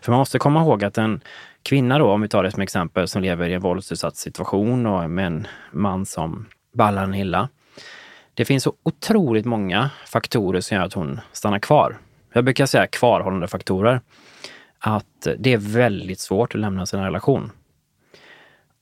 För 0.00 0.12
man 0.12 0.18
måste 0.18 0.38
komma 0.38 0.60
ihåg 0.60 0.84
att 0.84 0.98
en 0.98 1.20
kvinna 1.68 1.98
då, 1.98 2.10
om 2.10 2.20
vi 2.20 2.28
tar 2.28 2.42
det 2.42 2.50
som 2.50 2.62
exempel, 2.62 3.08
som 3.08 3.22
lever 3.22 3.48
i 3.48 3.54
en 3.54 3.60
våldsutsatt 3.60 4.16
situation 4.16 4.86
och 4.86 5.10
med 5.10 5.26
en 5.26 5.46
man 5.72 6.06
som 6.06 6.46
ballar 6.74 7.04
en 7.04 7.14
illa. 7.14 7.48
Det 8.34 8.44
finns 8.44 8.62
så 8.62 8.72
otroligt 8.82 9.46
många 9.46 9.90
faktorer 10.06 10.60
som 10.60 10.76
gör 10.76 10.84
att 10.84 10.92
hon 10.92 11.20
stannar 11.32 11.58
kvar. 11.58 11.98
Jag 12.32 12.44
brukar 12.44 12.66
säga 12.66 12.86
kvarhållande 12.86 13.48
faktorer. 13.48 14.00
Att 14.78 15.28
det 15.38 15.52
är 15.52 15.58
väldigt 15.58 16.20
svårt 16.20 16.54
att 16.54 16.60
lämna 16.60 16.86
sin 16.86 17.00
relation. 17.00 17.50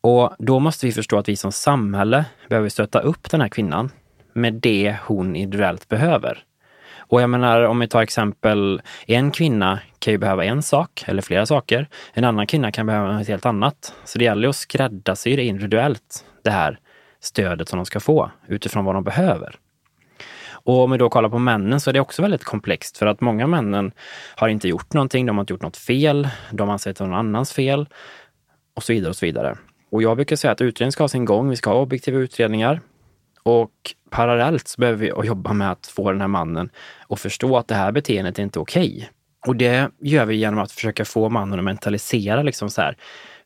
Och 0.01 0.37
då 0.39 0.59
måste 0.59 0.87
vi 0.87 0.93
förstå 0.93 1.19
att 1.19 1.29
vi 1.29 1.37
som 1.37 1.53
samhälle 1.53 2.25
behöver 2.49 2.69
stötta 2.69 3.01
upp 3.01 3.31
den 3.31 3.41
här 3.41 3.49
kvinnan 3.49 3.91
med 4.33 4.55
det 4.55 4.97
hon 5.03 5.37
individuellt 5.37 5.89
behöver. 5.89 6.45
Och 6.99 7.23
jag 7.23 7.31
menar, 7.31 7.63
om 7.63 7.79
vi 7.79 7.89
tar 7.89 8.03
exempel, 8.03 8.83
en 9.07 9.31
kvinna 9.31 9.81
kan 10.07 10.13
ju 10.13 10.19
behöva 10.19 10.45
en 10.45 10.63
sak 10.63 11.05
eller 11.07 11.23
flera 11.23 11.47
saker. 11.47 11.89
En 12.13 12.25
annan 12.25 12.47
kvinna 12.47 12.73
kan 12.73 12.87
behöva 12.87 13.13
något 13.13 13.29
helt 13.29 13.47
annat. 13.47 13.95
Så 14.05 14.19
det 14.19 14.25
gäller 14.25 14.49
att 14.49 14.57
skräddarsy 14.57 15.37
det 15.37 15.45
individuellt, 15.45 16.25
det 16.43 16.51
här 16.51 16.79
stödet 17.21 17.69
som 17.69 17.77
de 17.77 17.87
ska 17.87 18.01
få 18.01 18.31
utifrån 18.49 18.85
vad 18.85 18.95
de 18.95 19.05
behöver. 19.05 19.57
Och 20.49 20.85
om 20.85 20.91
vi 20.91 20.99
då 20.99 21.09
kollar 21.09 21.29
på 21.29 21.39
männen 21.39 21.81
så 21.81 21.91
är 21.91 21.95
det 21.95 22.01
också 22.01 22.23
väldigt 22.23 22.45
komplext 22.45 22.99
för 22.99 23.07
att 23.07 23.21
många 23.21 23.47
männen 23.47 23.93
har 24.37 24.49
inte 24.49 24.69
gjort 24.69 24.93
någonting, 24.93 25.27
de 25.27 25.37
har 25.37 25.43
inte 25.43 25.53
gjort 25.53 25.63
något 25.63 25.77
fel, 25.77 26.29
de 26.51 26.71
anser 26.71 26.91
att 26.91 26.97
det 26.97 27.05
är 27.05 27.09
någon 27.09 27.19
annans 27.19 27.53
fel 27.53 27.87
och 28.75 28.83
så 28.83 28.93
vidare 28.93 29.11
och 29.11 29.17
så 29.17 29.27
vidare. 29.27 29.57
Och 29.91 30.03
jag 30.03 30.17
brukar 30.17 30.37
säga 30.37 30.53
att 30.53 30.61
utredningen 30.61 30.93
ska 30.93 31.03
ha 31.03 31.09
sin 31.09 31.25
gång. 31.25 31.51
Vi 31.51 31.57
ska 31.57 31.71
ha 31.71 31.81
objektiva 31.81 32.19
utredningar. 32.19 32.81
Och 33.43 33.73
parallellt 34.11 34.69
så 34.69 34.81
behöver 34.81 34.99
vi 34.99 35.27
jobba 35.27 35.53
med 35.53 35.71
att 35.71 35.87
få 35.87 36.13
den 36.13 36.21
här 36.21 36.29
mannen 36.29 36.71
att 37.09 37.21
förstå 37.21 37.57
att 37.57 37.69
det 37.69 37.75
här 37.75 37.93
beteendet 37.93 38.39
är 38.39 38.43
inte 38.43 38.59
okej. 38.59 38.95
Okay. 38.97 39.09
Och 39.47 39.57
det 39.57 39.91
gör 40.01 40.25
vi 40.25 40.37
genom 40.37 40.61
att 40.61 40.73
försöka 40.73 41.05
få 41.05 41.29
mannen 41.29 41.59
att 41.59 41.65
mentalisera 41.65 42.43
liksom 42.43 42.71
så 42.71 42.83
här. 42.83 42.97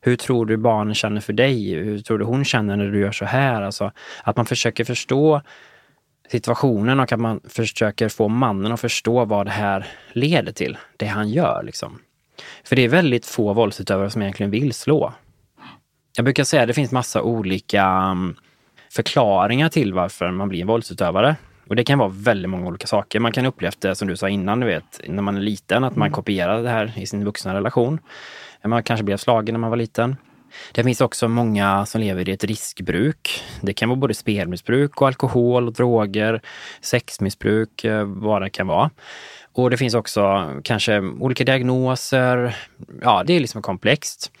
Hur 0.01 0.15
tror 0.15 0.45
du 0.45 0.57
barnen 0.57 0.95
känner 0.95 1.21
för 1.21 1.33
dig? 1.33 1.73
Hur 1.73 1.99
tror 1.99 2.19
du 2.19 2.25
hon 2.25 2.45
känner 2.45 2.77
när 2.77 2.91
du 2.91 2.99
gör 2.99 3.11
så 3.11 3.25
här? 3.25 3.61
Alltså 3.61 3.91
att 4.23 4.37
man 4.37 4.45
försöker 4.45 4.83
förstå 4.83 5.41
situationen 6.31 6.99
och 6.99 7.11
att 7.11 7.19
man 7.19 7.41
försöker 7.49 8.09
få 8.09 8.27
mannen 8.27 8.71
att 8.71 8.79
förstå 8.79 9.25
vad 9.25 9.45
det 9.45 9.51
här 9.51 9.87
leder 10.11 10.51
till, 10.51 10.77
det 10.97 11.05
han 11.05 11.29
gör. 11.29 11.63
Liksom. 11.63 11.99
För 12.63 12.75
det 12.75 12.81
är 12.81 12.89
väldigt 12.89 13.25
få 13.25 13.53
våldsutövare 13.53 14.09
som 14.09 14.21
egentligen 14.21 14.51
vill 14.51 14.73
slå. 14.73 15.13
Jag 16.15 16.23
brukar 16.23 16.43
säga 16.43 16.61
att 16.61 16.67
det 16.67 16.73
finns 16.73 16.91
massa 16.91 17.21
olika 17.21 17.83
mm, 17.83 18.35
förklaringar 18.91 19.69
till 19.69 19.93
varför 19.93 20.31
man 20.31 20.49
blir 20.49 20.61
en 20.61 20.67
våldsutövare. 20.67 21.35
Och 21.71 21.77
det 21.77 21.83
kan 21.83 21.99
vara 21.99 22.09
väldigt 22.09 22.49
många 22.49 22.67
olika 22.67 22.87
saker. 22.87 23.19
Man 23.19 23.31
kan 23.31 23.45
uppleva 23.45 23.73
det 23.79 23.95
som 23.95 24.07
du 24.07 24.17
sa 24.17 24.29
innan, 24.29 24.59
du 24.59 24.65
vet, 24.65 25.01
när 25.07 25.21
man 25.21 25.37
är 25.37 25.41
liten, 25.41 25.83
att 25.83 25.95
man 25.95 26.07
mm. 26.07 26.15
kopierar 26.15 26.63
det 26.63 26.69
här 26.69 26.93
i 26.95 27.05
sin 27.05 27.25
vuxna 27.25 27.53
relation. 27.53 27.99
Man 28.63 28.83
kanske 28.83 29.03
blev 29.03 29.17
slagen 29.17 29.53
när 29.53 29.59
man 29.59 29.69
var 29.69 29.77
liten. 29.77 30.15
Det 30.71 30.83
finns 30.83 31.01
också 31.01 31.27
många 31.27 31.85
som 31.85 32.01
lever 32.01 32.29
i 32.29 32.31
ett 32.31 32.43
riskbruk. 32.43 33.43
Det 33.61 33.73
kan 33.73 33.89
vara 33.89 33.99
både 33.99 34.13
spelmissbruk 34.13 35.01
och 35.01 35.07
alkohol, 35.07 35.67
och 35.67 35.73
droger, 35.73 36.41
sexmissbruk, 36.81 37.83
eh, 37.83 38.05
vad 38.05 38.41
det 38.41 38.49
kan 38.49 38.67
vara. 38.67 38.89
Och 39.53 39.69
det 39.69 39.77
finns 39.77 39.93
också 39.93 40.53
kanske 40.63 40.99
olika 40.99 41.43
diagnoser. 41.43 42.55
Ja, 43.01 43.23
det 43.25 43.33
är 43.33 43.39
liksom 43.39 43.61
komplext. 43.61 44.31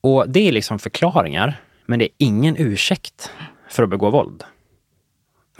Och 0.00 0.28
det 0.28 0.48
är 0.48 0.52
liksom 0.52 0.78
förklaringar, 0.78 1.60
men 1.86 1.98
det 1.98 2.04
är 2.04 2.12
ingen 2.18 2.56
ursäkt 2.58 3.30
för 3.68 3.82
att 3.82 3.90
begå 3.90 4.10
våld. 4.10 4.44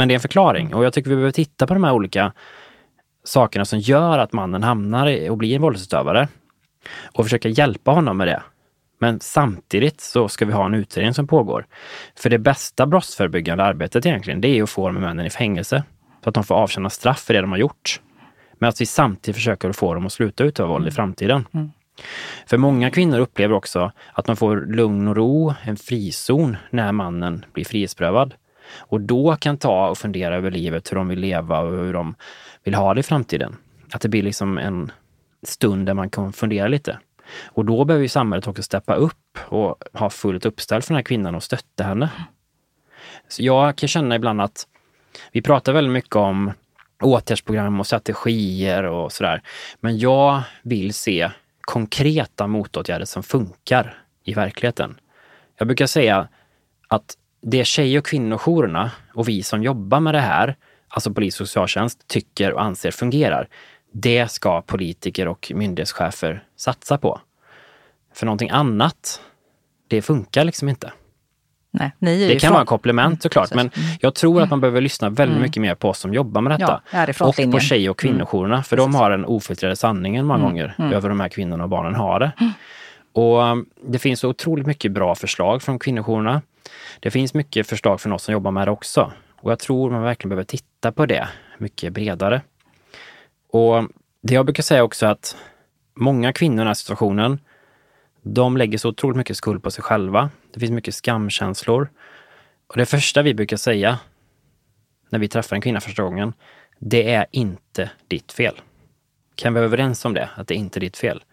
Men 0.00 0.08
det 0.08 0.12
är 0.12 0.16
en 0.16 0.20
förklaring 0.20 0.74
och 0.74 0.84
jag 0.84 0.92
tycker 0.92 1.10
vi 1.10 1.16
behöver 1.16 1.32
titta 1.32 1.66
på 1.66 1.74
de 1.74 1.84
här 1.84 1.92
olika 1.92 2.32
sakerna 3.24 3.64
som 3.64 3.78
gör 3.78 4.18
att 4.18 4.32
mannen 4.32 4.62
hamnar 4.62 5.30
och 5.30 5.36
blir 5.36 5.56
en 5.56 5.62
våldsutövare 5.62 6.28
och 7.12 7.24
försöka 7.24 7.48
hjälpa 7.48 7.90
honom 7.90 8.16
med 8.16 8.28
det. 8.28 8.42
Men 8.98 9.20
samtidigt 9.20 10.00
så 10.00 10.28
ska 10.28 10.44
vi 10.44 10.52
ha 10.52 10.66
en 10.66 10.74
utredning 10.74 11.14
som 11.14 11.26
pågår. 11.26 11.66
För 12.16 12.30
det 12.30 12.38
bästa 12.38 12.86
brottsförebyggande 12.86 13.64
arbetet 13.64 14.06
egentligen, 14.06 14.40
det 14.40 14.48
är 14.48 14.62
att 14.62 14.70
få 14.70 14.86
de 14.86 14.96
här 14.96 15.02
männen 15.02 15.26
i 15.26 15.30
fängelse. 15.30 15.82
Så 16.24 16.28
att 16.28 16.34
de 16.34 16.44
får 16.44 16.54
avtjäna 16.54 16.90
straff 16.90 17.20
för 17.20 17.34
det 17.34 17.40
de 17.40 17.50
har 17.50 17.58
gjort. 17.58 18.00
Men 18.58 18.68
att 18.68 18.80
vi 18.80 18.86
samtidigt 18.86 19.36
försöker 19.36 19.72
få 19.72 19.94
dem 19.94 20.06
att 20.06 20.12
sluta 20.12 20.44
utöva 20.44 20.68
våld 20.68 20.88
i 20.88 20.90
framtiden. 20.90 21.46
Mm. 21.54 21.70
För 22.46 22.56
många 22.56 22.90
kvinnor 22.90 23.18
upplever 23.18 23.54
också 23.54 23.92
att 24.12 24.24
de 24.24 24.36
får 24.36 24.56
lugn 24.56 25.08
och 25.08 25.16
ro, 25.16 25.54
en 25.62 25.76
frizon, 25.76 26.56
när 26.70 26.92
mannen 26.92 27.44
blir 27.52 27.64
frihetsberövad. 27.64 28.34
Och 28.78 29.00
då 29.00 29.36
kan 29.36 29.56
ta 29.56 29.88
och 29.88 29.98
fundera 29.98 30.36
över 30.36 30.50
livet, 30.50 30.92
hur 30.92 30.96
de 30.96 31.08
vill 31.08 31.18
leva 31.18 31.60
och 31.60 31.70
hur 31.70 31.92
de 31.92 32.14
vill 32.64 32.74
ha 32.74 32.94
det 32.94 33.00
i 33.00 33.02
framtiden. 33.02 33.56
Att 33.92 34.00
det 34.00 34.08
blir 34.08 34.22
liksom 34.22 34.58
en 34.58 34.92
stund 35.42 35.86
där 35.86 35.94
man 35.94 36.10
kan 36.10 36.32
fundera 36.32 36.68
lite. 36.68 36.98
Och 37.44 37.64
då 37.64 37.84
behöver 37.84 38.02
ju 38.02 38.08
samhället 38.08 38.46
också 38.46 38.62
steppa 38.62 38.94
upp 38.94 39.38
och 39.38 39.82
ha 39.92 40.10
fullt 40.10 40.46
uppställ 40.46 40.82
för 40.82 40.88
den 40.88 40.96
här 40.96 41.02
kvinnan 41.02 41.34
och 41.34 41.42
stötta 41.42 41.84
henne. 41.84 42.10
Så 43.28 43.42
jag 43.42 43.76
kan 43.76 43.88
känna 43.88 44.16
ibland 44.16 44.40
att 44.40 44.66
vi 45.32 45.42
pratar 45.42 45.72
väldigt 45.72 45.92
mycket 45.92 46.16
om 46.16 46.52
åtgärdsprogram 47.02 47.80
och 47.80 47.86
strategier 47.86 48.84
och 48.84 49.12
sådär. 49.12 49.42
Men 49.80 49.98
jag 49.98 50.42
vill 50.62 50.94
se 50.94 51.30
konkreta 51.60 52.46
motåtgärder 52.46 53.04
som 53.04 53.22
funkar 53.22 53.98
i 54.24 54.34
verkligheten. 54.34 55.00
Jag 55.58 55.66
brukar 55.66 55.86
säga 55.86 56.28
att 56.88 57.16
det 57.40 57.64
tjej 57.64 57.98
och 57.98 58.06
kvinnojourerna 58.06 58.90
och 59.14 59.28
vi 59.28 59.42
som 59.42 59.62
jobbar 59.62 60.00
med 60.00 60.14
det 60.14 60.20
här, 60.20 60.56
alltså 60.88 61.12
polis 61.12 61.40
och 61.40 61.48
socialtjänst, 61.48 62.08
tycker 62.08 62.52
och 62.52 62.62
anser 62.62 62.90
fungerar, 62.90 63.48
det 63.92 64.30
ska 64.30 64.62
politiker 64.62 65.28
och 65.28 65.52
myndighetschefer 65.54 66.44
satsa 66.56 66.98
på. 66.98 67.20
För 68.14 68.26
någonting 68.26 68.50
annat, 68.50 69.20
det 69.88 70.02
funkar 70.02 70.44
liksom 70.44 70.68
inte. 70.68 70.92
Nej, 71.72 72.28
det 72.28 72.40
kan 72.40 72.52
vara 72.52 72.64
komplement 72.64 73.22
såklart, 73.22 73.54
men 73.54 73.70
mm. 73.74 73.88
jag 74.00 74.14
tror 74.14 74.42
att 74.42 74.50
man 74.50 74.60
behöver 74.60 74.80
lyssna 74.80 75.10
väldigt 75.10 75.36
mm. 75.36 75.42
mycket 75.42 75.60
mer 75.60 75.74
på 75.74 75.88
oss 75.88 75.98
som 75.98 76.14
jobbar 76.14 76.40
med 76.40 76.52
detta. 76.52 76.82
Ja, 76.90 77.06
och 77.20 77.52
på 77.52 77.60
tjej 77.60 77.90
och 77.90 78.04
mm. 78.04 78.14
kvinnojourerna, 78.14 78.62
för 78.62 78.76
de 78.76 78.94
har 78.94 79.10
den 79.10 79.24
ofiltrerade 79.24 79.76
sanningen 79.76 80.26
många 80.26 80.38
mm. 80.38 80.50
gånger 80.50 80.74
mm. 80.78 80.92
över 80.92 81.08
de 81.08 81.20
här 81.20 81.28
kvinnorna 81.28 81.64
och 81.64 81.70
barnen 81.70 81.94
har 81.94 82.20
det. 82.20 82.32
Mm. 82.40 82.52
Och 83.12 83.42
um, 83.42 83.66
det 83.86 83.98
finns 83.98 84.20
så 84.20 84.28
otroligt 84.28 84.66
mycket 84.66 84.92
bra 84.92 85.14
förslag 85.14 85.62
från 85.62 85.78
kvinnojourerna. 85.78 86.42
Det 87.00 87.10
finns 87.10 87.34
mycket 87.34 87.66
förslag 87.66 88.00
från 88.00 88.12
oss 88.12 88.22
som 88.22 88.32
jobbar 88.32 88.50
med 88.50 88.66
det 88.66 88.70
också. 88.70 89.12
Och 89.36 89.50
jag 89.50 89.58
tror 89.58 89.90
man 89.90 90.02
verkligen 90.02 90.28
behöver 90.28 90.44
titta 90.44 90.92
på 90.92 91.06
det 91.06 91.28
mycket 91.58 91.92
bredare. 91.92 92.42
Och 93.52 93.88
det 94.22 94.34
jag 94.34 94.46
brukar 94.46 94.62
säga 94.62 94.82
också 94.82 95.06
att 95.06 95.36
många 95.94 96.32
kvinnor 96.32 96.56
i 96.56 96.58
den 96.58 96.66
här 96.66 96.74
situationen, 96.74 97.40
de 98.22 98.56
lägger 98.56 98.78
så 98.78 98.88
otroligt 98.88 99.16
mycket 99.16 99.36
skuld 99.36 99.62
på 99.62 99.70
sig 99.70 99.84
själva. 99.84 100.30
Det 100.52 100.60
finns 100.60 100.72
mycket 100.72 100.94
skamkänslor. 100.94 101.90
Och 102.66 102.76
det 102.76 102.86
första 102.86 103.22
vi 103.22 103.34
brukar 103.34 103.56
säga 103.56 103.98
när 105.10 105.18
vi 105.18 105.28
träffar 105.28 105.56
en 105.56 105.62
kvinna 105.62 105.80
första 105.80 106.02
gången, 106.02 106.32
det 106.78 107.12
är 107.12 107.26
inte 107.30 107.90
ditt 108.08 108.32
fel. 108.32 108.60
Kan 109.34 109.54
vi 109.54 109.58
vara 109.58 109.64
överens 109.64 110.04
om 110.04 110.14
det? 110.14 110.28
Att 110.34 110.48
det 110.48 110.54
är 110.54 110.58
inte 110.58 110.78
är 110.78 110.80
ditt 110.80 110.96
fel. 110.96 111.24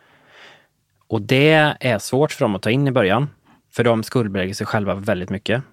Och 1.07 1.21
det 1.21 1.75
är 1.79 1.99
svårt 1.99 2.31
för 2.31 2.45
dem 2.45 2.55
att 2.55 2.61
ta 2.61 2.69
in 2.69 2.87
i 2.87 2.91
början, 2.91 3.29
för 3.73 3.83
de 3.83 4.03
skuldbelägger 4.03 4.53
sig 4.53 4.67
själva 4.67 4.95
väldigt 4.95 5.29
mycket. 5.29 5.63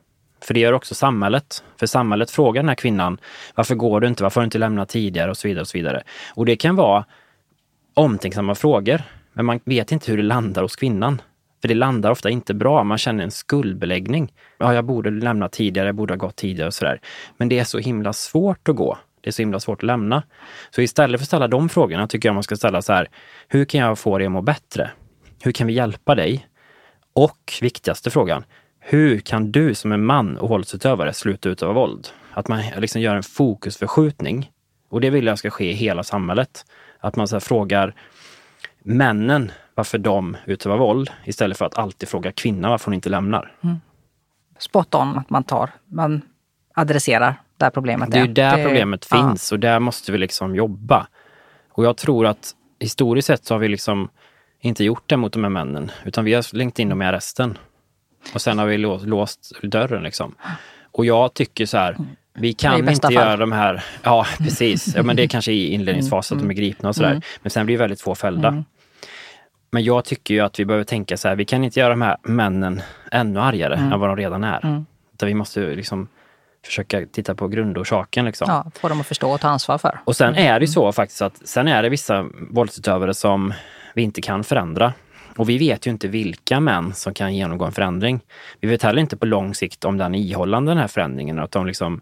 För 0.40 0.54
det 0.54 0.61
gör 0.61 0.72
också 0.72 0.94
samhället. 0.94 1.64
För 1.80 1.87
samhället 1.87 2.30
frågar 2.30 2.62
den 2.62 2.68
här 2.68 2.76
kvinnan, 2.76 3.18
varför 3.54 3.74
går 3.74 4.00
du 4.00 4.07
inte? 4.07 4.22
Varför 4.22 4.40
har 4.40 4.42
du 4.42 4.46
inte 4.46 4.59
lämnat 4.59 4.88
tidigare? 4.88 5.30
Och 5.30 5.37
så 5.37 5.48
vidare. 5.48 5.61
Och 5.61 5.68
så 5.68 5.78
vidare. 5.78 6.02
Och 6.35 6.46
det 6.46 6.57
kan 6.57 6.76
vara 6.76 7.04
omtänksamma 7.94 8.54
frågor, 8.54 9.02
men 9.33 9.44
man 9.44 9.61
vet 9.64 9.92
inte 9.92 10.11
hur 10.11 10.16
det 10.16 10.22
landar 10.22 10.62
hos 10.62 10.76
kvinnan. 10.76 11.22
För 11.62 11.68
det 11.68 11.74
landar 11.74 12.11
ofta 12.11 12.30
inte 12.30 12.54
bra. 12.54 12.85
Man 12.85 12.98
känner 12.98 13.24
en 13.24 13.30
skuldbeläggning. 13.30 14.33
Ja, 14.59 14.74
jag 14.74 14.85
borde 14.85 15.11
lämna 15.11 15.48
tidigare, 15.48 15.88
jag 15.88 15.94
borde 15.94 16.14
ha 16.14 16.18
gått 16.18 16.37
tidigare 16.37 16.66
och 16.66 16.74
sådär. 16.74 17.00
Men 17.37 17.48
det 17.48 17.59
är 17.59 17.64
så 17.64 17.78
himla 17.78 18.12
svårt 18.12 18.68
att 18.68 18.76
gå. 18.76 18.98
Det 19.20 19.30
är 19.30 19.33
så 19.33 19.42
himla 19.42 19.61
svårt 19.61 19.78
att 19.78 19.87
lämna. 19.87 20.22
Så 20.70 20.83
istället 20.83 21.20
för 21.20 21.22
att 21.22 21.26
ställa 21.26 21.48
de 21.48 21.68
frågorna 21.68 22.07
tycker 22.07 22.28
jag 22.28 22.35
man 22.35 22.42
ska 22.42 22.57
ställa 22.57 22.83
så 22.83 22.92
här, 22.92 23.09
hur 23.48 23.64
kan 23.64 23.80
jag 23.80 23.98
få 23.98 24.18
dig 24.18 24.26
att 24.26 24.33
må 24.33 24.42
bättre? 24.42 24.90
Hur 25.42 25.52
kan 25.52 25.66
vi 25.66 25.72
hjälpa 25.72 26.14
dig? 26.14 26.46
Och 27.14 27.53
viktigaste 27.61 28.11
frågan, 28.11 28.44
hur 28.81 29.18
kan 29.18 29.53
du 29.53 29.74
som 29.74 29.92
är 29.92 29.96
man 29.96 30.38
och 30.38 30.48
våldsutövare 30.48 31.12
sluta 31.12 31.48
utöva 31.48 31.72
våld? 31.72 32.09
Att 32.33 32.48
man 32.48 32.62
liksom 32.77 33.00
gör 33.00 33.16
en 33.16 33.22
fokusförskjutning. 33.22 34.50
Och 34.88 35.00
det 35.00 35.11
vill 35.11 35.27
jag 35.27 35.38
ska 35.38 35.50
ske 35.50 35.70
i 35.70 35.74
hela 35.74 36.03
samhället. 36.03 36.64
Att 37.00 37.16
man 37.16 37.29
så 37.29 37.40
frågar 37.40 37.94
männen 38.83 39.53
varför 39.74 39.98
de 39.98 40.37
utövar 40.46 40.77
våld 40.77 41.11
istället 41.24 41.59
för 41.59 41.64
att 41.64 41.79
alltid 41.79 42.09
fråga 42.09 42.33
kvinnan 42.33 42.70
varför 42.70 42.87
hon 42.87 42.94
inte 42.94 43.09
lämnar. 43.09 43.53
Mm. 43.61 43.77
Spot 44.59 44.94
on, 44.94 45.18
att 45.18 45.31
man 45.31 45.44
tar, 45.44 45.70
man 45.85 46.22
adresserar 46.74 47.35
där 47.57 47.70
problemet 47.70 48.09
är. 48.09 48.12
Det 48.12 48.18
är 48.18 48.27
ju 48.27 48.33
där 48.33 48.57
det, 48.57 48.64
problemet 48.64 49.07
ja. 49.11 49.16
finns 49.16 49.53
och 49.53 49.59
där 49.59 49.79
måste 49.79 50.12
vi 50.12 50.18
liksom 50.18 50.55
jobba. 50.55 51.07
Och 51.72 51.85
jag 51.85 51.96
tror 51.96 52.27
att 52.27 52.55
historiskt 52.79 53.27
sett 53.27 53.44
så 53.44 53.55
har 53.55 53.59
vi 53.59 53.68
liksom 53.68 54.09
inte 54.68 54.85
gjort 54.85 55.03
det 55.07 55.16
mot 55.16 55.33
de 55.33 55.44
här 55.44 55.50
männen, 55.50 55.90
utan 56.05 56.24
vi 56.24 56.35
har 56.35 56.42
slängt 56.42 56.79
in 56.79 56.88
dem 56.88 57.03
i 57.03 57.05
arresten. 57.05 57.59
Och 58.35 58.42
sen 58.42 58.59
har 58.59 58.66
vi 58.66 58.79
låst, 58.79 59.07
låst 59.07 59.53
dörren 59.62 60.03
liksom. 60.03 60.35
Och 60.92 61.07
jag 61.07 61.35
tycker 61.35 61.66
så 61.66 61.79
här, 61.79 61.96
vi 62.35 62.53
kan 62.53 62.88
inte 62.88 63.00
fall. 63.03 63.14
göra 63.14 63.37
de 63.37 63.53
här, 63.53 63.85
ja 64.03 64.27
precis, 64.38 64.94
ja, 64.96 65.03
men 65.03 65.16
det 65.16 65.22
är 65.22 65.29
kanske 65.29 65.53
i 65.53 65.68
inledningsfasen 65.68 66.38
mm. 66.38 66.44
att 66.44 66.48
de 66.48 66.55
är 66.55 66.66
gripna 66.66 66.88
och 66.88 66.94
sådär. 66.94 67.11
Mm. 67.11 67.22
Men 67.42 67.50
sen 67.50 67.66
blir 67.66 67.77
det 67.77 67.83
väldigt 67.83 68.00
få 68.00 68.14
fällda. 68.14 68.48
Mm. 68.48 68.64
Men 69.70 69.85
jag 69.85 70.05
tycker 70.05 70.35
ju 70.35 70.40
att 70.40 70.61
vi 70.61 70.64
behöver 70.64 70.85
tänka 70.85 71.16
så 71.16 71.29
här, 71.29 71.37
vi 71.37 71.44
kan 71.44 71.64
inte 71.64 71.81
göra 71.81 71.90
de 71.90 72.03
här 72.03 72.16
männen 72.22 72.83
ännu 73.12 73.40
argare 73.40 73.74
mm. 73.74 73.92
än 73.92 74.00
vad 74.00 74.09
de 74.09 74.16
redan 74.16 74.44
är. 74.44 74.64
Mm. 74.64 74.87
Utan 75.14 75.27
vi 75.27 75.35
måste 75.35 75.61
liksom 75.61 76.09
försöka 76.64 77.07
titta 77.12 77.35
på 77.35 77.48
grundorsaken. 77.48 78.24
Liksom. 78.24 78.46
Ja, 78.50 78.70
få 78.81 78.88
dem 78.88 79.00
att 79.00 79.07
förstå 79.07 79.31
och 79.31 79.40
ta 79.40 79.48
ansvar 79.48 79.79
för. 79.79 80.00
Och 80.05 80.16
sen 80.16 80.35
är 80.35 80.61
det 80.61 80.64
ju 80.64 80.72
så 80.72 80.92
faktiskt 80.92 81.22
att 81.22 81.48
sen 81.48 81.68
är 81.68 81.83
det 81.83 81.88
vissa 81.88 82.27
våldsutövare 82.50 83.14
som 83.14 83.55
vi 83.94 84.02
inte 84.02 84.20
kan 84.20 84.44
förändra. 84.44 84.92
Och 85.37 85.48
vi 85.48 85.59
vet 85.59 85.87
ju 85.87 85.90
inte 85.90 86.09
vilka 86.09 86.61
män 86.61 86.94
som 86.94 87.14
kan 87.14 87.35
genomgå 87.35 87.64
en 87.64 87.72
förändring. 87.72 88.20
Vi 88.61 88.68
vet 88.68 88.83
heller 88.83 89.00
inte 89.00 89.16
på 89.16 89.26
lång 89.26 89.54
sikt 89.54 89.85
om 89.85 89.98
den 89.98 90.14
är 90.14 90.18
ihållande 90.18 90.70
den 90.70 90.78
här 90.78 90.88
förändringen. 90.88 91.38
Att 91.38 91.50
de 91.50 91.66
liksom, 91.66 92.00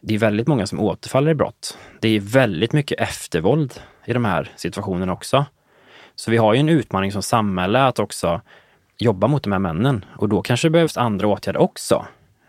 det 0.00 0.14
är 0.14 0.18
väldigt 0.18 0.46
många 0.46 0.66
som 0.66 0.80
återfaller 0.80 1.30
i 1.30 1.34
brott. 1.34 1.78
Det 2.00 2.08
är 2.08 2.20
väldigt 2.20 2.72
mycket 2.72 3.00
eftervåld 3.00 3.80
i 4.04 4.12
de 4.12 4.24
här 4.24 4.50
situationerna 4.56 5.12
också. 5.12 5.44
Så 6.14 6.30
vi 6.30 6.36
har 6.36 6.54
ju 6.54 6.60
en 6.60 6.68
utmaning 6.68 7.12
som 7.12 7.22
samhälle 7.22 7.82
att 7.82 7.98
också 7.98 8.40
jobba 8.98 9.26
mot 9.26 9.42
de 9.42 9.52
här 9.52 9.58
männen 9.58 10.04
och 10.16 10.28
då 10.28 10.42
kanske 10.42 10.68
det 10.68 10.72
behövs 10.72 10.96
andra 10.96 11.26
åtgärder 11.26 11.60
också. 11.60 12.06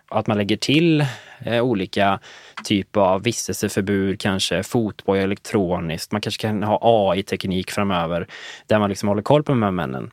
Att 0.09 0.27
man 0.27 0.37
lägger 0.37 0.57
till 0.57 1.05
eh, 1.39 1.61
olika 1.61 2.19
typer 2.63 3.01
av 3.01 3.23
vistelseförbud, 3.23 4.19
kanske 4.19 4.63
fotboja 4.63 5.23
elektroniskt. 5.23 6.11
Man 6.11 6.21
kanske 6.21 6.41
kan 6.41 6.63
ha 6.63 6.79
AI-teknik 6.81 7.71
framöver 7.71 8.27
där 8.67 8.79
man 8.79 8.89
liksom 8.89 9.09
håller 9.09 9.21
koll 9.21 9.43
på 9.43 9.51
de 9.51 9.63
här 9.63 9.71
männen. 9.71 10.11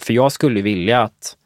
För 0.00 0.14
jag 0.14 0.32
skulle 0.32 0.62
vilja 0.62 1.02
att 1.02 1.36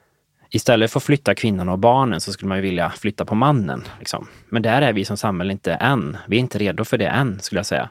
istället 0.50 0.90
för 0.90 1.00
att 1.00 1.04
flytta 1.04 1.34
kvinnan 1.34 1.68
och 1.68 1.78
barnen 1.78 2.20
så 2.20 2.32
skulle 2.32 2.48
man 2.48 2.58
ju 2.58 2.62
vilja 2.62 2.90
flytta 2.90 3.24
på 3.24 3.34
mannen. 3.34 3.84
Liksom. 3.98 4.28
Men 4.48 4.62
där 4.62 4.82
är 4.82 4.92
vi 4.92 5.04
som 5.04 5.16
samhälle 5.16 5.52
inte 5.52 5.72
än. 5.72 6.16
Vi 6.28 6.36
är 6.36 6.40
inte 6.40 6.58
redo 6.58 6.84
för 6.84 6.98
det 6.98 7.06
än, 7.06 7.40
skulle 7.40 7.58
jag 7.58 7.66
säga. 7.66 7.90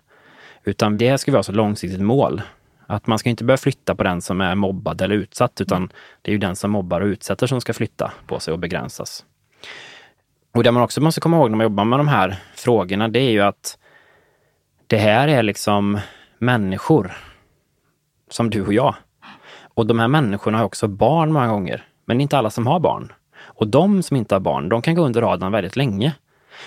Utan 0.63 0.97
det 0.97 1.17
ska 1.17 1.31
vara 1.31 1.39
ett 1.39 1.47
långsiktigt 1.55 2.01
mål. 2.01 2.41
Att 2.87 3.07
man 3.07 3.19
ska 3.19 3.29
inte 3.29 3.43
börja 3.43 3.57
flytta 3.57 3.95
på 3.95 4.03
den 4.03 4.21
som 4.21 4.41
är 4.41 4.55
mobbad 4.55 5.01
eller 5.01 5.15
utsatt, 5.15 5.61
utan 5.61 5.91
det 6.21 6.31
är 6.31 6.33
ju 6.33 6.37
den 6.37 6.55
som 6.55 6.71
mobbar 6.71 7.01
och 7.01 7.05
utsätter 7.05 7.47
som 7.47 7.61
ska 7.61 7.73
flytta 7.73 8.11
på 8.27 8.39
sig 8.39 8.51
och 8.51 8.59
begränsas. 8.59 9.25
Och 10.53 10.63
det 10.63 10.71
man 10.71 10.83
också 10.83 11.01
måste 11.01 11.21
komma 11.21 11.37
ihåg 11.37 11.49
när 11.49 11.57
man 11.57 11.63
jobbar 11.63 11.85
med 11.85 11.99
de 11.99 12.07
här 12.07 12.35
frågorna, 12.55 13.07
det 13.07 13.19
är 13.19 13.31
ju 13.31 13.41
att 13.41 13.77
det 14.87 14.97
här 14.97 15.27
är 15.27 15.43
liksom 15.43 15.99
människor 16.37 17.11
som 18.29 18.49
du 18.49 18.65
och 18.65 18.73
jag. 18.73 18.95
Och 19.73 19.85
de 19.85 19.99
här 19.99 20.07
människorna 20.07 20.57
har 20.57 20.65
också 20.65 20.87
barn 20.87 21.31
många 21.31 21.47
gånger, 21.47 21.85
men 22.05 22.21
inte 22.21 22.37
alla 22.37 22.49
som 22.49 22.67
har 22.67 22.79
barn. 22.79 23.13
Och 23.41 23.67
de 23.67 24.03
som 24.03 24.17
inte 24.17 24.35
har 24.35 24.39
barn, 24.39 24.69
de 24.69 24.81
kan 24.81 24.95
gå 24.95 25.01
under 25.01 25.21
radarn 25.21 25.51
väldigt 25.51 25.75
länge. 25.75 26.15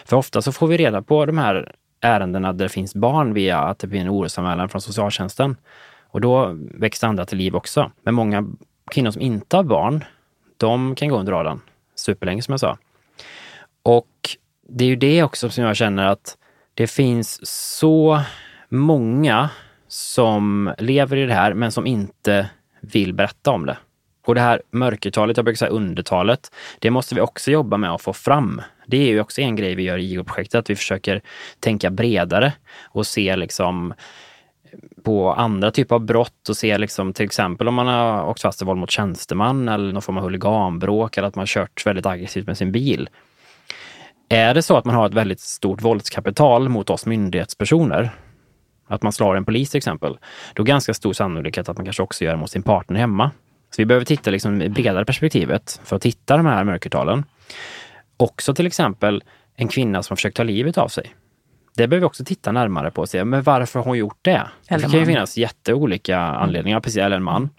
För 0.05 0.16
ofta 0.16 0.42
så 0.42 0.52
får 0.52 0.66
vi 0.66 0.76
reda 0.76 1.02
på 1.02 1.26
de 1.26 1.38
här 1.38 1.74
ärendena 2.00 2.52
där 2.52 2.64
det 2.64 2.68
finns 2.68 2.94
barn 2.94 3.35
via 3.35 3.59
att 3.59 3.78
det 3.78 3.87
blir 3.87 4.00
en 4.00 4.11
orosanmälan 4.11 4.68
från 4.68 4.81
socialtjänsten. 4.81 5.57
Och 6.11 6.20
då 6.20 6.59
växer 6.74 7.07
andra 7.07 7.24
till 7.24 7.38
liv 7.38 7.57
också. 7.57 7.90
Men 8.02 8.14
många 8.14 8.52
kvinnor 8.90 9.11
som 9.11 9.22
inte 9.22 9.57
har 9.57 9.64
barn, 9.64 10.05
de 10.57 10.94
kan 10.94 11.09
gå 11.09 11.16
under 11.16 11.33
radarn 11.33 11.61
superlänge 12.03 12.43
som 12.43 12.53
jag 12.53 12.61
sa. 12.61 12.79
Och 13.83 14.09
det 14.69 14.85
är 14.85 14.88
ju 14.88 14.97
det 14.97 15.23
också 15.23 15.51
som 15.51 15.65
jag 15.65 15.77
känner 15.77 16.07
att 16.07 16.37
det 16.74 16.87
finns 16.87 17.47
så 17.47 18.20
många 18.68 19.51
som 19.89 20.74
lever 20.79 21.16
i 21.16 21.26
det 21.26 21.35
här 21.35 21.55
men 21.55 21.72
som 21.72 21.87
inte 21.87 22.51
vill 22.81 23.14
berätta 23.14 23.51
om 23.51 23.66
det. 23.66 23.76
Och 24.26 24.35
det 24.35 24.41
här 24.41 24.62
mörkertalet, 24.70 25.37
jag 25.37 25.45
brukar 25.45 25.59
säga 25.59 25.70
undertalet, 25.70 26.53
det 26.79 26.91
måste 26.91 27.14
vi 27.14 27.20
också 27.20 27.51
jobba 27.51 27.76
med 27.76 27.91
att 27.91 28.03
få 28.03 28.12
fram. 28.12 28.62
Det 28.87 28.97
är 28.97 29.07
ju 29.07 29.20
också 29.20 29.41
en 29.41 29.57
grej 29.57 29.74
vi 29.74 29.83
gör 29.83 29.99
i 29.99 30.12
IGO-projektet, 30.12 30.59
att 30.59 30.70
vi 30.70 30.76
försöker 30.76 31.22
tänka 31.61 31.91
bredare 31.91 32.53
och 32.83 33.07
se 33.07 33.37
liksom 33.37 33.95
på 35.05 35.33
andra 35.33 35.70
typer 35.70 35.95
av 35.95 36.01
brott 36.01 36.49
och 36.49 36.57
se 36.57 36.79
liksom 36.79 37.12
till 37.12 37.27
exempel 37.27 37.68
om 37.68 37.75
man 37.75 37.87
har 37.87 38.27
åkt 38.27 38.43
fast 38.43 38.62
i 38.62 38.64
våld 38.64 38.81
mot 38.81 38.91
tjänsteman 38.91 39.68
eller 39.68 39.93
någon 39.93 40.03
form 40.03 40.18
av 40.18 40.25
huliganbråk 40.25 41.16
eller 41.16 41.29
att 41.29 41.35
man 41.35 41.47
kört 41.47 41.87
väldigt 41.87 42.07
aggressivt 42.07 42.47
med 42.47 42.59
sin 42.59 42.73
bil. 42.73 43.09
Är 44.29 44.55
det 44.55 44.62
så 44.62 44.77
att 44.77 44.85
man 44.85 44.95
har 44.95 45.07
ett 45.07 45.14
väldigt 45.14 45.41
stort 45.41 45.83
våldskapital 45.83 46.68
mot 46.68 46.91
oss 46.91 47.07
myndighetspersoner, 47.07 48.11
att 48.87 49.03
man 49.03 49.12
slår 49.12 49.37
en 49.37 49.45
polis 49.45 49.70
till 49.70 49.79
exempel, 49.79 50.18
då 50.55 50.62
är 50.62 50.64
det 50.66 50.70
ganska 50.70 50.95
stor 50.95 51.12
sannolikhet 51.12 51.68
att 51.68 51.77
man 51.77 51.87
kanske 51.87 52.03
också 52.03 52.25
gör 52.25 52.33
det 52.33 52.39
mot 52.39 52.51
sin 52.51 52.62
partner 52.62 53.01
hemma. 53.01 53.31
Så 53.70 53.83
vi 53.83 53.87
behöver 53.87 54.07
titta 54.07 54.31
liksom 54.31 54.62
i 54.62 54.68
bredare 54.68 55.05
perspektivet 55.05 55.81
för 55.85 55.97
att 55.97 56.07
hitta 56.07 56.37
de 56.37 56.47
här 56.47 56.64
mörkertalen. 56.64 57.25
Också 58.16 58.55
till 58.55 58.66
exempel 58.66 59.25
en 59.57 59.68
kvinna 59.68 60.03
som 60.03 60.16
försökt 60.16 60.37
ta 60.37 60.43
livet 60.43 60.79
av 60.79 60.89
sig. 60.89 61.14
Det 61.75 61.89
behöver 61.89 62.01
vi 62.01 62.07
också 62.07 62.25
titta 62.25 62.53
närmare 62.53 62.91
på 62.91 63.01
och 63.01 63.09
se, 63.09 63.25
men 63.25 63.43
varför 63.43 63.79
har 63.79 63.87
hon 63.87 63.99
gjort 63.99 64.18
det? 64.23 64.49
Eller 64.68 64.85
det 64.85 64.91
kan 64.91 65.01
ju 65.01 65.07
finnas 65.07 65.37
jätteolika 65.37 66.18
anledningar, 66.18 66.81
precis, 66.81 66.99
eller 66.99 67.16
en 67.16 67.23
man. 67.23 67.51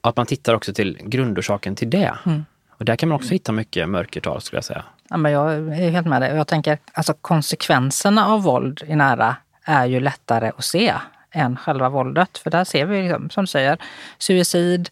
Att 0.00 0.16
man 0.16 0.26
tittar 0.26 0.54
också 0.54 0.72
till 0.72 0.98
grundorsaken 1.02 1.74
till 1.74 1.90
det. 1.90 2.14
Mm. 2.26 2.44
Och 2.70 2.84
där 2.84 2.96
kan 2.96 3.08
man 3.08 3.16
också 3.16 3.28
hitta 3.28 3.52
mycket 3.52 3.88
mörkertal 3.88 4.40
skulle 4.40 4.56
jag 4.56 4.64
säga. 4.64 4.84
Ja, 5.08 5.16
men 5.16 5.32
jag 5.32 5.52
är 5.54 5.90
helt 5.90 6.06
med 6.06 6.22
dig. 6.22 6.36
Jag 6.36 6.46
tänker 6.46 6.78
alltså 6.92 7.14
konsekvenserna 7.20 8.26
av 8.26 8.42
våld 8.42 8.82
i 8.86 8.96
nära 8.96 9.36
är 9.64 9.86
ju 9.86 10.00
lättare 10.00 10.52
att 10.58 10.64
se 10.64 10.94
än 11.30 11.56
själva 11.56 11.88
våldet. 11.88 12.38
För 12.38 12.50
där 12.50 12.64
ser 12.64 12.86
vi, 12.86 13.02
liksom, 13.02 13.30
som 13.30 13.44
du 13.44 13.46
säger, 13.46 13.78
suicid, 14.18 14.90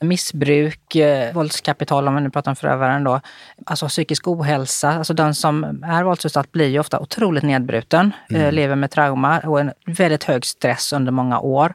missbruk, 0.00 0.96
eh, 0.96 1.34
våldskapital 1.34 2.08
om 2.08 2.14
vi 2.14 2.20
nu 2.20 2.30
pratar 2.30 2.52
om 2.52 2.56
förövaren 2.56 3.04
då. 3.04 3.20
Alltså 3.66 3.88
psykisk 3.88 4.28
ohälsa. 4.28 4.90
Alltså 4.90 5.14
den 5.14 5.34
som 5.34 5.64
är 5.84 6.02
våldsutsatt 6.02 6.52
blir 6.52 6.68
ju 6.68 6.78
ofta 6.78 7.00
otroligt 7.00 7.44
nedbruten, 7.44 8.12
eh, 8.30 8.40
mm. 8.40 8.54
lever 8.54 8.76
med 8.76 8.90
trauma 8.90 9.40
och 9.40 9.60
en 9.60 9.72
väldigt 9.86 10.24
hög 10.24 10.46
stress 10.46 10.92
under 10.92 11.12
många 11.12 11.40
år 11.40 11.74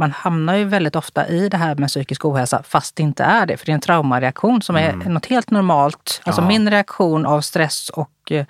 man 0.00 0.12
hamnar 0.12 0.54
ju 0.54 0.64
väldigt 0.64 0.96
ofta 0.96 1.28
i 1.28 1.48
det 1.48 1.56
här 1.56 1.74
med 1.74 1.88
psykisk 1.88 2.24
ohälsa 2.24 2.62
fast 2.62 2.96
det 2.96 3.02
inte 3.02 3.24
är 3.24 3.46
det. 3.46 3.56
För 3.56 3.66
det 3.66 3.72
är 3.72 3.74
en 3.74 3.80
traumareaktion 3.80 4.62
som 4.62 4.76
är 4.76 4.88
mm. 4.88 5.14
något 5.14 5.26
helt 5.26 5.50
normalt. 5.50 6.22
Alltså 6.24 6.42
ja. 6.42 6.48
min 6.48 6.70
reaktion 6.70 7.26
av 7.26 7.40
stress 7.40 7.88
och 7.88 8.10
eh, 8.30 8.46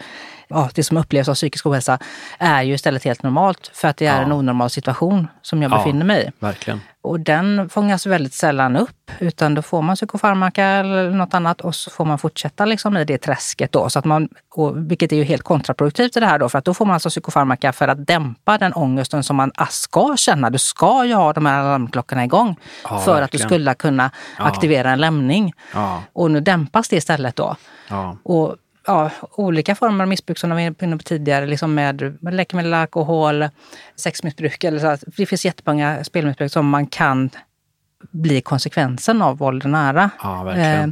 ja, 0.48 0.70
det 0.74 0.84
som 0.84 0.96
upplevs 0.96 1.28
av 1.28 1.34
psykisk 1.34 1.66
ohälsa 1.66 1.98
är 2.38 2.62
ju 2.62 2.74
istället 2.74 3.04
helt 3.04 3.22
normalt 3.22 3.70
för 3.74 3.88
att 3.88 3.96
det 3.96 4.06
är 4.06 4.16
ja. 4.16 4.22
en 4.22 4.32
onormal 4.32 4.70
situation 4.70 5.28
som 5.42 5.62
jag 5.62 5.70
befinner 5.70 6.04
mig 6.04 6.26
i. 6.26 6.30
Verkligen. 6.38 6.80
Och 7.02 7.20
den 7.20 7.68
fångas 7.68 8.06
väldigt 8.06 8.34
sällan 8.34 8.76
upp 8.76 9.10
utan 9.18 9.54
då 9.54 9.62
får 9.62 9.82
man 9.82 9.96
psykofarmaka 9.96 10.64
eller 10.64 11.10
något 11.10 11.34
annat 11.34 11.60
och 11.60 11.74
så 11.74 11.90
får 11.90 12.04
man 12.04 12.18
fortsätta 12.18 12.64
liksom 12.64 12.96
i 12.96 13.04
det 13.04 13.18
träsket 13.18 13.72
då. 13.72 13.90
Så 13.90 13.98
att 13.98 14.04
man, 14.04 14.28
och, 14.54 14.90
vilket 14.90 15.12
är 15.12 15.16
ju 15.16 15.24
helt 15.24 15.42
kontraproduktivt 15.42 16.16
i 16.16 16.20
det 16.20 16.26
här 16.26 16.38
då 16.38 16.48
för 16.48 16.58
att 16.58 16.64
då 16.64 16.74
får 16.74 16.84
man 16.86 16.94
alltså 16.94 17.08
psykofarmaka 17.08 17.72
för 17.72 17.88
att 17.88 18.06
dämpa 18.06 18.58
den 18.58 18.72
ångesten 18.72 19.22
som 19.22 19.36
man 19.36 19.52
ska 19.70 20.16
känna. 20.16 20.50
Du 20.50 20.58
ska 20.58 21.04
ju 21.04 21.14
ha 21.14 21.32
de 21.32 21.46
här 21.46 21.60
alarmklockorna 21.60 22.24
igång 22.24 22.56
ja, 22.84 22.88
för 22.88 22.96
verkligen. 22.96 23.24
att 23.24 23.32
du 23.32 23.38
skulle 23.38 23.74
kunna 23.74 24.10
aktivera 24.38 24.90
en 24.90 25.00
lämning. 25.00 25.52
Och 26.12 26.30
nu 26.30 26.40
dämpas 26.40 26.88
det 26.88 26.96
istället 26.96 27.36
då. 27.36 27.56
Och 28.22 28.56
ja, 28.90 29.10
olika 29.32 29.74
former 29.74 30.04
av 30.04 30.08
missbruk 30.08 30.38
som 30.38 30.50
de 30.50 30.54
var 30.54 30.84
inne 30.84 30.96
på 30.96 31.02
tidigare, 31.02 31.46
liksom 31.46 31.74
med 31.74 32.18
läkemedel, 32.22 32.74
alkohol, 32.74 33.48
sexmissbruk. 33.96 34.64
Eller 34.64 34.78
så. 34.78 35.06
Det 35.16 35.26
finns 35.26 35.44
jättemånga 35.44 36.04
spelmissbruk 36.04 36.52
som 36.52 36.68
man 36.68 36.86
kan 36.86 37.30
bli 38.10 38.40
konsekvensen 38.40 39.22
av 39.22 39.38
våld 39.38 39.66
nära. 39.66 40.10
Ja, 40.22 40.56
eh, 40.56 40.88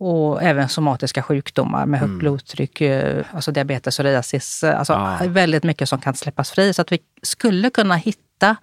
och 0.00 0.42
även 0.42 0.68
somatiska 0.68 1.22
sjukdomar 1.22 1.86
med 1.86 2.00
högt 2.00 2.08
mm. 2.08 2.18
blodtryck, 2.18 2.80
eh, 2.80 3.24
alltså 3.32 3.52
diabetes, 3.52 3.96
psoriasis. 3.96 4.64
Alltså 4.64 4.92
ja. 4.92 5.18
väldigt 5.26 5.64
mycket 5.64 5.88
som 5.88 6.00
kan 6.00 6.14
släppas 6.14 6.50
fri. 6.50 6.74
Så 6.74 6.82
att 6.82 6.92
vi 6.92 6.98
skulle 7.22 7.70
kunna 7.70 7.96
hitta 7.96 8.56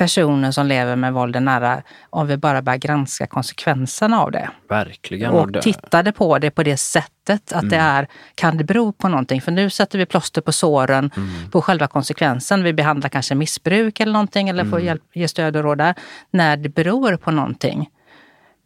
personer 0.00 0.50
som 0.50 0.66
lever 0.66 0.96
med 0.96 1.12
våld 1.12 1.42
nära 1.42 1.82
om 2.10 2.26
vi 2.26 2.36
bara 2.36 2.62
börjar 2.62 2.78
granska 2.78 3.26
konsekvenserna 3.26 4.20
av 4.20 4.30
det. 4.32 4.50
Verkligen. 4.68 5.30
Och 5.30 5.62
tittade 5.62 6.12
på 6.12 6.38
det 6.38 6.50
på 6.50 6.62
det 6.62 6.76
sättet 6.76 7.52
att 7.52 7.62
mm. 7.62 7.68
det 7.68 7.76
är, 7.76 8.06
kan 8.34 8.56
det 8.56 8.64
bero 8.64 8.92
på 8.92 9.08
någonting? 9.08 9.40
För 9.40 9.52
nu 9.52 9.70
sätter 9.70 9.98
vi 9.98 10.06
plåster 10.06 10.40
på 10.40 10.52
såren 10.52 11.10
mm. 11.16 11.50
på 11.50 11.62
själva 11.62 11.86
konsekvensen. 11.86 12.62
Vi 12.62 12.72
behandlar 12.72 13.08
kanske 13.08 13.34
missbruk 13.34 14.00
eller 14.00 14.12
någonting 14.12 14.48
eller 14.48 14.64
får 14.64 14.76
mm. 14.76 14.86
hjälp, 14.86 15.02
ge 15.12 15.28
stöd 15.28 15.56
och 15.56 15.62
råd 15.62 15.78
där. 15.78 15.94
När 16.30 16.56
det 16.56 16.68
beror 16.68 17.16
på 17.16 17.30
någonting. 17.30 17.90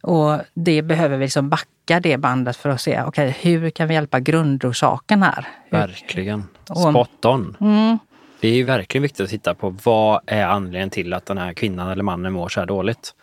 Och 0.03 0.39
det 0.53 0.81
behöver 0.81 1.17
vi 1.17 1.25
liksom 1.25 1.49
backa 1.49 1.99
det 1.99 2.17
bandet 2.17 2.55
för 2.55 2.69
att 2.69 2.81
se, 2.81 3.01
okej 3.01 3.29
okay, 3.29 3.51
hur 3.51 3.69
kan 3.69 3.87
vi 3.87 3.93
hjälpa 3.93 4.19
grundorsaken 4.19 5.23
här? 5.23 5.47
Verkligen. 5.71 6.43
Spot 6.63 7.25
on. 7.25 7.57
Mm. 7.61 7.99
Det 8.45 8.49
är 8.49 8.55
ju 8.55 8.63
verkligen 8.63 9.01
viktigt 9.01 9.23
att 9.23 9.29
titta 9.29 9.53
på 9.53 9.75
vad 9.83 10.21
är 10.25 10.45
anledningen 10.45 10.89
till 10.89 11.13
att 11.13 11.25
den 11.25 11.37
här 11.37 11.53
kvinnan 11.53 11.89
eller 11.91 12.03
mannen 12.03 12.33
mår 12.33 12.49
så 12.49 12.59
här 12.59 12.67
dåligt. 12.67 13.13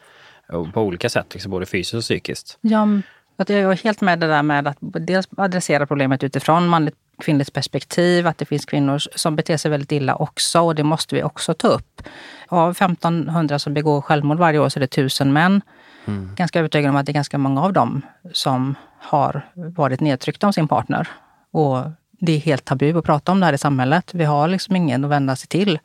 På 0.72 0.82
olika 0.82 1.08
sätt, 1.08 1.26
liksom 1.32 1.50
både 1.50 1.66
fysiskt 1.66 1.94
och 1.94 2.00
psykiskt. 2.00 2.58
Ja, 2.60 2.88
jag 3.36 3.50
är 3.50 3.84
helt 3.84 4.00
med 4.00 4.20
det 4.20 4.26
där 4.26 4.42
med 4.42 4.66
att 4.66 4.76
dels 4.80 5.28
adressera 5.36 5.86
problemet 5.86 6.24
utifrån 6.24 6.68
manligt 6.68 6.94
kvinnligt 7.18 7.52
perspektiv, 7.52 8.26
att 8.26 8.38
det 8.38 8.44
finns 8.44 8.64
kvinnor 8.64 8.98
som 8.98 9.36
beter 9.36 9.56
sig 9.56 9.70
väldigt 9.70 9.92
illa 9.92 10.14
också 10.14 10.60
och 10.60 10.74
det 10.74 10.84
måste 10.84 11.14
vi 11.14 11.22
också 11.22 11.54
ta 11.54 11.68
upp. 11.68 12.02
Av 12.48 12.70
1500 12.70 13.58
som 13.58 13.74
begår 13.74 14.00
självmord 14.00 14.38
varje 14.38 14.58
år 14.58 14.68
så 14.68 14.78
är 14.78 14.80
det 14.80 14.84
1000 14.98 15.32
män. 15.32 15.62
Mm. 16.04 16.34
Ganska 16.34 16.58
övertygad 16.58 16.90
om 16.90 16.96
att 16.96 17.06
det 17.06 17.12
är 17.12 17.14
ganska 17.14 17.38
många 17.38 17.62
av 17.62 17.72
dem 17.72 18.02
som 18.32 18.74
har 18.98 19.46
varit 19.54 20.00
nedtryckta 20.00 20.46
av 20.46 20.52
sin 20.52 20.68
partner. 20.68 21.08
Och 21.50 21.78
det 22.24 22.32
är 22.32 22.38
helt 22.38 22.64
tabu 22.64 22.98
att 22.98 23.04
prata 23.04 23.32
om 23.32 23.40
det 23.40 23.46
här 23.46 23.52
i 23.52 23.58
samhället. 23.58 24.14
Vi 24.14 24.24
har 24.24 24.48
liksom 24.48 24.76
ingen 24.76 25.04
att 25.04 25.10
vända 25.10 25.36
sig 25.36 25.48
till 25.48 25.78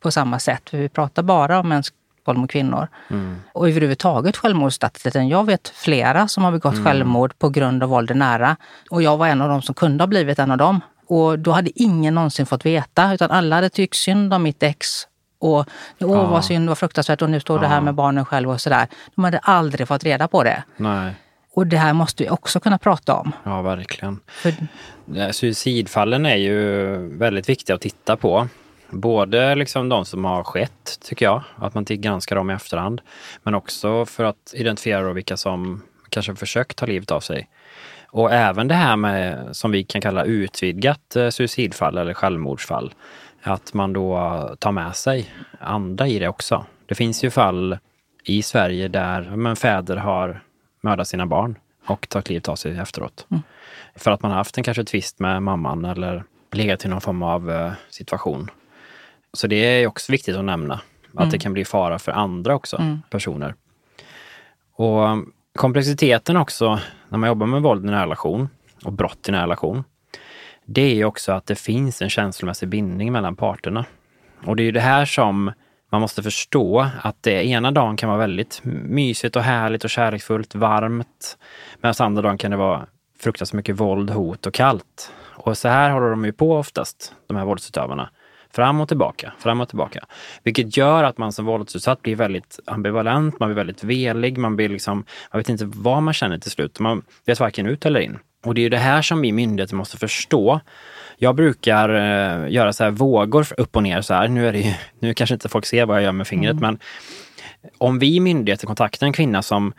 på 0.00 0.10
samma 0.10 0.38
sätt. 0.38 0.74
Vi 0.74 0.88
pratar 0.88 1.22
bara 1.22 1.60
om 1.60 1.68
mäns 1.68 1.92
våld 2.24 2.38
mot 2.38 2.50
kvinnor. 2.50 2.88
Mm. 3.10 3.36
Och 3.52 3.68
överhuvudtaget 3.68 4.36
självmordsstatistiken. 4.36 5.28
Jag 5.28 5.46
vet 5.46 5.68
flera 5.68 6.28
som 6.28 6.44
har 6.44 6.52
begått 6.52 6.74
mm. 6.74 6.84
självmord 6.84 7.38
på 7.38 7.48
grund 7.48 7.82
av 7.82 7.88
våld 7.88 8.16
nära. 8.16 8.56
Och 8.90 9.02
jag 9.02 9.16
var 9.16 9.28
en 9.28 9.42
av 9.42 9.48
dem 9.48 9.62
som 9.62 9.74
kunde 9.74 10.02
ha 10.02 10.06
blivit 10.06 10.38
en 10.38 10.50
av 10.50 10.58
dem. 10.58 10.80
Och 11.06 11.38
då 11.38 11.52
hade 11.52 11.70
ingen 11.82 12.14
någonsin 12.14 12.46
fått 12.46 12.66
veta, 12.66 13.14
utan 13.14 13.30
alla 13.30 13.54
hade 13.56 13.70
tyckt 13.70 13.96
synd 13.96 14.34
om 14.34 14.42
mitt 14.42 14.62
ex. 14.62 14.88
Och 15.38 15.58
åh 15.58 15.64
ja. 15.98 16.26
vad 16.26 16.44
synd, 16.44 16.68
vad 16.68 16.78
fruktansvärt 16.78 17.22
och 17.22 17.30
nu 17.30 17.40
står 17.40 17.56
ja. 17.56 17.62
det 17.62 17.68
här 17.68 17.80
med 17.80 17.94
barnen 17.94 18.24
själv 18.24 18.50
och 18.50 18.60
sådär. 18.60 18.88
De 19.14 19.24
hade 19.24 19.38
aldrig 19.38 19.88
fått 19.88 20.04
reda 20.04 20.28
på 20.28 20.44
det. 20.44 20.62
Nej. 20.76 21.14
Och 21.54 21.66
det 21.66 21.76
här 21.76 21.92
måste 21.92 22.22
vi 22.22 22.30
också 22.30 22.60
kunna 22.60 22.78
prata 22.78 23.14
om. 23.14 23.32
Ja, 23.44 23.62
verkligen. 23.62 24.20
För... 24.26 24.52
Suicidfallen 25.32 26.26
är 26.26 26.36
ju 26.36 26.96
väldigt 27.18 27.48
viktiga 27.48 27.76
att 27.76 27.82
titta 27.82 28.16
på. 28.16 28.48
Både 28.90 29.54
liksom 29.54 29.88
de 29.88 30.04
som 30.04 30.24
har 30.24 30.44
skett, 30.44 30.98
tycker 31.02 31.26
jag, 31.26 31.42
att 31.56 31.74
man 31.74 31.84
granskar 31.88 32.36
dem 32.36 32.50
i 32.50 32.54
efterhand. 32.54 33.00
Men 33.42 33.54
också 33.54 34.06
för 34.06 34.24
att 34.24 34.54
identifiera 34.54 35.12
vilka 35.12 35.36
som 35.36 35.82
kanske 36.08 36.34
försökt 36.34 36.78
ta 36.78 36.86
livet 36.86 37.10
av 37.10 37.20
sig. 37.20 37.48
Och 38.08 38.32
även 38.32 38.68
det 38.68 38.74
här 38.74 38.96
med, 38.96 39.56
som 39.56 39.70
vi 39.70 39.84
kan 39.84 40.00
kalla 40.00 40.24
utvidgat 40.24 41.16
eh, 41.16 41.28
suicidfall 41.28 41.98
eller 41.98 42.14
självmordsfall. 42.14 42.92
Att 43.42 43.74
man 43.74 43.92
då 43.92 44.56
tar 44.58 44.72
med 44.72 44.96
sig 44.96 45.30
andra 45.60 46.08
i 46.08 46.18
det 46.18 46.28
också. 46.28 46.66
Det 46.86 46.94
finns 46.94 47.24
ju 47.24 47.30
fall 47.30 47.78
i 48.24 48.42
Sverige 48.42 48.88
där 48.88 49.36
men, 49.36 49.56
fäder 49.56 49.96
har 49.96 50.40
mörda 50.84 51.04
sina 51.04 51.26
barn 51.26 51.58
och 51.86 52.08
ta 52.08 52.22
livet 52.26 52.48
av 52.48 52.56
sig 52.56 52.78
efteråt. 52.78 53.26
Mm. 53.30 53.42
För 53.94 54.10
att 54.10 54.22
man 54.22 54.30
har 54.30 54.38
haft 54.38 54.58
en 54.58 54.64
kanske 54.64 54.84
tvist 54.84 55.18
med 55.18 55.42
mamman 55.42 55.84
eller 55.84 56.24
legat 56.52 56.84
i 56.84 56.88
någon 56.88 57.00
form 57.00 57.22
av 57.22 57.50
uh, 57.50 57.72
situation. 57.90 58.50
Så 59.32 59.46
det 59.46 59.56
är 59.56 59.86
också 59.86 60.12
viktigt 60.12 60.36
att 60.36 60.44
nämna. 60.44 60.74
Att 61.14 61.20
mm. 61.20 61.30
det 61.30 61.38
kan 61.38 61.52
bli 61.52 61.64
fara 61.64 61.98
för 61.98 62.12
andra 62.12 62.54
också, 62.54 62.76
mm. 62.76 63.02
personer. 63.10 63.54
Och 64.76 65.02
um, 65.02 65.32
komplexiteten 65.58 66.36
också 66.36 66.80
när 67.08 67.18
man 67.18 67.28
jobbar 67.28 67.46
med 67.46 67.62
våld 67.62 67.84
i 67.84 67.88
en 67.88 67.94
relation 67.94 68.48
och 68.84 68.92
brott 68.92 69.28
i 69.28 69.32
en 69.32 69.40
relation. 69.40 69.84
Det 70.64 70.82
är 70.82 70.94
ju 70.94 71.04
också 71.04 71.32
att 71.32 71.46
det 71.46 71.54
finns 71.54 72.02
en 72.02 72.10
känslomässig 72.10 72.68
bindning 72.68 73.12
mellan 73.12 73.36
parterna. 73.36 73.84
Och 74.44 74.56
det 74.56 74.62
är 74.62 74.64
ju 74.64 74.72
det 74.72 74.80
här 74.80 75.04
som 75.04 75.52
man 75.94 76.00
måste 76.00 76.22
förstå 76.22 76.86
att 77.02 77.22
det 77.22 77.46
ena 77.46 77.70
dagen 77.70 77.96
kan 77.96 78.08
vara 78.08 78.18
väldigt 78.18 78.60
mysigt 78.64 79.36
och 79.36 79.42
härligt 79.42 79.84
och 79.84 79.90
kärleksfullt, 79.90 80.54
varmt. 80.54 81.38
Medan 81.80 81.94
andra 81.98 82.22
dagen 82.22 82.38
kan 82.38 82.50
det 82.50 82.56
vara 82.56 82.86
fruktansvärt 83.18 83.56
mycket 83.56 83.80
våld, 83.80 84.10
hot 84.10 84.46
och 84.46 84.54
kallt. 84.54 85.12
Och 85.20 85.58
så 85.58 85.68
här 85.68 85.90
håller 85.90 86.10
de 86.10 86.24
ju 86.24 86.32
på 86.32 86.56
oftast, 86.56 87.14
de 87.26 87.36
här 87.36 87.44
våldsutövarna. 87.44 88.10
Fram 88.50 88.80
och 88.80 88.88
tillbaka, 88.88 89.32
fram 89.38 89.60
och 89.60 89.68
tillbaka. 89.68 90.04
Vilket 90.42 90.76
gör 90.76 91.04
att 91.04 91.18
man 91.18 91.32
som 91.32 91.44
våldsutsatt 91.44 92.02
blir 92.02 92.16
väldigt 92.16 92.58
ambivalent, 92.66 93.40
man 93.40 93.48
blir 93.48 93.56
väldigt 93.56 93.84
velig, 93.84 94.38
man 94.38 94.56
blir 94.56 94.68
liksom, 94.68 95.04
man 95.32 95.40
vet 95.40 95.48
inte 95.48 95.64
vad 95.64 96.02
man 96.02 96.14
känner 96.14 96.38
till 96.38 96.50
slut. 96.50 96.80
Man 96.80 97.02
vet 97.26 97.40
varken 97.40 97.66
ut 97.66 97.86
eller 97.86 98.00
in. 98.00 98.18
Och 98.44 98.54
det 98.54 98.60
är 98.60 98.62
ju 98.62 98.68
det 98.68 98.78
här 98.78 99.02
som 99.02 99.20
vi 99.20 99.32
myndigheter 99.32 99.74
måste 99.74 99.96
förstå. 99.96 100.60
Jag 101.16 101.34
brukar 101.34 101.88
eh, 101.88 102.52
göra 102.52 102.72
så 102.72 102.84
här 102.84 102.90
vågor 102.90 103.46
upp 103.56 103.76
och 103.76 103.82
ner 103.82 104.00
så 104.00 104.14
här. 104.14 104.28
Nu 104.28 104.48
är 104.48 104.52
det 104.52 104.58
ju, 104.58 104.72
nu 104.98 105.14
kanske 105.14 105.34
inte 105.34 105.48
folk 105.48 105.66
ser 105.66 105.86
vad 105.86 105.96
jag 105.96 106.04
gör 106.04 106.12
med 106.12 106.26
fingret, 106.26 106.52
mm. 106.52 106.62
men 106.62 106.78
om 107.78 107.98
vi 107.98 108.20
myndigheter 108.20 108.66
kontaktar 108.66 109.06
en 109.06 109.12
kvinna 109.12 109.42
som 109.42 109.72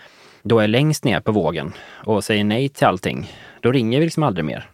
då 0.43 0.59
är 0.59 0.67
längst 0.67 1.03
ner 1.03 1.19
på 1.19 1.31
vågen 1.31 1.73
och 1.91 2.23
säger 2.23 2.43
nej 2.43 2.69
till 2.69 2.87
allting, 2.87 3.31
då 3.59 3.71
ringer 3.71 3.99
vi 3.99 4.05
liksom 4.05 4.23
aldrig 4.23 4.45
mer. 4.45 4.69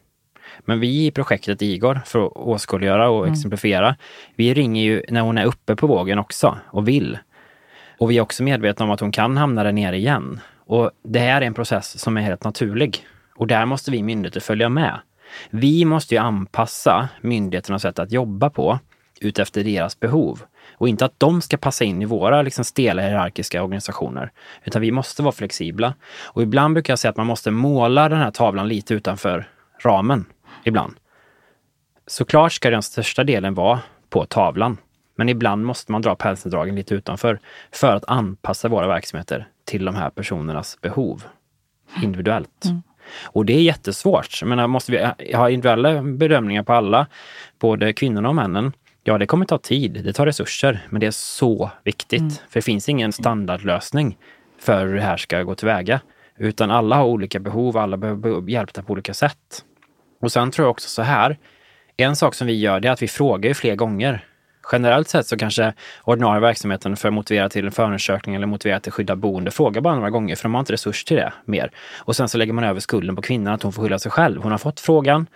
Men 0.60 0.80
vi 0.80 1.06
i 1.06 1.12
projektet 1.12 1.62
Igor, 1.62 2.00
för 2.06 2.26
att 2.26 2.32
åskådliggöra 2.36 3.10
och 3.10 3.24
mm. 3.24 3.34
exemplifiera, 3.34 3.96
vi 4.36 4.54
ringer 4.54 4.84
ju 4.84 5.04
när 5.10 5.22
hon 5.22 5.38
är 5.38 5.46
uppe 5.46 5.76
på 5.76 5.88
vågen 5.88 6.20
också 6.20 6.58
och 6.66 6.88
vill. 6.88 7.18
Och 7.98 8.12
vi 8.12 8.18
är 8.18 8.22
också 8.22 8.44
medvetna 8.44 8.86
om 8.86 8.92
att 8.92 9.00
hon 9.00 9.12
kan 9.12 9.38
hamna 9.38 9.64
där 9.64 9.72
nere 9.72 9.98
igen. 9.98 10.40
Och 10.66 10.92
det 11.04 11.20
här 11.20 11.42
är 11.42 11.46
en 11.46 11.54
process 11.54 12.00
som 12.00 12.18
är 12.18 12.22
helt 12.22 12.44
naturlig. 12.44 13.06
Och 13.42 13.48
där 13.48 13.66
måste 13.66 13.92
vi 13.92 14.04
myndigheter 14.04 14.40
följa 14.40 14.70
med. 14.70 15.00
Vi 15.50 15.86
måste 15.86 16.16
ju 16.16 16.22
anpassa 16.22 17.10
myndigheternas 17.22 17.82
sätt 17.82 18.00
att 18.00 18.12
jobba 18.12 18.50
på 18.50 18.80
utefter 19.22 19.64
deras 19.64 20.00
behov. 20.00 20.42
Och 20.74 20.90
inte 20.90 21.06
att 21.06 21.20
de 21.20 21.42
ska 21.42 21.58
passa 21.58 21.84
in 21.84 22.02
i 22.02 22.06
våra 22.06 22.42
liksom, 22.42 22.66
stela 22.66 23.02
hierarkiska 23.02 23.64
organisationer. 23.64 24.32
Utan 24.64 24.82
vi 24.82 24.92
måste 24.92 25.24
vara 25.24 25.32
flexibla. 25.32 25.94
Och 26.24 26.42
ibland 26.42 26.74
brukar 26.74 26.92
jag 26.92 27.00
säga 27.00 27.10
att 27.10 27.18
man 27.18 27.28
måste 27.28 27.52
måla 27.52 28.10
den 28.10 28.20
här 28.20 28.32
tavlan 28.32 28.68
lite 28.68 28.94
utanför 28.94 29.50
ramen. 29.84 30.26
Ibland. 30.64 30.94
Såklart 32.08 32.54
ska 32.54 32.70
den 32.70 32.84
största 32.84 33.24
delen 33.24 33.54
vara 33.54 33.80
på 34.10 34.26
tavlan. 34.26 34.78
Men 35.16 35.30
ibland 35.30 35.66
måste 35.66 35.92
man 35.92 36.02
dra 36.02 36.16
penseldragen 36.16 36.76
lite 36.76 36.96
utanför 36.96 37.40
för 37.72 37.96
att 37.96 38.06
anpassa 38.08 38.68
våra 38.68 38.88
verksamheter 38.88 39.48
till 39.66 39.86
de 39.86 39.96
här 39.96 40.10
personernas 40.10 40.78
behov 40.82 41.24
individuellt. 42.04 42.66
Mm. 42.66 42.82
Och 43.24 43.46
det 43.46 43.54
är 43.54 43.62
jättesvårt. 43.62 44.44
Men 44.44 44.70
måste 44.70 44.92
vi 44.92 45.34
ha 45.36 45.50
individuella 45.50 46.02
bedömningar 46.02 46.64
på 46.64 46.74
alla, 46.74 47.08
både 47.60 47.94
kvinnorna 47.94 48.30
och 48.30 48.36
männen, 48.36 48.74
ja 49.04 49.18
det 49.18 49.26
kommer 49.26 49.46
ta 49.46 49.58
tid, 49.58 50.02
det 50.04 50.14
tar 50.14 50.26
resurser, 50.26 50.80
men 50.90 51.00
det 51.00 51.08
är 51.08 51.12
så 51.12 51.72
viktigt. 51.84 52.20
Mm. 52.20 52.32
För 52.32 52.54
det 52.54 52.62
finns 52.62 52.90
ingen 52.90 53.12
standardlösning 53.12 54.18
för 54.60 54.86
hur 54.86 54.96
det 54.96 55.02
här 55.02 55.18
ska 55.18 55.44
gå 55.44 55.56
tillväga. 55.56 56.02
Utan 56.38 56.72
alla 56.72 56.96
har 56.96 57.06
olika 57.06 57.40
behov, 57.40 57.78
alla 57.78 57.98
behöver 57.98 58.50
hjälp 58.50 58.74
på 58.88 58.94
olika 58.94 59.14
sätt. 59.14 59.66
Och 60.22 60.32
sen 60.32 60.52
tror 60.52 60.66
jag 60.66 60.72
också 60.72 60.90
så 60.90 61.02
här, 61.02 61.38
en 61.98 62.16
sak 62.16 62.36
som 62.36 62.48
vi 62.48 62.60
gör 62.60 62.80
det 62.80 62.88
är 62.88 62.92
att 62.92 63.02
vi 63.02 63.08
frågar 63.08 63.54
fler 63.54 63.76
gånger. 63.76 64.26
Generellt 64.72 65.08
sett 65.08 65.28
så 65.28 65.38
kanske 65.38 65.74
ordinarie 66.04 66.42
verksamheten 66.42 66.98
för 66.98 67.08
att 67.08 67.14
motivera 67.14 67.50
till 67.50 67.66
en 67.66 67.72
förundersökning 67.72 68.36
eller 68.36 68.48
motivera 68.48 68.80
till 68.80 68.92
skyddat 68.92 69.18
boende 69.18 69.52
frågar 69.52 69.82
bara 69.82 69.96
några 69.96 70.10
gånger 70.10 70.36
för 70.36 70.44
de 70.44 70.54
har 70.54 70.60
inte 70.60 70.74
resurs 70.74 71.04
till 71.04 71.18
det 71.18 71.34
mer. 71.46 71.72
Och 71.98 72.16
sen 72.16 72.30
så 72.30 72.38
lägger 72.38 72.54
man 72.54 72.64
över 72.64 72.80
skulden 72.80 73.16
på 73.16 73.22
kvinnan 73.22 73.54
att 73.54 73.64
hon 73.64 73.74
får 73.74 73.84
skylla 73.84 74.00
sig 74.00 74.12
själv. 74.12 74.42
Hon 74.42 74.52
har 74.52 74.60
fått 74.60 74.80
frågan. 74.80 75.28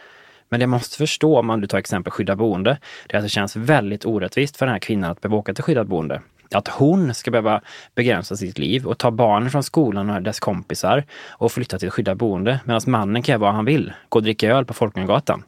Men 0.50 0.60
det 0.60 0.68
man 0.68 0.78
måste 0.78 0.98
förstå, 0.98 1.40
om 1.40 1.62
du 1.62 1.68
tar 1.68 1.78
exempel 1.78 2.12
skyddat 2.12 2.38
boende, 2.38 2.78
det 3.08 3.14
är 3.14 3.18
att 3.18 3.26
det 3.26 3.30
känns 3.30 3.56
väldigt 3.56 4.06
orättvist 4.06 4.58
för 4.58 4.66
den 4.66 4.74
här 4.74 4.80
kvinnan 4.80 5.12
att 5.12 5.22
behöva 5.22 5.38
åka 5.38 5.54
till 5.54 5.64
skyddat 5.64 5.88
boende. 5.88 6.22
Att 6.52 6.68
hon 6.68 7.14
ska 7.14 7.32
behöva 7.32 7.62
begränsa 7.96 8.36
sitt 8.36 8.58
liv 8.58 8.86
och 8.86 8.98
ta 8.98 9.12
barnen 9.12 9.52
från 9.52 9.64
skolan 9.64 10.10
och 10.10 10.22
dess 10.22 10.40
kompisar 10.40 11.04
och 11.30 11.52
flytta 11.52 11.80
till 11.80 11.92
skyddat 11.92 12.18
boende 12.18 12.60
medan 12.66 12.82
mannen 12.88 13.24
kan 13.24 13.34
göra 13.34 13.42
vad 13.42 13.54
han 13.54 13.66
vill, 13.66 13.94
gå 14.10 14.20
och 14.20 14.24
dricka 14.24 14.50
öl 14.50 14.66
på 14.66 14.74
Folkungagatan. 14.74 15.44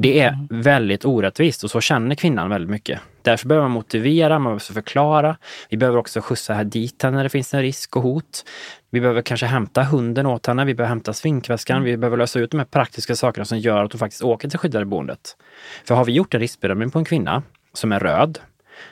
Det 0.00 0.20
är 0.20 0.28
mm. 0.28 0.46
väldigt 0.50 1.04
orättvist 1.04 1.64
och 1.64 1.70
så 1.70 1.80
känner 1.80 2.14
kvinnan 2.14 2.50
väldigt 2.50 2.70
mycket. 2.70 3.00
Därför 3.22 3.48
behöver 3.48 3.68
man 3.68 3.74
motivera, 3.74 4.38
man 4.38 4.42
behöver 4.44 4.74
förklara. 4.74 5.36
Vi 5.70 5.76
behöver 5.76 5.98
också 5.98 6.20
skjutsa 6.20 6.54
här 6.54 6.64
dit 6.64 7.02
henne 7.02 7.16
när 7.16 7.24
det 7.24 7.30
finns 7.30 7.54
en 7.54 7.62
risk 7.62 7.96
och 7.96 8.02
hot. 8.02 8.44
Vi 8.90 9.00
behöver 9.00 9.22
kanske 9.22 9.46
hämta 9.46 9.82
hunden 9.82 10.26
åt 10.26 10.46
henne, 10.46 10.64
vi 10.64 10.74
behöver 10.74 10.88
hämta 10.88 11.12
svinkväskan, 11.12 11.76
mm. 11.76 11.84
vi 11.84 11.96
behöver 11.96 12.16
lösa 12.16 12.38
ut 12.38 12.50
de 12.50 12.58
här 12.58 12.64
praktiska 12.64 13.16
sakerna 13.16 13.44
som 13.44 13.58
gör 13.58 13.84
att 13.84 13.92
hon 13.92 13.98
faktiskt 13.98 14.22
åker 14.22 14.48
till 14.48 14.58
skyddade 14.58 14.84
boendet. 14.84 15.36
För 15.84 15.94
har 15.94 16.04
vi 16.04 16.12
gjort 16.12 16.34
en 16.34 16.40
riskbedömning 16.40 16.90
på 16.90 16.98
en 16.98 17.04
kvinna 17.04 17.42
som 17.72 17.92
är 17.92 18.00
röd, 18.00 18.38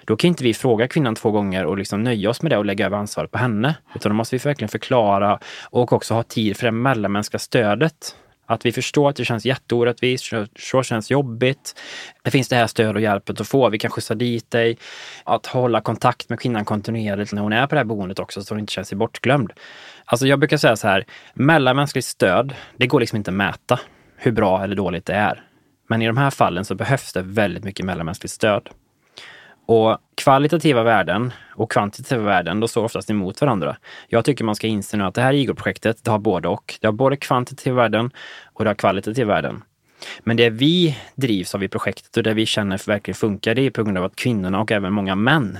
då 0.04 0.16
kan 0.16 0.28
inte 0.28 0.44
vi 0.44 0.54
fråga 0.54 0.88
kvinnan 0.88 1.14
två 1.14 1.30
gånger 1.30 1.64
och 1.64 1.78
liksom 1.78 2.02
nöja 2.02 2.30
oss 2.30 2.42
med 2.42 2.52
det 2.52 2.56
och 2.56 2.64
lägga 2.64 2.86
över 2.86 2.96
ansvaret 2.96 3.30
på 3.30 3.38
henne. 3.38 3.74
Utan 3.94 4.10
då 4.10 4.16
måste 4.16 4.36
vi 4.36 4.42
verkligen 4.44 4.68
förklara 4.68 5.38
och 5.70 5.92
också 5.92 6.14
ha 6.14 6.22
tid 6.22 6.56
för 6.56 6.64
det 6.66 6.72
mellanmänskliga 6.72 7.38
stödet 7.38 8.16
att 8.46 8.66
vi 8.66 8.72
förstår 8.72 9.08
att 9.08 9.16
det 9.16 9.24
känns 9.24 9.46
jätteorättvist, 9.46 10.32
så 10.58 10.82
känns 10.82 11.10
jobbigt. 11.10 11.80
Det 12.22 12.30
finns 12.30 12.48
det 12.48 12.56
här 12.56 12.66
stöd 12.66 12.94
och 12.94 13.00
hjälpet 13.00 13.40
att 13.40 13.48
få. 13.48 13.68
Vi 13.68 13.78
kan 13.78 13.90
skjutsa 13.90 14.14
dit 14.14 14.50
dig. 14.50 14.78
Att 15.24 15.46
hålla 15.46 15.80
kontakt 15.80 16.28
med 16.28 16.40
kvinnan 16.40 16.64
kontinuerligt 16.64 17.32
när 17.32 17.42
hon 17.42 17.52
är 17.52 17.66
på 17.66 17.74
det 17.74 17.78
här 17.78 17.84
boendet 17.84 18.18
också 18.18 18.42
så 18.42 18.54
hon 18.54 18.60
inte 18.60 18.72
känner 18.72 18.84
sig 18.84 18.98
bortglömd. 18.98 19.52
Alltså 20.04 20.26
jag 20.26 20.38
brukar 20.38 20.56
säga 20.56 20.76
så 20.76 20.88
här, 20.88 21.04
mellanmänskligt 21.34 22.06
stöd, 22.06 22.54
det 22.76 22.86
går 22.86 23.00
liksom 23.00 23.16
inte 23.16 23.30
att 23.30 23.34
mäta 23.34 23.80
hur 24.16 24.32
bra 24.32 24.64
eller 24.64 24.76
dåligt 24.76 25.06
det 25.06 25.14
är. 25.14 25.42
Men 25.88 26.02
i 26.02 26.06
de 26.06 26.16
här 26.16 26.30
fallen 26.30 26.64
så 26.64 26.74
behövs 26.74 27.12
det 27.12 27.22
väldigt 27.22 27.64
mycket 27.64 27.86
mellanmänskligt 27.86 28.32
stöd. 28.32 28.68
Och 29.66 29.98
kvalitativa 30.14 30.82
värden 30.82 31.32
och 31.54 31.70
kvantitativa 31.70 32.22
värden, 32.22 32.60
de 32.60 32.68
står 32.68 32.84
oftast 32.84 33.10
emot 33.10 33.40
varandra. 33.40 33.76
Jag 34.08 34.24
tycker 34.24 34.44
man 34.44 34.54
ska 34.54 34.66
inse 34.66 34.96
nu 34.96 35.04
att 35.04 35.14
det 35.14 35.22
här 35.22 35.32
IGO-projektet, 35.32 36.04
det 36.04 36.10
har 36.10 36.18
både 36.18 36.48
och. 36.48 36.78
Det 36.80 36.86
har 36.86 36.92
både 36.92 37.16
kvantitativa 37.16 37.76
värden 37.76 38.10
och 38.52 38.64
det 38.64 38.70
har 38.70 38.74
kvalitativa 38.74 39.34
värden. 39.34 39.62
Men 40.20 40.36
det 40.36 40.50
vi 40.50 40.98
drivs 41.14 41.54
av 41.54 41.62
i 41.64 41.68
projektet 41.68 42.16
och 42.16 42.22
det 42.22 42.34
vi 42.34 42.46
känner 42.46 42.86
verkligen 42.86 43.16
funkar, 43.16 43.54
det 43.54 43.62
är 43.62 43.70
på 43.70 43.82
grund 43.82 43.98
av 43.98 44.04
att 44.04 44.16
kvinnorna 44.16 44.60
och 44.60 44.72
även 44.72 44.92
många 44.92 45.14
män 45.14 45.58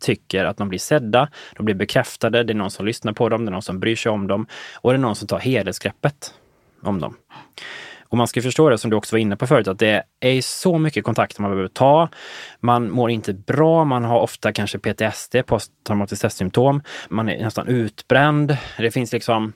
tycker 0.00 0.44
att 0.44 0.56
de 0.56 0.68
blir 0.68 0.78
sedda, 0.78 1.28
de 1.56 1.64
blir 1.64 1.74
bekräftade, 1.74 2.42
det 2.42 2.52
är 2.52 2.54
någon 2.54 2.70
som 2.70 2.86
lyssnar 2.86 3.12
på 3.12 3.28
dem, 3.28 3.44
det 3.44 3.48
är 3.48 3.52
någon 3.52 3.62
som 3.62 3.80
bryr 3.80 3.96
sig 3.96 4.12
om 4.12 4.26
dem 4.26 4.46
och 4.74 4.92
det 4.92 4.96
är 4.96 5.00
någon 5.00 5.16
som 5.16 5.28
tar 5.28 5.38
helhetsgreppet 5.38 6.34
om 6.82 7.00
dem. 7.00 7.16
Och 8.14 8.18
man 8.18 8.28
ska 8.28 8.42
förstå 8.42 8.70
det 8.70 8.78
som 8.78 8.90
du 8.90 8.96
också 8.96 9.16
var 9.16 9.20
inne 9.20 9.36
på 9.36 9.46
förut, 9.46 9.68
att 9.68 9.78
det 9.78 10.02
är 10.20 10.40
så 10.40 10.78
mycket 10.78 11.04
kontakter 11.04 11.42
man 11.42 11.50
behöver 11.50 11.68
ta. 11.68 12.08
Man 12.60 12.90
mår 12.90 13.10
inte 13.10 13.32
bra, 13.32 13.84
man 13.84 14.04
har 14.04 14.20
ofta 14.20 14.52
kanske 14.52 14.78
PTSD, 14.78 15.36
posttraumatiskt 15.46 16.18
stresssymptom. 16.18 16.82
Man 17.08 17.28
är 17.28 17.44
nästan 17.44 17.68
utbränd. 17.68 18.56
Det 18.78 18.90
finns 18.90 19.12
liksom 19.12 19.52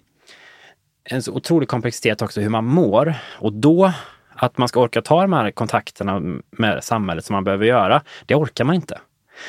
en 1.04 1.22
så 1.22 1.32
otrolig 1.32 1.68
komplexitet 1.68 2.22
också 2.22 2.40
hur 2.40 2.48
man 2.48 2.64
mår. 2.64 3.14
Och 3.38 3.52
då 3.52 3.92
att 4.34 4.58
man 4.58 4.68
ska 4.68 4.80
orka 4.80 5.02
ta 5.02 5.22
de 5.22 5.32
här 5.32 5.50
kontakterna 5.50 6.22
med 6.50 6.84
samhället 6.84 7.24
som 7.24 7.34
man 7.34 7.44
behöver 7.44 7.66
göra, 7.66 8.02
det 8.26 8.34
orkar 8.34 8.64
man 8.64 8.74
inte. 8.74 8.98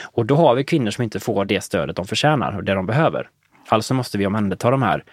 Och 0.01 0.25
då 0.25 0.35
har 0.35 0.55
vi 0.55 0.63
kvinnor 0.63 0.91
som 0.91 1.03
inte 1.03 1.19
får 1.19 1.45
det 1.45 1.61
stödet 1.61 1.95
de 1.95 2.05
förtjänar 2.05 2.57
och 2.57 2.63
det 2.63 2.73
de 2.73 2.85
behöver. 2.85 3.29
Alltså 3.67 3.93
måste 3.93 4.17
vi 4.17 4.27
omhänderta 4.27 4.71
de 4.71 4.81
här 4.81 5.03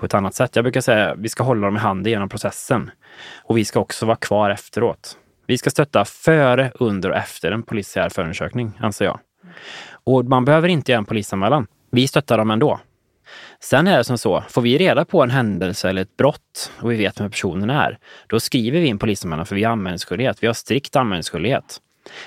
på 0.00 0.06
ett 0.06 0.14
annat 0.14 0.34
sätt. 0.34 0.56
Jag 0.56 0.64
brukar 0.64 0.80
säga 0.80 1.10
att 1.10 1.18
vi 1.18 1.28
ska 1.28 1.42
hålla 1.42 1.66
dem 1.66 1.76
i 1.76 1.78
handen 1.78 2.12
genom 2.12 2.28
processen. 2.28 2.90
Och 3.42 3.58
vi 3.58 3.64
ska 3.64 3.80
också 3.80 4.06
vara 4.06 4.16
kvar 4.16 4.50
efteråt. 4.50 5.16
Vi 5.46 5.58
ska 5.58 5.70
stötta 5.70 6.04
före, 6.04 6.72
under 6.74 7.10
och 7.10 7.16
efter 7.16 7.52
en 7.52 7.62
polisiär 7.62 8.08
förundersökning, 8.08 8.72
anser 8.80 9.04
jag. 9.04 9.20
Och 10.04 10.24
man 10.24 10.44
behöver 10.44 10.68
inte 10.68 10.92
göra 10.92 10.98
en 10.98 11.04
polisanmälan. 11.04 11.66
Vi 11.90 12.08
stöttar 12.08 12.38
dem 12.38 12.50
ändå. 12.50 12.80
Sen 13.60 13.86
är 13.86 13.98
det 13.98 14.04
som 14.04 14.18
så, 14.18 14.44
får 14.48 14.62
vi 14.62 14.78
reda 14.78 15.04
på 15.04 15.22
en 15.22 15.30
händelse 15.30 15.88
eller 15.88 16.02
ett 16.02 16.16
brott 16.16 16.72
och 16.80 16.92
vi 16.92 16.96
vet 16.96 17.20
vem 17.20 17.30
personen 17.30 17.70
är, 17.70 17.98
då 18.26 18.40
skriver 18.40 18.80
vi 18.80 18.90
en 18.90 18.98
polisanmälan 18.98 19.46
för 19.46 19.54
vi 19.54 19.64
har 19.64 19.72
anmälningsskyldighet. 19.72 20.42
Vi 20.42 20.46
har 20.46 20.54
strikt 20.54 20.96
anmälningsskyldighet. 20.96 21.78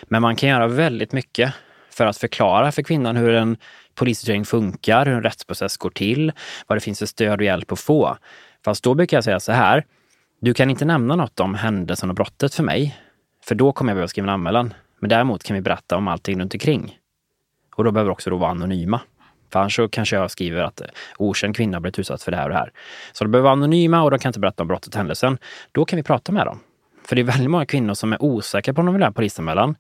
Men 0.03 0.21
man 0.21 0.36
kan 0.36 0.49
göra 0.49 0.67
väldigt 0.67 1.11
mycket 1.11 1.53
för 1.93 2.05
att 2.05 2.17
förklara 2.17 2.71
för 2.71 2.81
kvinnan 2.81 3.15
hur 3.15 3.33
en 3.33 3.57
polisutredning 3.95 4.45
funkar, 4.45 5.05
hur 5.05 5.13
en 5.13 5.23
rättsprocess 5.23 5.77
går 5.77 5.89
till, 5.89 6.31
vad 6.67 6.77
det 6.77 6.81
finns 6.81 6.99
för 6.99 7.05
stöd 7.05 7.39
och 7.39 7.45
hjälp 7.45 7.71
att 7.71 7.79
få. 7.79 8.17
Fast 8.65 8.83
då 8.83 8.93
brukar 8.93 9.17
jag 9.17 9.23
säga 9.23 9.39
så 9.39 9.51
här, 9.51 9.85
du 10.41 10.53
kan 10.53 10.69
inte 10.69 10.85
nämna 10.85 11.15
något 11.15 11.39
om 11.39 11.55
händelsen 11.55 12.09
och 12.09 12.15
brottet 12.15 12.55
för 12.55 12.63
mig, 12.63 12.99
för 13.45 13.55
då 13.55 13.71
kommer 13.71 13.91
jag 13.91 13.95
behöva 13.95 14.07
skriva 14.07 14.25
en 14.25 14.33
anmälan. 14.33 14.73
Men 14.99 15.09
däremot 15.09 15.43
kan 15.43 15.55
vi 15.55 15.61
berätta 15.61 15.97
om 15.97 16.07
allting 16.07 16.39
runt 16.39 16.53
omkring. 16.53 16.97
Och 17.75 17.83
då 17.83 17.91
behöver 17.91 18.11
också 18.11 18.29
då 18.29 18.37
vara 18.37 18.51
anonyma. 18.51 19.01
För 19.51 19.59
annars 19.59 19.75
så 19.75 19.89
kanske 19.89 20.15
jag 20.15 20.31
skriver 20.31 20.61
att 20.61 20.81
eh, 20.81 20.87
okänd 21.17 21.55
kvinna 21.55 21.79
blivit 21.79 21.99
utsatt 21.99 22.23
för 22.23 22.31
det 22.31 22.37
här 22.37 22.43
och 22.43 22.49
det 22.49 22.55
här. 22.55 22.71
Så 23.13 23.23
de 23.23 23.31
behöver 23.31 23.43
vara 23.43 23.53
anonyma 23.53 24.03
och 24.03 24.11
de 24.11 24.19
kan 24.19 24.29
inte 24.29 24.39
berätta 24.39 24.63
om 24.63 24.67
brottet 24.67 24.93
och 24.93 24.97
händelsen. 24.97 25.37
Då 25.71 25.85
kan 25.85 25.97
vi 25.97 26.03
prata 26.03 26.31
med 26.31 26.45
dem. 26.45 26.59
För 27.06 27.16
det 27.16 27.22
är 27.22 27.24
väldigt 27.24 27.49
många 27.49 27.66
kvinnor 27.66 27.93
som 27.93 28.14
är 28.14 28.24
osäkra 28.24 28.74
på 28.74 28.80
om 28.82 28.86
de 28.86 28.95
vill 28.95 29.04
ha 29.04 29.12
polisanmälan. 29.12 29.76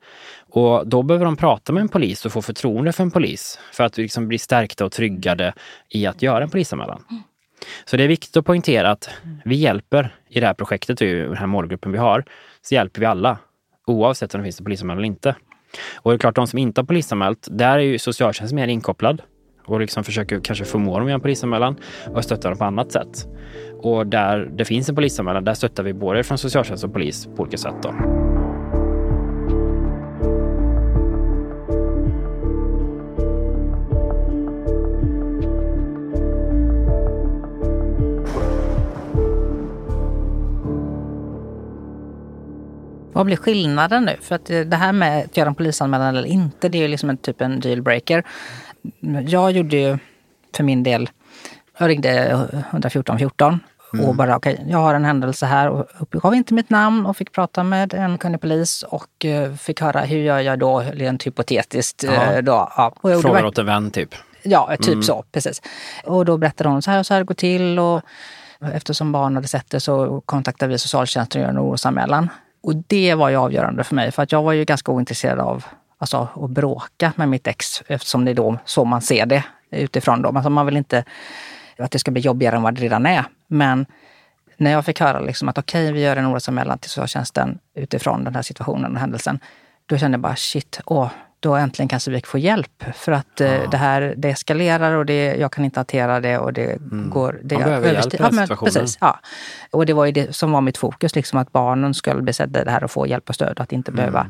Och 0.49 0.87
då 0.87 1.03
behöver 1.03 1.25
de 1.25 1.37
prata 1.37 1.73
med 1.73 1.81
en 1.81 1.89
polis 1.89 2.25
och 2.25 2.31
få 2.31 2.41
förtroende 2.41 2.93
för 2.93 3.03
en 3.03 3.11
polis 3.11 3.59
för 3.73 3.83
att 3.83 3.97
liksom 3.97 4.27
bli 4.27 4.37
stärkta 4.37 4.85
och 4.85 4.91
tryggade 4.91 5.53
i 5.89 6.05
att 6.05 6.21
göra 6.21 6.43
en 6.43 6.49
polisanmälan. 6.49 7.03
Så 7.85 7.97
det 7.97 8.03
är 8.03 8.07
viktigt 8.07 8.37
att 8.37 8.45
poängtera 8.45 8.91
att 8.91 9.09
vi 9.45 9.55
hjälper 9.55 10.15
i 10.29 10.39
det 10.39 10.47
här 10.47 10.53
projektet, 10.53 11.01
i 11.01 11.13
den 11.13 11.37
här 11.37 11.47
målgruppen 11.47 11.91
vi 11.91 11.97
har, 11.97 12.25
så 12.61 12.75
hjälper 12.75 12.99
vi 12.99 13.05
alla 13.05 13.37
oavsett 13.87 14.35
om 14.35 14.41
det 14.41 14.45
finns 14.45 14.59
en 14.59 14.65
polisanmälan 14.65 14.97
eller 14.97 15.07
inte. 15.07 15.35
Och 15.95 16.11
det 16.11 16.15
är 16.15 16.19
klart, 16.19 16.35
de 16.35 16.47
som 16.47 16.59
inte 16.59 16.81
har 16.81 16.85
polisanmält, 16.85 17.47
där 17.51 17.77
är 17.77 17.79
ju 17.79 17.99
socialtjänsten 17.99 18.55
mer 18.55 18.67
inkopplad 18.67 19.21
och 19.65 19.79
liksom 19.79 20.03
försöker 20.03 20.39
kanske 20.39 20.65
förmå 20.65 20.93
dem 20.93 21.01
att 21.01 21.09
göra 21.09 21.15
en 21.15 21.21
polisanmälan 21.21 21.75
och 22.07 22.23
stötta 22.23 22.49
dem 22.49 22.57
på 22.57 22.65
annat 22.65 22.91
sätt. 22.91 23.27
Och 23.81 24.07
där 24.07 24.49
det 24.55 24.65
finns 24.65 24.89
en 24.89 24.95
polisanmälan, 24.95 25.43
där 25.43 25.53
stöttar 25.53 25.83
vi 25.83 25.93
både 25.93 26.23
från 26.23 26.37
socialtjänst 26.37 26.83
och 26.83 26.93
polis 26.93 27.27
på 27.35 27.41
olika 27.41 27.57
sätt. 27.57 27.75
Då. 27.83 27.93
Vad 43.13 43.25
blir 43.25 43.35
skillnaden 43.35 44.05
nu? 44.05 44.15
För 44.21 44.35
att 44.35 44.45
det 44.45 44.75
här 44.75 44.91
med 44.93 45.25
att 45.25 45.37
göra 45.37 45.49
en 45.49 45.55
polisanmälan 45.55 46.15
eller 46.15 46.27
inte, 46.27 46.69
det 46.69 46.77
är 46.77 46.81
ju 46.81 46.87
liksom 46.87 47.09
en 47.09 47.17
typ 47.17 47.41
en 47.41 47.59
dealbreaker. 47.59 48.23
Jag 49.27 49.51
gjorde 49.51 49.77
ju 49.77 49.97
för 50.55 50.63
min 50.63 50.83
del, 50.83 51.09
jag 51.77 51.89
ringde 51.89 52.47
114 52.71 53.17
14 53.17 53.59
Mm. 53.93 54.05
Och 54.05 54.15
bara, 54.15 54.35
okej, 54.35 54.53
okay, 54.53 54.65
jag 54.69 54.77
har 54.77 54.95
en 54.95 55.05
händelse 55.05 55.45
här 55.45 55.69
och 55.69 55.85
uppgav 55.99 56.35
inte 56.35 56.53
mitt 56.53 56.69
namn 56.69 57.05
och 57.05 57.17
fick 57.17 57.31
prata 57.31 57.63
med 57.63 57.93
en 57.93 58.17
kunnig 58.17 58.41
polis 58.41 58.83
och 58.83 59.25
uh, 59.25 59.55
fick 59.55 59.81
höra 59.81 60.01
hur 60.01 60.17
gör 60.17 60.39
jag 60.39 60.59
då, 60.59 60.79
rent 60.79 61.27
hypotetiskt. 61.27 62.03
Uh, 62.03 62.37
då, 62.41 62.71
ja. 62.77 62.93
Och 63.01 63.21
Frågar 63.21 63.45
åt 63.45 63.57
en 63.57 63.65
vän 63.65 63.91
typ? 63.91 64.15
Ja, 64.43 64.75
typ 64.79 64.87
mm. 64.87 65.03
så, 65.03 65.23
precis. 65.31 65.61
Och 66.03 66.25
då 66.25 66.37
berättade 66.37 66.69
hon 66.69 66.81
så 66.81 66.91
här 66.91 66.99
och 66.99 67.05
så 67.05 67.13
här 67.13 67.23
går 67.23 67.35
till 67.35 67.79
och 67.79 68.01
eftersom 68.73 69.11
barn 69.11 69.35
hade 69.35 69.47
sett 69.47 69.69
det 69.69 69.79
så 69.79 70.21
kontaktade 70.25 70.71
vi 70.71 70.77
socialtjänsten 70.77 71.41
och 71.41 71.47
gjorde 71.47 71.59
en 71.59 71.65
orosanmälan. 71.65 72.29
Och 72.63 72.75
det 72.75 73.15
var 73.15 73.29
ju 73.29 73.35
avgörande 73.35 73.83
för 73.83 73.95
mig, 73.95 74.11
för 74.11 74.23
att 74.23 74.31
jag 74.31 74.43
var 74.43 74.53
ju 74.53 74.65
ganska 74.65 74.91
ointresserad 74.91 75.39
av 75.39 75.65
alltså, 76.03 76.27
att 76.35 76.49
bråka 76.49 77.13
med 77.15 77.29
mitt 77.29 77.47
ex 77.47 77.83
eftersom 77.87 78.25
det 78.25 78.31
är 78.31 78.35
då 78.35 78.57
så 78.65 78.85
man 78.85 79.01
ser 79.01 79.25
det 79.25 79.43
utifrån. 79.71 80.21
Då. 80.21 80.29
Alltså, 80.29 80.49
man 80.49 80.65
vill 80.65 80.77
inte 80.77 81.03
att 81.77 81.91
det 81.91 81.99
ska 81.99 82.11
bli 82.11 82.21
jobbigare 82.21 82.55
än 82.55 82.61
vad 82.61 82.75
det 82.75 82.81
redan 82.81 83.05
är. 83.05 83.25
Men 83.47 83.85
när 84.57 84.71
jag 84.71 84.85
fick 84.85 84.99
höra 84.99 85.19
liksom 85.19 85.49
att 85.49 85.57
okej, 85.57 85.83
okay, 85.83 85.93
vi 85.93 86.01
gör 86.01 86.15
en 86.15 86.33
orosanmälan 86.33 86.77
till 86.77 86.89
socialtjänsten 86.89 87.59
utifrån 87.75 88.23
den 88.23 88.35
här 88.35 88.41
situationen 88.41 88.93
och 88.93 88.99
händelsen. 88.99 89.39
Då 89.85 89.97
kände 89.97 90.15
jag 90.15 90.21
bara 90.21 90.35
shit, 90.35 90.79
åh, 90.85 91.09
då 91.39 91.55
äntligen 91.55 91.89
kanske 91.89 92.11
vi 92.11 92.21
får 92.21 92.39
hjälp. 92.39 92.83
För 92.93 93.11
att 93.11 93.41
eh, 93.41 93.69
det 93.71 93.77
här 93.77 94.13
det 94.17 94.29
eskalerar 94.29 94.93
och 94.95 95.05
det, 95.05 95.35
jag 95.35 95.51
kan 95.51 95.65
inte 95.65 95.79
hantera 95.79 96.19
det 96.19 96.37
och 96.37 96.53
det 96.53 96.71
mm. 96.71 97.09
går... 97.09 97.39
Det 97.43 97.55
Man 97.55 97.63
behöver 97.63 97.93
hjälp 97.93 98.13
i 98.13 98.17
den 98.17 98.35
ja, 98.35 98.41
situationen. 98.41 98.73
Precis, 98.73 98.97
ja. 99.01 99.19
Och 99.71 99.85
det 99.85 99.93
var 99.93 100.05
ju 100.05 100.11
det 100.11 100.35
som 100.35 100.51
var 100.51 100.61
mitt 100.61 100.77
fokus, 100.77 101.15
liksom 101.15 101.39
att 101.39 101.51
barnen 101.51 101.93
skulle 101.93 102.21
bli 102.21 102.33
sedda 102.33 102.63
det 102.63 102.71
här 102.71 102.83
och 102.83 102.91
få 102.91 103.07
hjälp 103.07 103.29
och 103.29 103.35
stöd. 103.35 103.59
Att 103.59 103.71
inte 103.71 103.91
mm. 103.91 103.97
behöva 103.97 104.27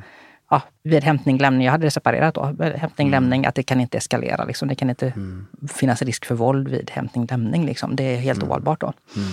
ja, 0.54 0.62
vid 0.84 1.04
hämtning, 1.04 1.38
lämning, 1.38 1.66
jag 1.66 1.72
hade 1.72 1.88
det 1.88 1.92
separerat 1.92 2.36
då, 2.36 2.44
hämtning, 2.76 3.08
mm. 3.08 3.12
lämning, 3.12 3.46
att 3.46 3.56
det 3.56 3.64
kan 3.64 3.82
inte 3.82 3.98
eskalera. 3.98 4.46
Liksom. 4.46 4.68
Det 4.68 4.76
kan 4.76 4.90
inte 4.90 5.08
mm. 5.08 5.48
finnas 5.74 6.02
risk 6.02 6.26
för 6.26 6.36
våld 6.36 6.68
vid 6.68 6.92
hämtning, 6.92 7.26
lämning. 7.30 7.66
Liksom. 7.66 7.96
Det 7.96 8.04
är 8.04 8.18
helt 8.18 8.40
mm. 8.40 8.50
ovalbart 8.50 8.82
då. 8.82 8.94
Mm. 9.16 9.32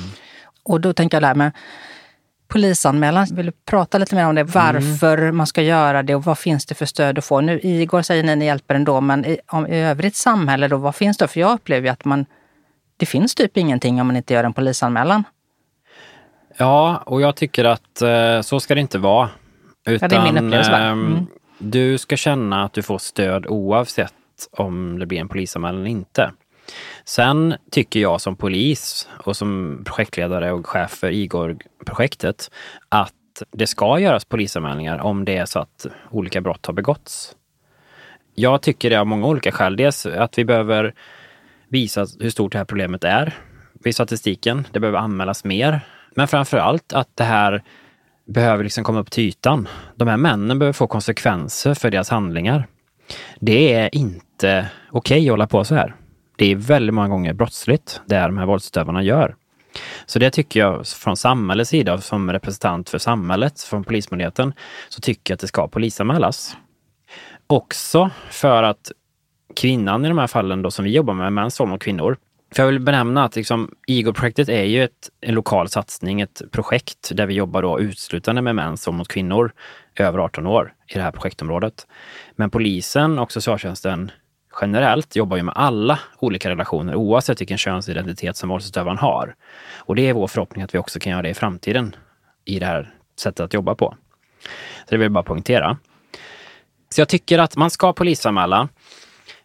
Och 0.62 0.80
då 0.80 0.92
tänker 0.92 1.16
jag 1.16 1.22
det 1.22 1.26
här 1.26 1.34
med 1.34 1.52
polisanmälan. 2.48 3.26
Vill 3.30 3.46
du 3.46 3.52
prata 3.52 3.98
lite 3.98 4.14
mer 4.14 4.26
om 4.26 4.34
det? 4.34 4.44
Varför 4.44 5.18
mm. 5.18 5.36
man 5.36 5.46
ska 5.46 5.62
göra 5.62 6.02
det 6.02 6.14
och 6.14 6.24
vad 6.24 6.38
finns 6.38 6.66
det 6.66 6.74
för 6.74 6.86
stöd 6.86 7.18
att 7.18 7.24
få? 7.24 7.40
Nu 7.40 7.60
Igor 7.62 8.02
säger 8.02 8.22
ni, 8.22 8.36
ni 8.36 8.44
hjälper 8.44 8.74
ändå, 8.74 9.00
men 9.00 9.24
i, 9.24 9.38
om, 9.46 9.66
i 9.66 9.82
övrigt 9.82 10.16
samhälle 10.16 10.68
då, 10.68 10.76
vad 10.76 10.94
finns 10.94 11.16
det? 11.16 11.28
För 11.28 11.40
jag 11.40 11.52
upplever 11.52 11.86
ju 11.86 11.92
att 11.92 12.04
man, 12.04 12.26
det 12.96 13.06
finns 13.06 13.34
typ 13.34 13.56
ingenting 13.56 14.00
om 14.00 14.06
man 14.06 14.16
inte 14.16 14.34
gör 14.34 14.44
en 14.44 14.52
polisanmälan. 14.52 15.24
Ja, 16.56 17.02
och 17.06 17.20
jag 17.20 17.36
tycker 17.36 17.64
att 17.64 18.02
eh, 18.02 18.40
så 18.40 18.60
ska 18.60 18.74
det 18.74 18.80
inte 18.80 18.98
vara. 18.98 19.28
Utan, 19.86 20.08
ja, 20.12 20.22
det 20.22 20.28
är 20.28 20.32
min 20.32 20.44
upplevelse. 20.44 20.72
Ehm, 20.72 21.06
mm. 21.06 21.26
Du 21.58 21.98
ska 21.98 22.16
känna 22.16 22.64
att 22.64 22.72
du 22.72 22.82
får 22.82 22.98
stöd 22.98 23.46
oavsett 23.46 24.14
om 24.50 24.98
det 24.98 25.06
blir 25.06 25.20
en 25.20 25.28
polisanmälan 25.28 25.80
eller 25.80 25.90
inte. 25.90 26.32
Sen 27.04 27.54
tycker 27.70 28.00
jag 28.00 28.20
som 28.20 28.36
polis 28.36 29.08
och 29.24 29.36
som 29.36 29.82
projektledare 29.84 30.52
och 30.52 30.66
chef 30.66 30.90
för 30.90 31.10
Igor-projektet 31.10 32.50
att 32.88 33.14
det 33.52 33.66
ska 33.66 33.98
göras 33.98 34.24
polisanmälningar 34.24 34.98
om 34.98 35.24
det 35.24 35.36
är 35.36 35.46
så 35.46 35.58
att 35.58 35.86
olika 36.10 36.40
brott 36.40 36.66
har 36.66 36.74
begåtts. 36.74 37.36
Jag 38.34 38.62
tycker 38.62 38.90
det 38.90 38.96
av 38.96 39.06
många 39.06 39.26
olika 39.26 39.52
skäl. 39.52 39.76
Dels 39.76 40.06
att 40.06 40.38
vi 40.38 40.44
behöver 40.44 40.94
visa 41.68 42.06
hur 42.20 42.30
stort 42.30 42.52
det 42.52 42.58
här 42.58 42.64
problemet 42.64 43.04
är 43.04 43.34
vid 43.84 43.94
statistiken. 43.94 44.66
Det 44.72 44.80
behöver 44.80 44.98
anmälas 44.98 45.44
mer. 45.44 45.80
Men 46.14 46.28
framför 46.28 46.58
allt 46.58 46.92
att 46.92 47.08
det 47.14 47.24
här 47.24 47.62
behöver 48.30 48.64
liksom 48.64 48.84
komma 48.84 49.00
upp 49.00 49.10
till 49.10 49.24
ytan. 49.24 49.68
De 49.96 50.08
här 50.08 50.16
männen 50.16 50.58
behöver 50.58 50.72
få 50.72 50.86
konsekvenser 50.86 51.74
för 51.74 51.90
deras 51.90 52.10
handlingar. 52.10 52.66
Det 53.40 53.72
är 53.74 53.94
inte 53.94 54.66
okej 54.90 55.16
okay 55.16 55.26
att 55.26 55.32
hålla 55.32 55.46
på 55.46 55.64
så 55.64 55.74
här. 55.74 55.94
Det 56.36 56.52
är 56.52 56.56
väldigt 56.56 56.94
många 56.94 57.08
gånger 57.08 57.32
brottsligt, 57.32 58.00
det 58.06 58.20
de 58.20 58.38
här 58.38 58.46
våldsutövarna 58.46 59.02
gör. 59.02 59.36
Så 60.06 60.18
det 60.18 60.30
tycker 60.30 60.60
jag 60.60 60.86
från 60.86 61.16
samhällets 61.16 61.70
sida, 61.70 61.98
som 61.98 62.32
representant 62.32 62.90
för 62.90 62.98
samhället, 62.98 63.60
från 63.60 63.84
Polismyndigheten, 63.84 64.52
så 64.88 65.00
tycker 65.00 65.32
jag 65.32 65.36
att 65.36 65.40
det 65.40 65.46
ska 65.46 65.68
polisanmälas. 65.68 66.56
Också 67.46 68.10
för 68.30 68.62
att 68.62 68.92
kvinnan 69.56 70.04
i 70.04 70.08
de 70.08 70.18
här 70.18 70.26
fallen 70.26 70.62
då 70.62 70.70
som 70.70 70.84
vi 70.84 70.90
jobbar 70.90 71.14
med, 71.14 71.32
mäns 71.32 71.60
våld 71.60 71.70
mot 71.70 71.82
kvinnor, 71.82 72.16
för 72.54 72.62
jag 72.62 72.66
vill 72.66 72.80
benämna 72.80 73.24
att 73.24 73.36
liksom, 73.36 73.74
IGO-projektet 73.86 74.48
är 74.48 74.64
ju 74.64 74.84
ett, 74.84 75.10
en 75.20 75.34
lokal 75.34 75.68
satsning, 75.68 76.20
ett 76.20 76.42
projekt 76.50 77.10
där 77.12 77.26
vi 77.26 77.34
jobbar 77.34 77.62
då 77.62 77.80
uteslutande 77.80 78.42
med 78.42 78.54
män 78.54 78.76
som 78.76 78.96
mot 78.96 79.08
kvinnor 79.08 79.52
över 79.96 80.18
18 80.18 80.46
år 80.46 80.74
i 80.88 80.94
det 80.94 81.02
här 81.02 81.12
projektområdet. 81.12 81.86
Men 82.36 82.50
polisen 82.50 83.18
och 83.18 83.32
socialtjänsten 83.32 84.10
generellt 84.60 85.16
jobbar 85.16 85.36
ju 85.36 85.42
med 85.42 85.54
alla 85.56 85.98
olika 86.18 86.50
relationer 86.50 86.94
oavsett 86.94 87.40
vilken 87.40 87.58
könsidentitet 87.58 88.36
som 88.36 88.48
våldsutövaren 88.48 88.98
har. 88.98 89.34
Och 89.78 89.96
det 89.96 90.08
är 90.08 90.12
vår 90.12 90.26
förhoppning 90.26 90.62
att 90.62 90.74
vi 90.74 90.78
också 90.78 90.98
kan 90.98 91.12
göra 91.12 91.22
det 91.22 91.28
i 91.30 91.34
framtiden 91.34 91.96
i 92.44 92.58
det 92.58 92.66
här 92.66 92.94
sättet 93.20 93.40
att 93.40 93.54
jobba 93.54 93.74
på. 93.74 93.96
Så 94.78 94.90
det 94.90 94.96
vill 94.96 95.04
jag 95.04 95.12
bara 95.12 95.24
poängtera. 95.24 95.78
Så 96.88 97.00
jag 97.00 97.08
tycker 97.08 97.38
att 97.38 97.56
man 97.56 97.70
ska 97.70 97.92
polisanmäla 97.92 98.68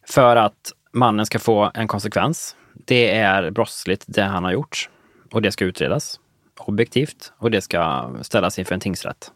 för 0.08 0.36
att 0.36 0.72
mannen 0.94 1.26
ska 1.26 1.40
få 1.40 1.72
en 1.74 1.88
konsekvens. 1.88 2.56
Det 2.86 3.12
är 3.12 3.52
brottsligt 3.52 4.06
det 4.08 4.24
han 4.24 4.44
har 4.44 4.52
gjort 4.52 4.90
och 5.32 5.42
det 5.42 5.52
ska 5.52 5.66
utredas 5.66 6.20
objektivt 6.60 7.34
och 7.38 7.52
det 7.52 7.62
ska 7.62 8.12
ställas 8.22 8.60
inför 8.60 8.74
en 8.74 8.80
tingsrätt. 8.80 9.32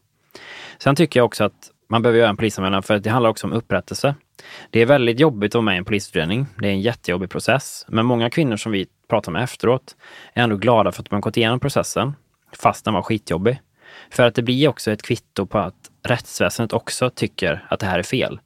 Sen 0.78 0.96
tycker 0.96 1.20
jag 1.20 1.26
också 1.26 1.44
att 1.44 1.72
man 1.90 2.02
behöver 2.02 2.20
göra 2.20 2.30
en 2.30 2.38
polisanmälan 2.38 2.84
för 2.84 3.00
det 3.00 3.10
handlar 3.10 3.30
också 3.30 3.48
om 3.48 3.54
upprättelse. 3.54 4.16
Det 4.70 4.80
är 4.80 4.86
väldigt 4.86 5.20
jobbigt 5.20 5.52
att 5.52 5.56
vara 5.56 5.66
med 5.66 5.76
i 5.76 5.78
en 5.78 5.86
polisutredning. 5.86 6.46
Det 6.58 6.68
är 6.68 6.72
en 6.72 6.82
jättejobbig 6.82 7.30
process. 7.30 7.86
Men 7.88 8.06
många 8.06 8.30
kvinnor 8.30 8.58
som 8.58 8.72
vi 8.72 8.88
pratar 9.10 9.32
med 9.32 9.44
efteråt 9.44 9.96
är 10.34 10.44
ändå 10.44 10.56
glada 10.56 10.92
för 10.92 11.02
att 11.02 11.10
de 11.10 11.16
har 11.16 11.22
gått 11.22 11.38
igenom 11.38 11.60
processen, 11.60 12.14
fast 12.58 12.86
den 12.86 12.94
var 12.94 13.02
skitjobbig. 13.02 13.62
För 14.12 14.24
att 14.24 14.36
det 14.36 14.42
blir 14.42 14.68
också 14.68 14.92
ett 14.92 15.02
kvitto 15.02 15.46
på 15.46 15.58
att 15.58 15.92
rättsväsendet 16.04 16.74
också 16.74 17.10
tycker 17.10 17.66
att 17.70 17.80
det 17.80 17.86
här 17.86 18.00
är 18.00 18.04
fel. 18.04 18.40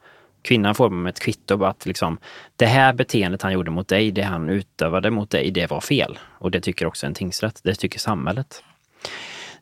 Kvinnan 0.43 0.75
får 0.75 0.89
med 0.89 1.09
ett 1.09 1.19
kvitto 1.19 1.57
på 1.57 1.65
att 1.65 1.85
liksom, 1.85 2.17
det 2.55 2.65
här 2.65 2.93
beteendet 2.93 3.41
han 3.41 3.53
gjorde 3.53 3.71
mot 3.71 3.87
dig, 3.87 4.11
det 4.11 4.21
han 4.21 4.49
utövade 4.49 5.11
mot 5.11 5.29
dig, 5.29 5.51
det 5.51 5.69
var 5.69 5.81
fel. 5.81 6.19
Och 6.39 6.51
det 6.51 6.61
tycker 6.61 6.85
också 6.85 7.05
en 7.05 7.13
tingsrätt. 7.13 7.61
Det 7.63 7.75
tycker 7.75 7.99
samhället. 7.99 8.63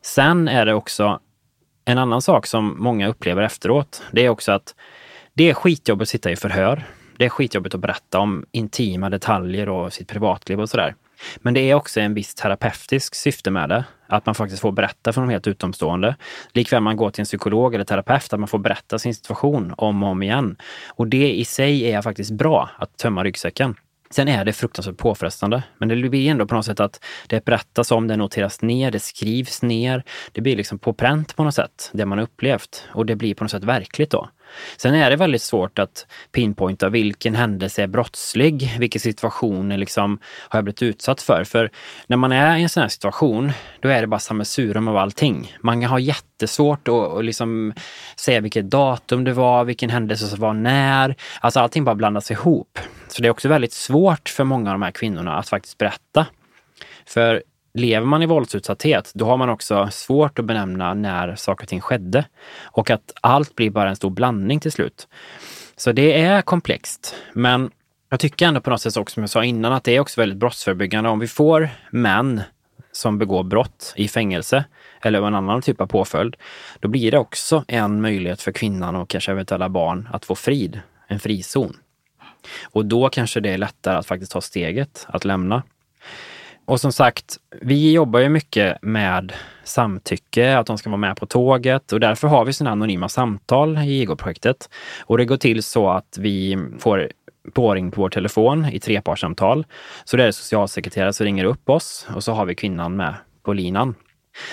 Sen 0.02 0.48
är 0.48 0.66
det 0.66 0.74
också 0.74 1.20
en 1.84 1.98
annan 1.98 2.22
sak 2.22 2.46
som 2.46 2.76
många 2.78 3.08
upplever 3.08 3.42
efteråt. 3.42 4.02
Det 4.12 4.26
är 4.26 4.28
också 4.28 4.52
att 4.52 4.74
det 5.34 5.50
är 5.50 5.54
skitjobbigt 5.54 6.02
att 6.02 6.08
sitta 6.08 6.30
i 6.30 6.36
förhör. 6.36 6.84
Det 7.16 7.24
är 7.24 7.28
skitjobbigt 7.28 7.74
att 7.74 7.80
berätta 7.80 8.18
om 8.18 8.46
intima 8.52 9.10
detaljer 9.10 9.68
och 9.68 9.92
sitt 9.92 10.08
privatliv 10.08 10.60
och 10.60 10.70
sådär. 10.70 10.94
Men 11.36 11.54
det 11.54 11.60
är 11.60 11.74
också 11.74 12.00
en 12.00 12.14
viss 12.14 12.34
terapeutisk 12.34 13.14
syfte 13.14 13.50
med 13.50 13.68
det. 13.68 13.84
Att 14.06 14.26
man 14.26 14.34
faktiskt 14.34 14.62
får 14.62 14.72
berätta 14.72 15.12
för 15.12 15.20
de 15.20 15.30
helt 15.30 15.46
utomstående. 15.46 16.16
Likväl 16.52 16.82
man 16.82 16.96
går 16.96 17.10
till 17.10 17.20
en 17.20 17.26
psykolog 17.26 17.74
eller 17.74 17.84
terapeut, 17.84 18.32
att 18.32 18.40
man 18.40 18.48
får 18.48 18.58
berätta 18.58 18.98
sin 18.98 19.14
situation 19.14 19.74
om 19.76 20.02
och 20.02 20.08
om 20.08 20.22
igen. 20.22 20.56
Och 20.88 21.06
det 21.06 21.32
i 21.32 21.44
sig 21.44 21.92
är 21.92 22.02
faktiskt 22.02 22.30
bra, 22.30 22.70
att 22.78 22.96
tömma 22.96 23.24
ryggsäcken. 23.24 23.74
Sen 24.10 24.28
är 24.28 24.44
det 24.44 24.52
fruktansvärt 24.52 24.96
påfrestande, 24.96 25.62
men 25.78 25.88
det 25.88 26.08
blir 26.08 26.30
ändå 26.30 26.46
på 26.46 26.54
något 26.54 26.66
sätt 26.66 26.80
att 26.80 27.04
det 27.26 27.44
berättas 27.44 27.90
om, 27.90 28.08
det 28.08 28.16
noteras 28.16 28.62
ner, 28.62 28.90
det 28.90 29.00
skrivs 29.00 29.62
ner. 29.62 30.02
Det 30.32 30.40
blir 30.40 30.56
liksom 30.56 30.78
på 30.78 30.92
pränt 30.92 31.36
på 31.36 31.44
något 31.44 31.54
sätt, 31.54 31.90
det 31.92 32.06
man 32.06 32.18
upplevt. 32.18 32.88
Och 32.88 33.06
det 33.06 33.16
blir 33.16 33.34
på 33.34 33.44
något 33.44 33.50
sätt 33.50 33.64
verkligt 33.64 34.10
då. 34.10 34.28
Sen 34.76 34.94
är 34.94 35.10
det 35.10 35.16
väldigt 35.16 35.42
svårt 35.42 35.78
att 35.78 36.06
pinpointa 36.32 36.88
vilken 36.88 37.34
händelse 37.34 37.82
är 37.82 37.86
brottslig, 37.86 38.76
vilken 38.78 39.00
situation 39.00 39.68
liksom, 39.68 40.18
har 40.48 40.58
jag 40.58 40.64
blivit 40.64 40.82
utsatt 40.82 41.22
för? 41.22 41.44
För 41.44 41.70
när 42.06 42.16
man 42.16 42.32
är 42.32 42.56
i 42.56 42.62
en 42.62 42.68
sån 42.68 42.80
här 42.80 42.88
situation, 42.88 43.52
då 43.80 43.88
är 43.88 44.00
det 44.00 44.06
bara 44.06 44.20
sammelsurium 44.20 44.88
av 44.88 44.96
allting. 44.96 45.56
Man 45.60 45.84
har 45.84 45.98
jättesvårt 45.98 46.88
att, 46.88 46.94
att 46.94 47.24
liksom 47.24 47.72
säga 48.16 48.40
vilket 48.40 48.70
datum 48.70 49.24
det 49.24 49.32
var, 49.32 49.64
vilken 49.64 49.90
händelse 49.90 50.26
som 50.26 50.40
var 50.40 50.52
när. 50.52 51.16
Alltså 51.40 51.60
allting 51.60 51.84
bara 51.84 51.94
blandas 51.94 52.30
ihop. 52.30 52.78
Så 53.08 53.22
det 53.22 53.28
är 53.28 53.30
också 53.30 53.48
väldigt 53.48 53.72
svårt 53.72 54.28
för 54.28 54.44
många 54.44 54.70
av 54.70 54.74
de 54.74 54.82
här 54.82 54.90
kvinnorna 54.90 55.38
att 55.38 55.48
faktiskt 55.48 55.78
berätta. 55.78 56.26
För 57.06 57.42
lever 57.74 58.06
man 58.06 58.22
i 58.22 58.26
våldsutsatthet, 58.26 59.12
då 59.14 59.24
har 59.24 59.36
man 59.36 59.48
också 59.48 59.88
svårt 59.90 60.38
att 60.38 60.44
benämna 60.44 60.94
när 60.94 61.34
saker 61.34 61.64
och 61.64 61.68
ting 61.68 61.80
skedde. 61.80 62.24
Och 62.62 62.90
att 62.90 63.12
allt 63.20 63.54
blir 63.54 63.70
bara 63.70 63.88
en 63.88 63.96
stor 63.96 64.10
blandning 64.10 64.60
till 64.60 64.72
slut. 64.72 65.08
Så 65.76 65.92
det 65.92 66.20
är 66.20 66.42
komplext. 66.42 67.14
Men 67.32 67.70
jag 68.08 68.20
tycker 68.20 68.46
ändå 68.46 68.60
på 68.60 68.70
något 68.70 68.80
sätt 68.80 68.96
också, 68.96 69.14
som 69.14 69.22
jag 69.22 69.30
sa 69.30 69.44
innan, 69.44 69.72
att 69.72 69.84
det 69.84 69.96
är 69.96 70.00
också 70.00 70.20
väldigt 70.20 70.38
brottsförebyggande. 70.38 71.10
Om 71.10 71.18
vi 71.18 71.28
får 71.28 71.68
män 71.90 72.40
som 72.92 73.18
begår 73.18 73.42
brott 73.42 73.92
i 73.96 74.08
fängelse 74.08 74.64
eller 75.02 75.26
en 75.26 75.34
annan 75.34 75.62
typ 75.62 75.80
av 75.80 75.86
påföljd, 75.86 76.36
då 76.80 76.88
blir 76.88 77.10
det 77.10 77.18
också 77.18 77.64
en 77.68 78.00
möjlighet 78.00 78.42
för 78.42 78.52
kvinnan 78.52 78.96
och 78.96 79.08
kanske 79.08 79.32
eventuella 79.32 79.68
barn 79.68 80.08
att 80.12 80.24
få 80.24 80.34
frid, 80.34 80.80
en 81.08 81.20
frizon. 81.20 81.76
Och 82.62 82.86
då 82.86 83.08
kanske 83.08 83.40
det 83.40 83.50
är 83.50 83.58
lättare 83.58 83.96
att 83.96 84.06
faktiskt 84.06 84.32
ta 84.32 84.40
steget 84.40 85.06
att 85.08 85.24
lämna. 85.24 85.62
Och 86.64 86.80
som 86.80 86.92
sagt, 86.92 87.36
vi 87.60 87.92
jobbar 87.92 88.20
ju 88.20 88.28
mycket 88.28 88.82
med 88.82 89.32
samtycke, 89.64 90.58
att 90.58 90.66
de 90.66 90.78
ska 90.78 90.90
vara 90.90 90.96
med 90.96 91.16
på 91.16 91.26
tåget 91.26 91.92
och 91.92 92.00
därför 92.00 92.28
har 92.28 92.44
vi 92.44 92.52
sådana 92.52 92.72
anonyma 92.72 93.08
samtal 93.08 93.78
i 93.78 94.00
IGO-projektet. 94.00 94.68
Och 95.00 95.18
det 95.18 95.24
går 95.24 95.36
till 95.36 95.62
så 95.62 95.90
att 95.90 96.16
vi 96.18 96.58
får 96.78 97.12
påring 97.52 97.90
på 97.90 98.00
vår 98.00 98.08
telefon 98.08 98.66
i 98.72 98.80
trepartssamtal. 98.80 99.66
Så 100.04 100.16
det 100.16 100.24
är 100.24 100.30
socialsekreterare 100.30 101.12
som 101.12 101.24
ringer 101.24 101.44
upp 101.44 101.70
oss 101.70 102.06
och 102.14 102.24
så 102.24 102.32
har 102.32 102.46
vi 102.46 102.54
kvinnan 102.54 102.96
med 102.96 103.14
på 103.42 103.52
linan. 103.52 103.94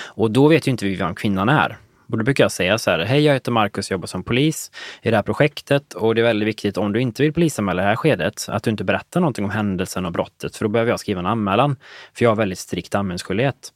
Och 0.06 0.32
då 0.32 0.48
vet 0.48 0.68
ju 0.68 0.72
inte 0.72 0.86
vi 0.86 0.96
vem 0.96 1.16
kvinnan 1.16 1.50
är. 1.50 1.78
Och 2.12 2.18
då 2.18 2.24
brukar 2.24 2.44
jag 2.44 2.52
säga 2.52 2.78
så 2.78 2.92
här, 2.92 3.00
hej 3.00 3.22
jag 3.22 3.34
heter 3.34 3.52
Marcus 3.52 3.88
och 3.88 3.92
jobbar 3.92 4.08
som 4.08 4.24
polis 4.24 4.72
i 5.02 5.10
det 5.10 5.16
här 5.16 5.24
projektet 5.24 5.94
och 5.94 6.16
det 6.16 6.22
är 6.22 6.24
väldigt 6.24 6.48
viktigt 6.48 6.78
om 6.78 6.94
du 6.94 7.02
inte 7.02 7.24
vill 7.24 7.34
polisanmäla 7.34 7.82
det 7.82 7.88
här 7.88 7.96
skedet, 7.96 8.46
att 8.50 8.64
du 8.64 8.72
inte 8.72 8.84
berättar 8.84 9.20
någonting 9.20 9.46
om 9.46 9.52
händelsen 9.52 10.06
och 10.06 10.12
brottet, 10.12 10.56
för 10.56 10.66
då 10.66 10.70
behöver 10.70 10.92
jag 10.92 11.00
skriva 11.00 11.20
en 11.20 11.26
anmälan. 11.26 11.76
För 12.14 12.26
jag 12.26 12.32
har 12.32 12.36
väldigt 12.36 12.60
strikt 12.60 12.96
anmälningsskyldighet. 12.96 13.74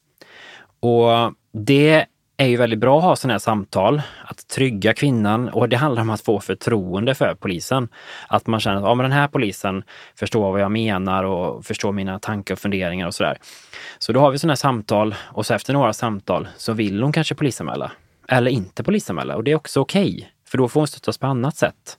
Och 0.80 1.34
det 1.54 2.06
är 2.38 2.46
ju 2.48 2.58
väldigt 2.58 2.80
bra 2.80 2.98
att 2.98 3.04
ha 3.04 3.16
sådana 3.16 3.34
här 3.34 3.40
samtal, 3.40 4.02
att 4.26 4.48
trygga 4.48 4.94
kvinnan 4.94 5.50
och 5.50 5.70
det 5.70 5.78
handlar 5.78 6.02
om 6.02 6.10
att 6.10 6.22
få 6.22 6.40
förtroende 6.40 7.16
för 7.16 7.36
polisen. 7.36 7.90
Att 8.28 8.48
man 8.48 8.60
känner 8.60 8.78
att 8.78 8.84
ja, 8.84 8.96
men 8.96 9.04
den 9.04 9.12
här 9.12 9.28
polisen 9.28 9.84
förstår 10.16 10.52
vad 10.52 10.62
jag 10.62 10.72
menar 10.72 11.24
och 11.24 11.66
förstår 11.66 11.92
mina 11.92 12.20
tankar 12.20 12.56
och 12.56 12.60
funderingar 12.60 13.08
och 13.08 13.14
sådär. 13.14 13.38
Så 14.00 14.14
då 14.14 14.20
har 14.20 14.32
vi 14.32 14.40
sådana 14.40 14.52
här 14.52 14.56
samtal 14.56 15.16
och 15.22 15.46
så 15.46 15.54
efter 15.54 15.74
några 15.74 15.94
samtal 15.94 16.48
så 16.58 16.74
vill 16.74 17.04
hon 17.04 17.12
kanske 17.12 17.36
polisanmäla. 17.36 17.92
Eller 18.28 18.52
inte 18.52 18.84
polisanmäla 18.84 19.36
och 19.36 19.44
det 19.44 19.52
är 19.52 19.56
också 19.56 19.80
okej, 19.80 20.16
okay, 20.16 20.28
för 20.48 20.58
då 20.58 20.68
får 20.68 20.80
hon 20.82 20.88
stöttas 20.88 21.18
på 21.18 21.28
annat 21.28 21.56
sätt. 21.56 21.98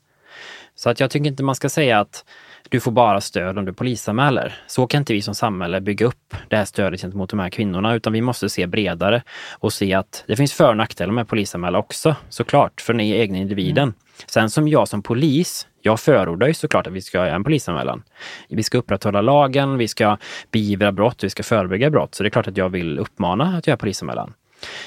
Så 0.74 0.90
att 0.90 1.00
jag 1.00 1.10
tycker 1.10 1.26
inte 1.26 1.42
man 1.42 1.54
ska 1.54 1.68
säga 1.68 2.00
att 2.00 2.24
du 2.68 2.80
får 2.80 2.92
bara 2.92 3.20
stöd 3.20 3.58
om 3.58 3.64
du 3.64 3.72
polisanmäler. 3.72 4.54
Så 4.66 4.86
kan 4.86 4.98
inte 4.98 5.12
vi 5.12 5.22
som 5.22 5.34
samhälle 5.34 5.80
bygga 5.80 6.06
upp 6.06 6.34
det 6.48 6.56
här 6.56 6.64
stödet 6.64 7.00
gentemot 7.00 7.30
de 7.30 7.38
här 7.38 7.50
kvinnorna, 7.50 7.94
utan 7.94 8.12
vi 8.12 8.20
måste 8.20 8.48
se 8.48 8.66
bredare 8.66 9.22
och 9.52 9.72
se 9.72 9.94
att 9.94 10.24
det 10.26 10.36
finns 10.36 10.52
för 10.52 10.68
och 10.68 10.76
nackdelar 10.76 11.12
med 11.12 11.28
polisanmäla 11.28 11.78
också, 11.78 12.16
såklart, 12.28 12.80
för 12.80 12.92
den 12.92 13.00
egna 13.00 13.38
individen. 13.38 13.82
Mm. 13.82 13.94
Sen 14.26 14.50
som 14.50 14.68
jag 14.68 14.88
som 14.88 15.02
polis, 15.02 15.66
jag 15.82 16.00
förordar 16.00 16.46
ju 16.46 16.54
såklart 16.54 16.86
att 16.86 16.92
vi 16.92 17.00
ska 17.00 17.18
göra 17.18 17.34
en 17.34 17.44
polisanmälan. 17.44 18.02
Vi 18.48 18.62
ska 18.62 18.78
upprätthålla 18.78 19.20
lagen, 19.20 19.78
vi 19.78 19.88
ska 19.88 20.18
beivra 20.50 20.92
brott, 20.92 21.24
vi 21.24 21.30
ska 21.30 21.42
förebygga 21.42 21.90
brott. 21.90 22.14
Så 22.14 22.22
det 22.22 22.28
är 22.28 22.30
klart 22.30 22.48
att 22.48 22.56
jag 22.56 22.68
vill 22.68 22.98
uppmana 22.98 23.56
att 23.56 23.66
göra 23.66 23.76
polisanmälan. 23.76 24.34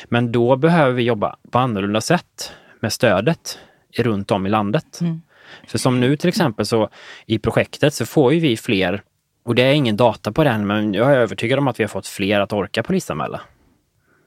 Men 0.05 0.31
då 0.31 0.55
behöver 0.55 0.93
vi 0.93 1.03
jobba 1.03 1.35
på 1.51 1.59
annorlunda 1.59 2.01
sätt 2.01 2.51
med 2.79 2.93
stödet 2.93 3.59
runt 3.97 4.31
om 4.31 4.45
i 4.45 4.49
landet. 4.49 5.01
Mm. 5.01 5.21
För 5.67 5.77
som 5.77 5.99
nu 5.99 6.17
till 6.17 6.29
exempel 6.29 6.65
så 6.65 6.89
i 7.25 7.39
projektet 7.39 7.93
så 7.93 8.05
får 8.05 8.33
ju 8.33 8.39
vi 8.39 8.57
fler, 8.57 9.03
och 9.45 9.55
det 9.55 9.61
är 9.63 9.73
ingen 9.73 9.97
data 9.97 10.31
på 10.31 10.43
den, 10.43 10.67
men 10.67 10.93
jag 10.93 11.11
är 11.11 11.17
övertygad 11.17 11.59
om 11.59 11.67
att 11.67 11.79
vi 11.79 11.83
har 11.83 11.89
fått 11.89 12.07
fler 12.07 12.39
att 12.39 12.53
orka 12.53 12.83
polisanmäla. 12.83 13.41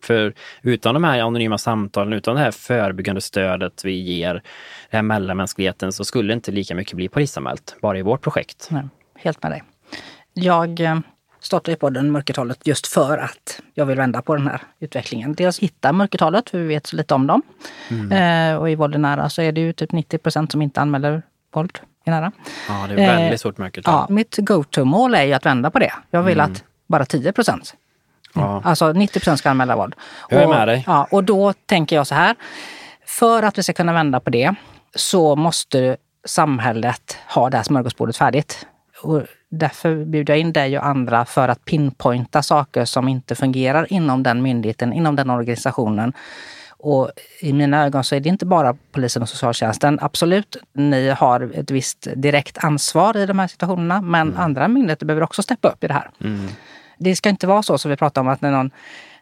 För 0.03 0.35
utan 0.63 0.95
de 0.95 1.05
här 1.05 1.21
anonyma 1.21 1.59
samtalen, 1.59 2.13
utan 2.13 2.35
det 2.35 2.41
här 2.41 2.51
förebyggande 2.51 3.21
stödet 3.21 3.85
vi 3.85 3.93
ger, 3.93 4.35
den 4.35 4.43
här 4.91 5.03
mellanmänskligheten, 5.03 5.93
så 5.93 6.05
skulle 6.05 6.33
inte 6.33 6.53
lika 6.53 6.75
mycket 6.75 6.95
bli 6.95 7.09
polisanmält, 7.09 7.77
bara 7.83 7.99
i 7.99 8.03
vårt 8.03 8.23
projekt. 8.23 8.69
Nej, 8.71 8.89
helt 9.15 9.43
med 9.43 9.53
dig. 9.53 9.63
Jag 10.35 10.81
eh, 10.81 10.99
startade 11.41 11.77
podden 11.77 12.11
Mörkertalet 12.11 12.67
just 12.67 12.87
för 12.87 13.19
att 13.19 13.61
jag 13.75 13.87
vill 13.87 13.97
vända 13.97 14.23
på 14.23 14.37
den 14.37 14.47
här 14.47 14.63
utvecklingen. 14.81 15.35
Dels 15.35 15.59
hitta 15.59 15.93
mörkertalet, 15.93 16.51
för 16.51 16.59
vi 16.59 16.67
vet 16.67 16.87
så 16.87 16.97
lite 16.97 17.15
om 17.15 17.27
dem. 17.27 17.43
Mm. 17.89 18.13
Eh, 18.53 18.61
och 18.61 18.71
i 18.71 18.75
våld 18.75 18.95
i 18.95 18.99
nära 18.99 19.29
så 19.29 19.43
är 19.43 19.53
det 19.53 19.61
ju 19.61 19.73
typ 19.73 19.93
90 19.93 20.19
procent 20.19 20.53
som 20.53 20.63
inte 20.63 20.81
anmäler 20.81 21.23
våld 21.53 21.79
i 22.07 22.11
nära. 22.11 22.33
Ja, 22.69 22.87
det 22.89 22.93
är 22.93 23.17
väldigt 23.17 23.33
eh, 23.33 23.37
stort 23.37 23.59
mörkertal. 23.59 23.95
Ja, 23.95 24.15
mitt 24.15 24.37
go-to-mål 24.37 25.15
är 25.15 25.23
ju 25.23 25.33
att 25.33 25.47
vända 25.47 25.71
på 25.71 25.79
det. 25.79 25.93
Jag 26.11 26.23
vill 26.23 26.41
mm. 26.41 26.53
att 26.53 26.65
bara 26.87 27.05
10 27.05 27.33
procent, 27.33 27.75
ja. 28.35 28.63
alltså 28.65 28.93
90 28.93 29.21
procent 29.21 29.39
ska 29.39 29.51
anmäla 29.51 29.77
våld. 29.77 29.95
Jag 30.29 30.43
är 30.43 30.47
och, 30.47 30.51
med 30.51 30.69
dig. 30.69 30.85
Ja, 30.87 31.07
och 31.11 31.25
då 31.25 31.53
tänker 31.53 31.97
jag 31.97 32.07
så 32.07 32.15
här. 32.15 32.37
För 33.07 33.43
att 33.43 33.59
vi 33.59 33.63
ska 33.63 33.73
kunna 33.73 33.93
vända 33.93 34.21
på 34.21 34.31
det 34.31 34.55
så 34.95 35.37
måste 35.37 35.97
samhället 36.25 37.19
ha 37.35 37.51
det 37.51 37.57
här 37.57 37.65
smörgåsbordet 37.65 38.17
färdigt. 38.17 38.67
Och 39.03 39.23
därför 39.51 40.05
bjuder 40.05 40.35
jag 40.35 40.41
in 40.41 40.53
dig 40.53 40.79
och 40.79 40.87
andra 40.87 41.25
för 41.25 41.49
att 41.49 41.65
pinpointa 41.65 42.43
saker 42.43 42.85
som 42.85 43.09
inte 43.09 43.35
fungerar 43.35 43.93
inom 43.93 44.23
den 44.23 44.43
myndigheten, 44.43 44.93
inom 44.93 45.17
den 45.17 45.31
organisationen. 45.31 46.13
Och 46.83 47.11
i 47.41 47.53
mina 47.53 47.85
ögon 47.85 48.05
så 48.05 48.15
är 48.15 48.21
det 48.21 48.29
inte 48.29 48.47
bara 48.47 48.77
polisen 48.93 49.23
och 49.23 49.29
socialtjänsten. 49.29 49.99
Absolut, 50.03 50.57
ni 50.73 51.09
har 51.09 51.51
ett 51.55 51.71
visst 51.71 52.09
direkt 52.17 52.65
ansvar 52.65 53.17
i 53.17 53.27
de 53.27 53.39
här 53.39 53.47
situationerna, 53.47 54.01
men 54.01 54.29
mm. 54.29 54.41
andra 54.41 54.69
myndigheter 54.69 55.07
behöver 55.07 55.23
också 55.23 55.43
steppa 55.43 55.69
upp 55.69 55.85
i 55.85 55.87
det 55.87 55.95
här. 55.95 56.11
Mm. 56.25 56.49
Det 56.99 57.17
ska 57.17 57.29
inte 57.29 57.47
vara 57.47 57.63
så 57.63 57.79
som 57.79 57.91
vi 57.91 57.97
pratar 57.97 58.21
om 58.21 58.29
att 58.29 58.41
när 58.41 58.51
någon 58.51 58.71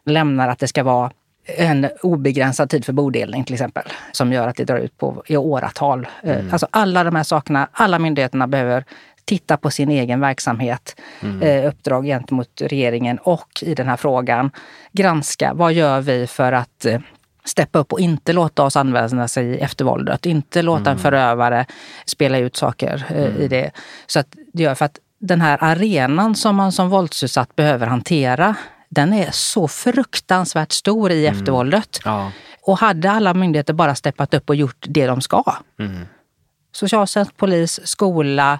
lämnar 0.05 0.47
att 0.47 0.59
det 0.59 0.67
ska 0.67 0.83
vara 0.83 1.11
en 1.57 1.89
obegränsad 2.01 2.69
tid 2.69 2.85
för 2.85 2.93
bodelning 2.93 3.43
till 3.43 3.53
exempel, 3.53 3.83
som 4.11 4.33
gör 4.33 4.47
att 4.47 4.55
det 4.55 4.63
drar 4.63 4.77
ut 4.77 4.97
på 4.97 5.23
i 5.25 5.37
åratal. 5.37 6.07
Mm. 6.23 6.49
Alltså 6.51 6.67
alla 6.71 7.03
de 7.03 7.15
här 7.15 7.23
sakerna, 7.23 7.67
alla 7.71 7.99
myndigheterna 7.99 8.47
behöver 8.47 8.85
titta 9.29 9.57
på 9.57 9.71
sin 9.71 9.89
egen 9.89 10.19
verksamhet, 10.19 10.95
mm. 11.21 11.41
eh, 11.41 11.69
uppdrag 11.69 12.05
gentemot 12.05 12.61
regeringen 12.61 13.17
och 13.17 13.49
i 13.61 13.75
den 13.75 13.87
här 13.87 13.97
frågan 13.97 14.51
granska 14.91 15.53
vad 15.53 15.73
gör 15.73 16.01
vi 16.01 16.27
för 16.27 16.51
att 16.51 16.85
eh, 16.85 16.99
steppa 17.45 17.79
upp 17.79 17.93
och 17.93 17.99
inte 17.99 18.33
låta 18.33 18.63
oss 18.63 18.75
använda 18.77 19.27
sig 19.27 19.45
i 19.45 19.59
eftervåldet. 19.59 20.25
Inte 20.25 20.61
låta 20.61 20.79
mm. 20.81 20.91
en 20.91 20.99
förövare 20.99 21.65
spela 22.05 22.37
ut 22.37 22.55
saker 22.55 23.05
eh, 23.09 23.23
mm. 23.23 23.41
i 23.41 23.47
det. 23.47 23.71
Så 24.07 24.19
att 24.19 24.27
det 24.53 24.63
gör 24.63 24.75
för 24.75 24.85
att 24.85 24.97
den 25.19 25.41
här 25.41 25.57
arenan 25.61 26.35
som 26.35 26.55
man 26.55 26.71
som 26.71 26.89
våldsutsatt 26.89 27.55
behöver 27.55 27.87
hantera, 27.87 28.55
den 28.89 29.13
är 29.13 29.29
så 29.31 29.67
fruktansvärt 29.67 30.71
stor 30.71 31.11
i 31.11 31.27
mm. 31.27 31.39
eftervåldet. 31.39 31.99
Ja. 32.05 32.31
Och 32.61 32.77
hade 32.79 33.11
alla 33.11 33.33
myndigheter 33.33 33.73
bara 33.73 33.95
steppat 33.95 34.33
upp 34.33 34.49
och 34.49 34.55
gjort 34.55 34.85
det 34.89 35.07
de 35.07 35.21
ska, 35.21 35.43
mm 35.79 36.05
socialtjänst, 36.71 37.37
polis, 37.37 37.79
skola, 37.83 38.59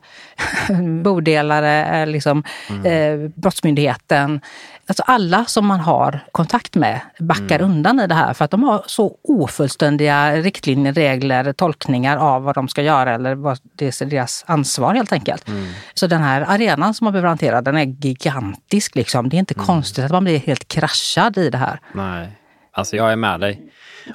bodelare, 1.04 2.02
eh, 2.02 2.08
liksom, 2.08 2.44
mm. 2.70 2.86
eh, 2.86 3.30
Brottsmyndigheten. 3.36 4.42
Alltså 4.88 5.04
alla 5.08 5.46
som 5.46 5.66
man 5.66 5.80
har 5.80 6.20
kontakt 6.32 6.76
med 6.76 7.00
backar 7.20 7.60
mm. 7.60 7.72
undan 7.72 8.00
i 8.00 8.08
det 8.08 8.16
här 8.16 8.34
för 8.34 8.46
att 8.46 8.52
de 8.52 8.64
har 8.64 8.84
så 8.86 9.18
ofullständiga 9.24 10.36
riktlinjer, 10.36 10.94
regler, 10.94 11.54
tolkningar 11.54 12.18
av 12.18 12.44
vad 12.44 12.56
de 12.56 12.68
ska 12.68 12.82
göra 12.82 13.14
eller 13.14 13.36
vad 13.36 13.60
det 13.76 14.02
är 14.02 14.06
deras 14.06 14.44
ansvar 14.48 14.94
helt 14.94 15.12
enkelt. 15.12 15.48
Mm. 15.48 15.68
Så 15.94 16.08
den 16.08 16.22
här 16.22 16.42
arenan 16.42 16.94
som 16.94 17.06
man 17.06 17.14
behöver 17.14 17.30
hantera, 17.30 17.62
den 17.62 17.78
är 17.78 17.86
gigantisk. 17.86 18.96
Liksom. 18.96 19.30
Det 19.30 19.38
är 19.38 19.40
inte 19.40 19.54
mm. 19.54 19.66
konstigt 19.66 20.06
att 20.06 20.12
man 20.12 20.24
blir 20.24 20.40
helt 20.40 20.68
kraschad 20.68 21.38
i 21.38 21.50
det 21.50 21.58
här. 21.58 21.80
Nej, 21.94 22.28
alltså 22.72 22.96
jag 22.96 23.12
är 23.12 23.16
med 23.16 23.40
dig. 23.40 23.72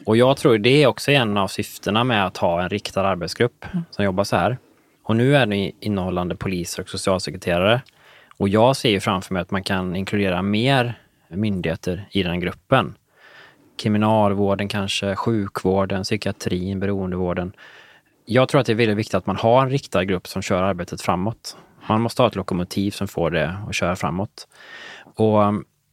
Och 0.07 0.17
jag 0.17 0.37
tror 0.37 0.59
det 0.59 0.83
är 0.83 0.87
också 0.87 1.11
en 1.11 1.37
av 1.37 1.49
syftena 1.49 2.05
med 2.05 2.27
att 2.27 2.37
ha 2.37 2.63
en 2.63 2.69
riktad 2.69 3.07
arbetsgrupp 3.07 3.65
mm. 3.73 3.85
som 3.91 4.05
jobbar 4.05 4.25
så 4.25 4.37
här. 4.37 4.59
Och 5.03 5.17
nu 5.17 5.37
är 5.37 5.47
det 5.47 5.73
innehållande 5.81 6.37
poliser 6.37 6.83
och 6.83 6.89
socialsekreterare. 6.89 7.81
Och 8.37 8.49
jag 8.49 8.77
ser 8.77 8.91
ju 8.91 9.01
framför 9.01 9.35
mig 9.35 9.41
att 9.41 9.51
man 9.51 9.63
kan 9.63 9.97
inkludera 9.97 10.43
mer 10.43 10.99
myndigheter 11.29 12.09
i 12.11 12.23
den 12.23 12.41
gruppen. 12.41 12.95
Kriminalvården 13.77 14.69
kanske, 14.69 15.17
sjukvården, 15.17 16.03
psykiatrin, 16.03 16.81
beroendevården. 16.81 17.53
Jag 18.25 18.49
tror 18.49 18.61
att 18.61 18.67
det 18.67 18.73
är 18.73 18.77
väldigt 18.77 18.97
viktigt 18.97 19.15
att 19.15 19.27
man 19.27 19.37
har 19.37 19.63
en 19.63 19.71
riktad 19.71 20.05
grupp 20.05 20.27
som 20.27 20.43
kör 20.43 20.63
arbetet 20.63 21.01
framåt. 21.03 21.57
Man 21.89 22.01
måste 22.01 22.23
ha 22.23 22.29
ett 22.29 22.35
lokomotiv 22.35 22.91
som 22.91 23.09
får 23.09 23.31
det 23.31 23.57
att 23.69 23.75
köra 23.75 23.97
framåt. 23.97 24.49
Och 25.15 25.39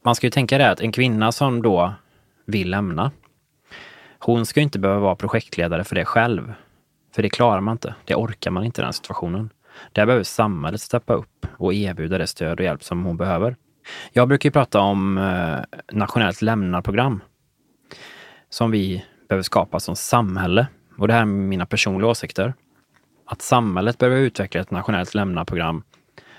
man 0.04 0.14
ska 0.14 0.26
ju 0.26 0.30
tänka 0.30 0.58
det 0.58 0.70
att 0.70 0.80
en 0.80 0.92
kvinna 0.92 1.32
som 1.32 1.62
då 1.62 1.94
vill 2.46 2.70
lämna, 2.70 3.10
hon 4.24 4.46
ska 4.46 4.60
inte 4.60 4.78
behöva 4.78 5.00
vara 5.00 5.16
projektledare 5.16 5.84
för 5.84 5.94
det 5.94 6.04
själv. 6.04 6.52
För 7.14 7.22
det 7.22 7.30
klarar 7.30 7.60
man 7.60 7.72
inte. 7.72 7.94
Det 8.04 8.14
orkar 8.14 8.50
man 8.50 8.64
inte 8.64 8.80
i 8.80 8.84
den 8.84 8.92
situationen. 8.92 9.50
Där 9.92 10.06
behöver 10.06 10.24
samhället 10.24 10.80
steppa 10.80 11.14
upp 11.14 11.46
och 11.56 11.74
erbjuda 11.74 12.18
det 12.18 12.26
stöd 12.26 12.58
och 12.58 12.64
hjälp 12.64 12.84
som 12.84 13.04
hon 13.04 13.16
behöver. 13.16 13.56
Jag 14.12 14.28
brukar 14.28 14.50
prata 14.50 14.80
om 14.80 15.18
eh, 15.18 15.80
nationellt 15.92 16.42
lämnarprogram 16.42 17.20
som 18.50 18.70
vi 18.70 19.04
behöver 19.28 19.42
skapa 19.42 19.80
som 19.80 19.96
samhälle. 19.96 20.66
Och 20.98 21.08
det 21.08 21.14
här 21.14 21.20
är 21.20 21.26
mina 21.26 21.66
personliga 21.66 22.10
åsikter. 22.10 22.54
Att 23.26 23.42
samhället 23.42 23.98
behöver 23.98 24.20
utveckla 24.20 24.60
ett 24.60 24.70
nationellt 24.70 25.14
lämnarprogram 25.14 25.82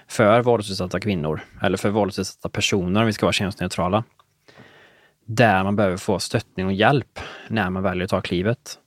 för 0.07 0.41
våldsutsatta 0.41 0.99
kvinnor 0.99 1.41
eller 1.61 1.77
för 1.77 1.89
våldsutsatta 1.89 2.49
personer 2.49 3.01
om 3.01 3.07
vi 3.07 3.13
ska 3.13 3.25
vara 3.25 3.33
könsneutrala 3.33 4.03
där 5.25 5.63
man 5.63 5.75
behöver 5.75 5.97
få 5.97 6.19
stöttning 6.19 6.65
och 6.65 6.73
hjälp 6.73 7.19
när 7.47 7.69
man 7.69 7.83
väljer 7.83 8.03
att 8.03 8.09
ta 8.09 8.21
klivet. 8.21 8.79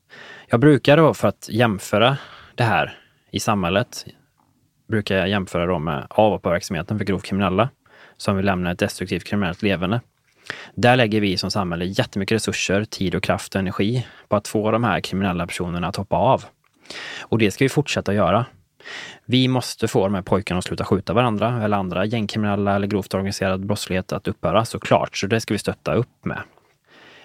Jag 0.49 0.61
brukar 0.61 0.97
då, 0.97 1.15
för 1.15 1.29
att 1.29 1.49
jämföra 1.51 2.17
det 2.55 2.65
här 2.65 2.99
i 3.31 3.41
samhället, 3.41 4.07
brukar 4.89 5.17
jag 5.17 5.29
jämföra 5.29 5.67
då 5.67 5.79
med 5.79 6.07
avhopparverksamheten 6.11 6.99
för 6.99 7.05
grovt 7.05 7.25
kriminella 7.25 7.69
som 8.17 8.37
vill 8.37 8.47
lämna 8.47 8.71
ett 8.71 8.79
destruktivt 8.79 9.25
kriminellt 9.25 9.63
levande. 9.63 10.01
Där 10.75 10.97
lägger 10.97 11.21
vi 11.21 11.37
som 11.37 11.51
samhälle 11.51 11.85
jättemycket 11.85 12.35
resurser, 12.35 12.85
tid 12.85 13.15
och 13.15 13.23
kraft 13.23 13.55
och 13.55 13.59
energi 13.59 14.07
på 14.29 14.37
att 14.37 14.49
få 14.49 14.71
de 14.71 14.85
här 14.85 15.01
kriminella 15.01 15.47
personerna 15.47 15.89
att 15.89 15.97
hoppa 15.97 16.17
av. 16.17 16.45
Och 17.21 17.39
det 17.39 17.51
ska 17.51 17.65
vi 17.65 17.69
fortsätta 17.69 18.15
göra. 18.15 18.47
Vi 19.25 19.49
måste 19.49 19.89
få 19.89 20.05
de 20.05 20.15
här 20.15 20.23
pojkarna 20.23 20.59
att 20.59 20.65
sluta 20.65 20.85
skjuta 20.85 21.13
varandra 21.13 21.65
eller 21.65 21.77
andra 21.77 22.05
gängkriminella 22.05 22.77
eller 22.77 22.87
grovt 22.87 23.15
organiserad 23.15 23.67
brottslighet 23.67 24.13
att 24.13 24.29
upphöra 24.29 24.65
såklart, 24.65 25.17
så 25.17 25.27
det 25.27 25.41
ska 25.41 25.55
vi 25.55 25.59
stötta 25.59 25.95
upp 25.95 26.25
med. 26.25 26.43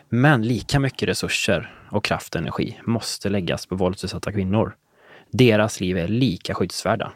Men 0.09 0.47
lika 0.47 0.79
mycket 0.79 1.09
resurser 1.09 1.73
och 1.89 2.03
kraft 2.03 2.35
och 2.35 2.41
energi 2.41 2.79
måste 2.85 3.29
läggas 3.29 3.65
på 3.65 3.75
våldsutsatta 3.75 4.31
kvinnor. 4.31 4.75
Deras 5.31 5.79
liv 5.79 5.97
är 5.97 6.07
lika 6.07 6.53
skyddsvärda. 6.53 7.11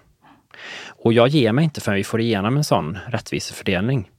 Och 0.87 1.13
jag 1.13 1.27
ger 1.27 1.51
mig 1.51 1.63
inte 1.63 1.81
förrän 1.81 1.97
vi 1.97 2.03
får 2.03 2.21
igenom 2.21 2.57
en 2.57 2.63
sån 2.63 2.97
rättvisefördelning. 3.07 4.09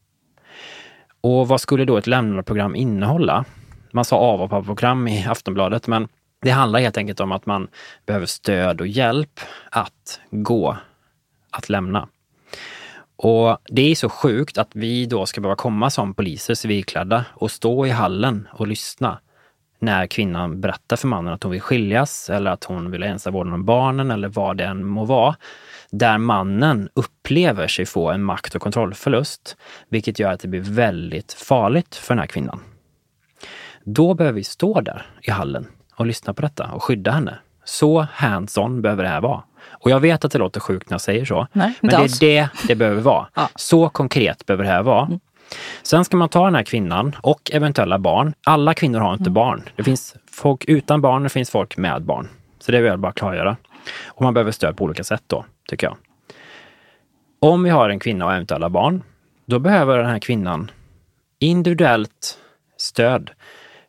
Och 1.20 1.48
vad 1.48 1.60
skulle 1.60 1.84
då 1.84 1.96
ett 1.96 2.06
lämnarprogram 2.06 2.74
innehålla? 2.74 3.44
Man 3.92 4.04
sa 4.04 4.16
avhopparprogram 4.16 5.08
i 5.08 5.26
Aftonbladet, 5.26 5.86
men 5.86 6.08
det 6.42 6.50
handlar 6.50 6.80
helt 6.80 6.98
enkelt 6.98 7.20
om 7.20 7.32
att 7.32 7.46
man 7.46 7.68
behöver 8.06 8.26
stöd 8.26 8.80
och 8.80 8.86
hjälp 8.86 9.40
att 9.70 10.20
gå, 10.30 10.76
att 11.50 11.68
lämna. 11.68 12.08
Och 13.16 13.58
det 13.68 13.90
är 13.90 13.94
så 13.94 14.08
sjukt 14.08 14.58
att 14.58 14.70
vi 14.72 15.06
då 15.06 15.26
ska 15.26 15.40
behöva 15.40 15.56
komma 15.56 15.90
som 15.90 16.14
poliser 16.14 16.54
civilklädda 16.54 17.24
och 17.34 17.50
stå 17.50 17.86
i 17.86 17.90
hallen 17.90 18.48
och 18.52 18.66
lyssna 18.66 19.18
när 19.78 20.06
kvinnan 20.06 20.60
berättar 20.60 20.96
för 20.96 21.08
mannen 21.08 21.34
att 21.34 21.42
hon 21.42 21.52
vill 21.52 21.60
skiljas 21.60 22.30
eller 22.30 22.50
att 22.50 22.64
hon 22.64 22.90
vill 22.90 23.02
ensa 23.02 23.30
vården 23.30 23.52
om 23.52 23.64
barnen 23.64 24.10
eller 24.10 24.28
vad 24.28 24.56
det 24.56 24.64
än 24.64 24.84
må 24.84 25.04
vara. 25.04 25.36
Där 25.90 26.18
mannen 26.18 26.88
upplever 26.94 27.68
sig 27.68 27.86
få 27.86 28.10
en 28.10 28.22
makt 28.22 28.54
och 28.54 28.62
kontrollförlust, 28.62 29.56
vilket 29.88 30.18
gör 30.18 30.32
att 30.32 30.40
det 30.40 30.48
blir 30.48 30.60
väldigt 30.60 31.32
farligt 31.32 31.94
för 31.94 32.14
den 32.14 32.18
här 32.18 32.26
kvinnan. 32.26 32.60
Då 33.84 34.14
behöver 34.14 34.36
vi 34.36 34.44
stå 34.44 34.80
där 34.80 35.06
i 35.22 35.30
hallen 35.30 35.66
och 35.96 36.06
lyssna 36.06 36.34
på 36.34 36.42
detta 36.42 36.70
och 36.72 36.82
skydda 36.82 37.10
henne. 37.10 37.38
Så 37.64 38.06
hands-on 38.12 38.82
behöver 38.82 39.02
det 39.02 39.08
här 39.08 39.20
vara. 39.20 39.42
Och 39.68 39.90
jag 39.90 40.00
vet 40.00 40.24
att 40.24 40.32
det 40.32 40.38
låter 40.38 40.60
sjukt 40.60 40.90
när 40.90 40.94
jag 40.94 41.00
säger 41.00 41.24
så, 41.24 41.46
Nej, 41.52 41.72
men 41.80 41.90
det 41.90 41.96
är 41.96 42.20
det 42.20 42.48
det 42.68 42.74
behöver 42.74 43.02
vara. 43.02 43.26
Ja. 43.34 43.48
Så 43.54 43.88
konkret 43.88 44.46
behöver 44.46 44.64
det 44.64 44.70
här 44.70 44.82
vara. 44.82 45.06
Mm. 45.06 45.20
Sen 45.82 46.04
ska 46.04 46.16
man 46.16 46.28
ta 46.28 46.44
den 46.44 46.54
här 46.54 46.62
kvinnan 46.62 47.16
och 47.20 47.50
eventuella 47.52 47.98
barn. 47.98 48.34
Alla 48.46 48.74
kvinnor 48.74 49.00
har 49.00 49.12
inte 49.12 49.22
Mm. 49.22 49.34
barn. 49.34 49.62
Det 49.76 49.84
finns 49.84 50.16
folk 50.30 50.64
utan 50.64 51.00
barn 51.00 51.16
och 51.16 51.22
det 51.22 51.28
finns 51.28 51.50
folk 51.50 51.76
med 51.76 52.02
barn. 52.02 52.28
Så 52.58 52.72
det 52.72 52.78
vill 52.80 52.90
jag 52.90 52.98
bara 52.98 53.12
klargöra. 53.12 53.56
Och 54.06 54.22
man 54.22 54.34
behöver 54.34 54.50
stöd 54.52 54.76
på 54.76 54.84
olika 54.84 55.04
sätt 55.04 55.22
då, 55.26 55.44
tycker 55.68 55.86
jag. 55.86 55.96
Om 57.40 57.62
vi 57.62 57.70
har 57.70 57.88
en 57.90 57.98
kvinna 57.98 58.26
och 58.26 58.32
eventuella 58.32 58.70
barn, 58.70 59.02
då 59.46 59.58
behöver 59.58 59.98
den 59.98 60.06
här 60.06 60.18
kvinnan 60.18 60.70
individuellt 61.38 62.38
stöd. 62.76 63.30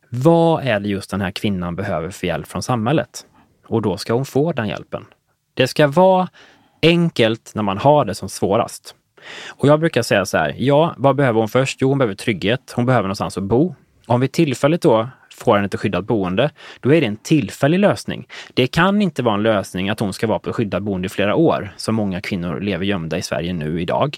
Vad 0.10 0.64
är 0.64 0.80
det 0.80 0.90
just 0.90 1.10
den 1.10 1.22
här 1.22 1.32
kvinnan 1.32 1.76
behöver 1.76 2.10
för 2.10 2.28
hjälp 2.28 2.48
från 2.48 2.64
samhället? 2.64 3.26
Och 3.68 3.82
då 3.82 3.98
ska 3.98 4.14
hon 4.14 4.26
få 4.26 4.52
den 4.52 4.68
hjälpen. 4.68 5.06
Det 5.54 5.68
ska 5.68 5.88
vara 5.88 6.28
enkelt 6.82 7.52
när 7.56 7.64
man 7.64 7.78
har 7.78 8.06
det 8.06 8.16
som 8.16 8.30
svårast. 8.30 8.96
Och 9.50 9.68
jag 9.68 9.80
brukar 9.80 10.02
säga 10.02 10.26
så 10.26 10.38
här, 10.38 10.56
ja, 10.58 10.94
vad 10.98 11.16
behöver 11.16 11.40
hon 11.40 11.50
först? 11.50 11.82
Jo, 11.82 11.90
hon 11.90 11.98
behöver 11.98 12.16
trygghet. 12.16 12.74
Hon 12.76 12.86
behöver 12.86 13.04
någonstans 13.04 13.38
att 13.38 13.44
bo. 13.44 13.76
Om 14.06 14.22
vi 14.22 14.28
tillfälligt 14.28 14.82
då 14.82 15.10
får 15.34 15.56
henne 15.56 15.70
till 15.70 15.80
skyddat 15.80 16.06
boende, 16.06 16.52
då 16.80 16.94
är 16.94 17.02
det 17.02 17.08
en 17.08 17.18
tillfällig 17.18 17.80
lösning. 17.80 18.28
Det 18.54 18.68
kan 18.68 19.02
inte 19.02 19.24
vara 19.24 19.36
en 19.36 19.44
lösning 19.44 19.90
att 19.90 20.00
hon 20.00 20.14
ska 20.14 20.28
vara 20.28 20.40
på 20.40 20.54
skyddat 20.54 20.84
boende 20.84 21.06
i 21.06 21.10
flera 21.10 21.36
år, 21.36 21.74
som 21.78 21.96
många 21.96 22.22
kvinnor 22.22 22.60
lever 22.60 22.86
gömda 22.86 23.18
i 23.18 23.22
Sverige 23.22 23.54
nu 23.54 23.82
idag. 23.82 24.18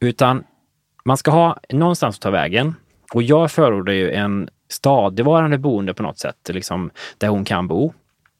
Utan 0.00 0.44
man 1.04 1.16
ska 1.16 1.30
ha 1.30 1.56
någonstans 1.68 2.16
att 2.16 2.22
ta 2.22 2.30
vägen. 2.30 2.74
Och 3.14 3.22
jag 3.22 3.50
förordar 3.52 3.92
ju 3.92 4.10
en 4.10 4.48
stadigvarande 4.72 5.58
boende 5.58 5.94
på 5.94 6.02
något 6.02 6.18
sätt, 6.18 6.36
liksom, 6.48 6.90
där 7.18 7.28
hon 7.28 7.44
kan 7.44 7.68
bo. 7.68 7.92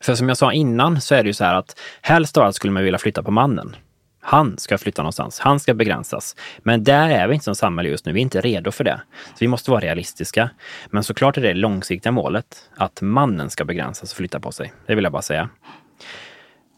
För 0.04 0.14
som 0.14 0.28
jag 0.28 0.38
sa 0.38 0.52
innan 0.52 1.00
så 1.00 1.14
är 1.14 1.22
det 1.22 1.26
ju 1.26 1.32
så 1.32 1.44
här 1.44 1.54
att 1.54 1.78
helst 2.02 2.36
av 2.36 2.44
allt 2.44 2.56
skulle 2.56 2.72
man 2.72 2.84
vilja 2.84 2.98
flytta 2.98 3.22
på 3.22 3.30
mannen. 3.30 3.76
Han 4.24 4.58
ska 4.58 4.78
flytta 4.78 5.02
någonstans, 5.02 5.40
han 5.40 5.60
ska 5.60 5.74
begränsas. 5.74 6.36
Men 6.58 6.84
där 6.84 7.10
är 7.10 7.28
vi 7.28 7.34
inte 7.34 7.44
som 7.44 7.54
samhälle 7.54 7.88
just 7.88 8.06
nu, 8.06 8.12
vi 8.12 8.20
är 8.20 8.22
inte 8.22 8.40
redo 8.40 8.70
för 8.70 8.84
det. 8.84 9.00
Så 9.28 9.36
vi 9.40 9.48
måste 9.48 9.70
vara 9.70 9.80
realistiska. 9.80 10.50
Men 10.90 11.04
såklart 11.04 11.36
är 11.36 11.42
det 11.42 11.54
långsiktiga 11.54 12.12
målet, 12.12 12.70
att 12.76 13.02
mannen 13.02 13.50
ska 13.50 13.64
begränsas 13.64 14.12
och 14.12 14.16
flytta 14.16 14.40
på 14.40 14.52
sig. 14.52 14.72
Det 14.86 14.94
vill 14.94 15.04
jag 15.04 15.12
bara 15.12 15.22
säga. 15.22 15.48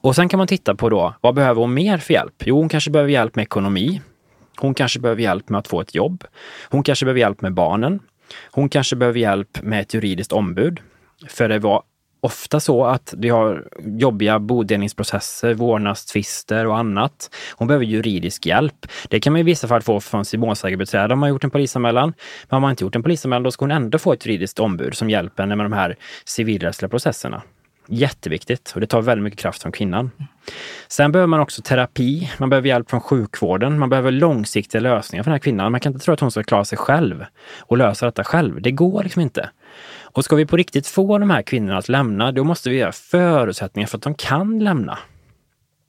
Och 0.00 0.14
sen 0.14 0.28
kan 0.28 0.38
man 0.38 0.46
titta 0.46 0.74
på 0.74 0.88
då, 0.88 1.14
vad 1.20 1.34
behöver 1.34 1.60
hon 1.60 1.74
mer 1.74 1.98
för 1.98 2.14
hjälp? 2.14 2.42
Jo, 2.44 2.56
hon 2.56 2.68
kanske 2.68 2.90
behöver 2.90 3.12
hjälp 3.12 3.36
med 3.36 3.42
ekonomi. 3.42 4.00
Hon 4.56 4.74
kanske 4.74 5.00
behöver 5.00 5.22
hjälp 5.22 5.48
med 5.48 5.58
att 5.58 5.68
få 5.68 5.80
ett 5.80 5.94
jobb. 5.94 6.24
Hon 6.70 6.82
kanske 6.82 7.04
behöver 7.04 7.20
hjälp 7.20 7.40
med 7.40 7.54
barnen. 7.54 8.00
Hon 8.50 8.68
kanske 8.68 8.96
behöver 8.96 9.18
hjälp 9.18 9.62
med 9.62 9.80
ett 9.80 9.94
juridiskt 9.94 10.32
ombud. 10.32 10.80
För 11.28 11.48
det 11.48 11.58
var 11.58 11.82
ofta 12.20 12.60
så 12.60 12.84
att 12.84 13.14
vi 13.16 13.28
har 13.28 13.68
jobbiga 13.84 14.38
bodelningsprocesser, 14.38 15.54
vårdnadstvister 15.54 16.66
och 16.66 16.78
annat. 16.78 17.30
Hon 17.54 17.68
behöver 17.68 17.84
juridisk 17.84 18.46
hjälp. 18.46 18.86
Det 19.08 19.20
kan 19.20 19.32
man 19.32 19.40
i 19.40 19.42
vissa 19.42 19.68
fall 19.68 19.82
få 19.82 20.00
från 20.00 20.24
sitt 20.24 20.40
målsägarbiträde 20.40 21.14
om 21.14 21.20
man 21.20 21.26
har 21.26 21.34
gjort 21.34 21.44
en 21.44 21.50
polisanmälan. 21.50 22.14
Men 22.48 22.56
har 22.56 22.60
man 22.60 22.70
inte 22.70 22.84
gjort 22.84 22.96
en 22.96 23.02
polisanmälan, 23.02 23.42
då 23.42 23.50
ska 23.50 23.62
hon 23.64 23.70
ändå 23.70 23.98
få 23.98 24.12
ett 24.12 24.26
juridiskt 24.26 24.60
ombud 24.60 24.94
som 24.94 25.10
hjälper 25.10 25.42
henne 25.42 25.56
med 25.56 25.64
de 25.64 25.72
här 25.72 25.96
civilrättsliga 26.24 26.88
processerna. 26.88 27.42
Jätteviktigt 27.86 28.72
och 28.74 28.80
det 28.80 28.86
tar 28.86 29.02
väldigt 29.02 29.24
mycket 29.24 29.40
kraft 29.40 29.62
från 29.62 29.72
kvinnan. 29.72 30.10
Sen 30.88 31.12
behöver 31.12 31.26
man 31.26 31.40
också 31.40 31.62
terapi, 31.62 32.30
man 32.38 32.50
behöver 32.50 32.68
hjälp 32.68 32.90
från 32.90 33.00
sjukvården, 33.00 33.78
man 33.78 33.88
behöver 33.88 34.10
långsiktiga 34.10 34.80
lösningar 34.80 35.22
för 35.22 35.30
den 35.30 35.34
här 35.34 35.38
kvinnan. 35.38 35.72
Man 35.72 35.80
kan 35.80 35.92
inte 35.92 36.04
tro 36.04 36.14
att 36.14 36.20
hon 36.20 36.30
ska 36.30 36.42
klara 36.42 36.64
sig 36.64 36.78
själv 36.78 37.24
och 37.60 37.76
lösa 37.76 38.06
detta 38.06 38.24
själv. 38.24 38.62
Det 38.62 38.70
går 38.70 39.02
liksom 39.02 39.22
inte. 39.22 39.50
Och 40.02 40.24
ska 40.24 40.36
vi 40.36 40.46
på 40.46 40.56
riktigt 40.56 40.86
få 40.86 41.18
de 41.18 41.30
här 41.30 41.42
kvinnorna 41.42 41.78
att 41.78 41.88
lämna, 41.88 42.32
då 42.32 42.44
måste 42.44 42.70
vi 42.70 42.76
göra 42.76 42.92
förutsättningar 42.92 43.86
för 43.86 43.96
att 43.98 44.02
de 44.02 44.14
kan 44.14 44.58
lämna. 44.58 44.98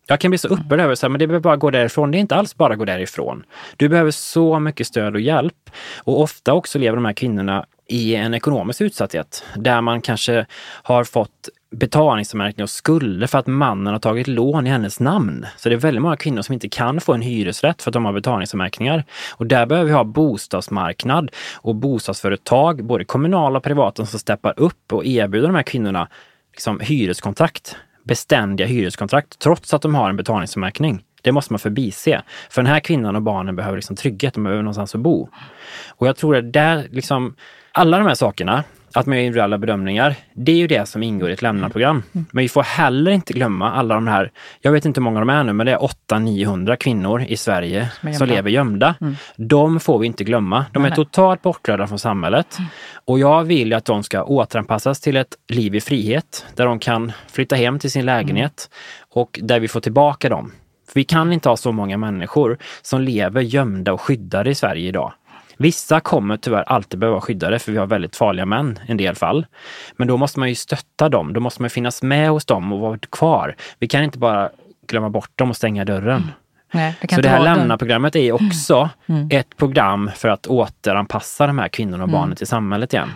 Jag 0.08 0.20
kan 0.20 0.32
bli 0.32 0.38
så 0.38 0.48
upprörd 0.48 0.80
över 0.80 0.96
så 0.96 1.06
här, 1.06 1.10
men 1.10 1.20
det 1.20 1.28
behöver 1.28 1.44
bara 1.44 1.56
gå 1.56 1.72
därifrån. 1.72 2.12
Det 2.12 2.18
är 2.18 2.20
inte 2.20 2.36
alls 2.36 2.56
bara 2.56 2.76
gå 2.76 2.86
därifrån. 2.86 3.44
Du 3.78 3.90
behöver 3.90 4.12
så 4.12 4.60
mycket 4.60 4.88
stöd 4.88 5.16
och 5.16 5.22
hjälp. 5.22 5.70
Och 6.04 6.22
ofta 6.22 6.54
också 6.54 6.80
lever 6.80 6.96
de 6.96 7.06
här 7.06 7.14
kvinnorna 7.14 7.66
i 7.88 8.16
en 8.16 8.34
ekonomisk 8.34 8.82
utsatthet 8.82 9.44
där 9.56 9.82
man 9.82 10.02
kanske 10.02 10.46
har 10.84 11.04
fått 11.04 11.50
betalningsanmärkning 11.72 12.64
och 12.64 12.70
skulder 12.70 13.28
för 13.28 13.40
att 13.40 13.48
mannen 13.48 13.94
har 13.94 14.00
tagit 14.00 14.28
lån 14.28 14.68
i 14.68 14.70
hennes 14.70 15.00
namn. 15.00 15.46
Så 15.58 15.70
det 15.70 15.76
är 15.76 15.80
väldigt 15.80 16.02
många 16.02 16.18
kvinnor 16.18 16.42
som 16.42 16.54
inte 16.54 16.70
kan 16.70 17.02
få 17.02 17.14
en 17.14 17.22
hyresrätt 17.22 17.82
för 17.82 17.90
att 17.90 17.94
de 17.94 18.06
har 18.06 18.14
betalningsanmärkningar. 18.14 19.04
Och 19.32 19.48
där 19.48 19.66
behöver 19.66 19.88
vi 19.88 19.94
ha 19.94 20.04
bostadsmarknad 20.04 21.32
och 21.56 21.76
bostadsföretag, 21.76 22.84
både 22.84 23.06
kommunala 23.06 23.58
och 23.58 23.64
privata, 23.64 24.06
som 24.06 24.20
steppar 24.20 24.54
upp 24.58 24.94
och 24.94 25.06
erbjuder 25.06 25.48
de 25.48 25.56
här 25.56 25.64
kvinnorna 25.64 26.08
liksom, 26.52 26.80
hyreskontrakt. 26.80 27.76
Beständiga 28.06 28.68
hyreskontrakt, 28.68 29.40
trots 29.40 29.74
att 29.74 29.82
de 29.82 29.96
har 29.96 30.10
en 30.10 30.18
betalningsanmärkning. 30.18 31.04
Det 31.22 31.32
måste 31.32 31.54
man 31.54 31.60
förbise. 31.60 32.22
För 32.50 32.62
den 32.62 32.72
här 32.72 32.80
kvinnan 32.80 33.16
och 33.16 33.22
barnen 33.22 33.56
behöver 33.56 33.78
liksom 33.78 33.96
trygghet, 33.96 34.34
de 34.34 34.44
behöver 34.44 34.64
någonstans 34.64 34.96
att 34.96 35.02
bo. 35.02 35.30
Och 35.90 36.08
jag 36.08 36.18
tror 36.18 36.36
att 36.36 36.54
där, 36.54 36.88
liksom, 36.92 37.36
alla 37.72 37.98
de 37.98 38.08
här 38.08 38.16
sakerna, 38.16 38.64
att 39.00 39.06
man 39.06 39.18
gör 39.18 39.24
individuella 39.24 39.58
bedömningar, 39.58 40.16
det 40.34 40.52
är 40.52 40.56
ju 40.56 40.68
det 40.68 40.86
som 40.86 41.04
ingår 41.04 41.30
i 41.30 41.34
ett 41.34 41.42
lämnaprogram. 41.42 42.04
Men 42.12 42.42
vi 42.42 42.50
får 42.50 42.64
heller 42.64 43.12
inte 43.12 43.34
glömma 43.34 43.72
alla 43.72 43.96
de 43.96 44.08
här, 44.08 44.32
jag 44.62 44.72
vet 44.72 44.86
inte 44.86 45.00
hur 45.00 45.04
många 45.04 45.20
de 45.20 45.30
är 45.30 45.44
nu, 45.44 45.54
men 45.54 45.66
det 45.66 45.72
är 45.72 45.78
800-900 45.78 46.76
kvinnor 46.76 47.22
i 47.28 47.38
Sverige 47.38 47.90
Som 48.02 48.14
som, 48.14 48.28
lever 48.28 48.50
gömda. 48.50 48.96
De 49.36 49.80
får 49.80 50.00
vi 50.00 50.08
inte 50.08 50.24
glömma. 50.24 50.66
De 50.72 50.82
Nej, 50.82 50.92
är 50.92 50.96
totalt 50.96 51.42
bortglömda 51.42 51.88
från 51.88 52.00
samhället. 52.00 52.58
Och 53.06 53.20
jag 53.20 53.44
vill 53.44 53.74
att 53.74 53.86
de 53.86 54.04
ska 54.04 54.24
återanpassas 54.24 55.02
till 55.02 55.18
ett 55.18 55.36
liv 55.48 55.76
i 55.76 55.82
frihet, 55.82 56.46
där 56.56 56.66
de 56.66 56.80
kan 56.80 57.12
flytta 57.32 57.56
hem 57.56 57.80
till 57.80 57.92
sin 57.92 58.06
lägenhet 58.06 58.70
och 59.14 59.40
där 59.44 59.60
vi 59.60 59.68
får 59.68 59.80
tillbaka 59.80 60.30
dem. 60.30 60.52
För 60.88 61.00
vi 61.00 61.04
kan 61.04 61.34
inte 61.34 61.50
ha 61.50 61.58
så 61.58 61.72
många 61.72 61.98
människor 61.98 62.58
som 62.82 63.02
lever 63.02 63.42
gömda 63.42 63.94
och 63.94 64.02
skyddade 64.02 64.50
i 64.50 64.56
Sverige 64.56 64.88
idag. 64.88 65.14
Vissa 65.58 66.00
kommer 66.00 66.38
tyvärr 66.38 66.64
alltid 66.64 67.00
behöva 67.00 67.22
skyddade 67.22 67.60
för 67.60 67.72
vi 67.72 67.78
har 67.78 67.86
väldigt 67.88 68.16
farliga 68.16 68.46
män 68.46 68.80
i 68.88 68.92
en 68.92 68.98
del 68.98 69.16
fall. 69.16 69.46
Men 69.98 70.08
då 70.08 70.18
måste 70.18 70.40
man 70.40 70.50
ju 70.50 70.56
stötta 70.56 71.10
dem. 71.10 71.34
Då 71.34 71.40
måste 71.40 71.62
man 71.62 71.70
finnas 71.70 72.04
med 72.04 72.30
hos 72.30 72.46
dem 72.46 72.74
och 72.74 72.80
vara 72.80 72.98
kvar. 72.98 73.56
Vi 73.80 73.88
kan 73.88 74.04
inte 74.04 74.18
bara 74.18 74.50
glömma 74.88 75.10
bort 75.10 75.32
dem 75.36 75.50
och 75.50 75.56
stänga 75.56 75.86
dörren. 75.86 76.32
Nej, 76.72 76.96
det 77.02 77.16
Så 77.16 77.22
det 77.22 77.30
här 77.30 77.40
lämna-programmet 77.44 78.16
är 78.16 78.32
också 78.32 78.90
Mm. 79.08 79.28
ett 79.32 79.58
program 79.58 80.12
för 80.16 80.30
att 80.30 80.48
återanpassa 80.48 81.48
de 81.48 81.60
här 81.60 81.68
kvinnorna 81.68 82.04
och 82.04 82.10
barnen 82.10 82.36
till 82.36 82.48
samhället 82.48 82.94
igen. 82.94 83.12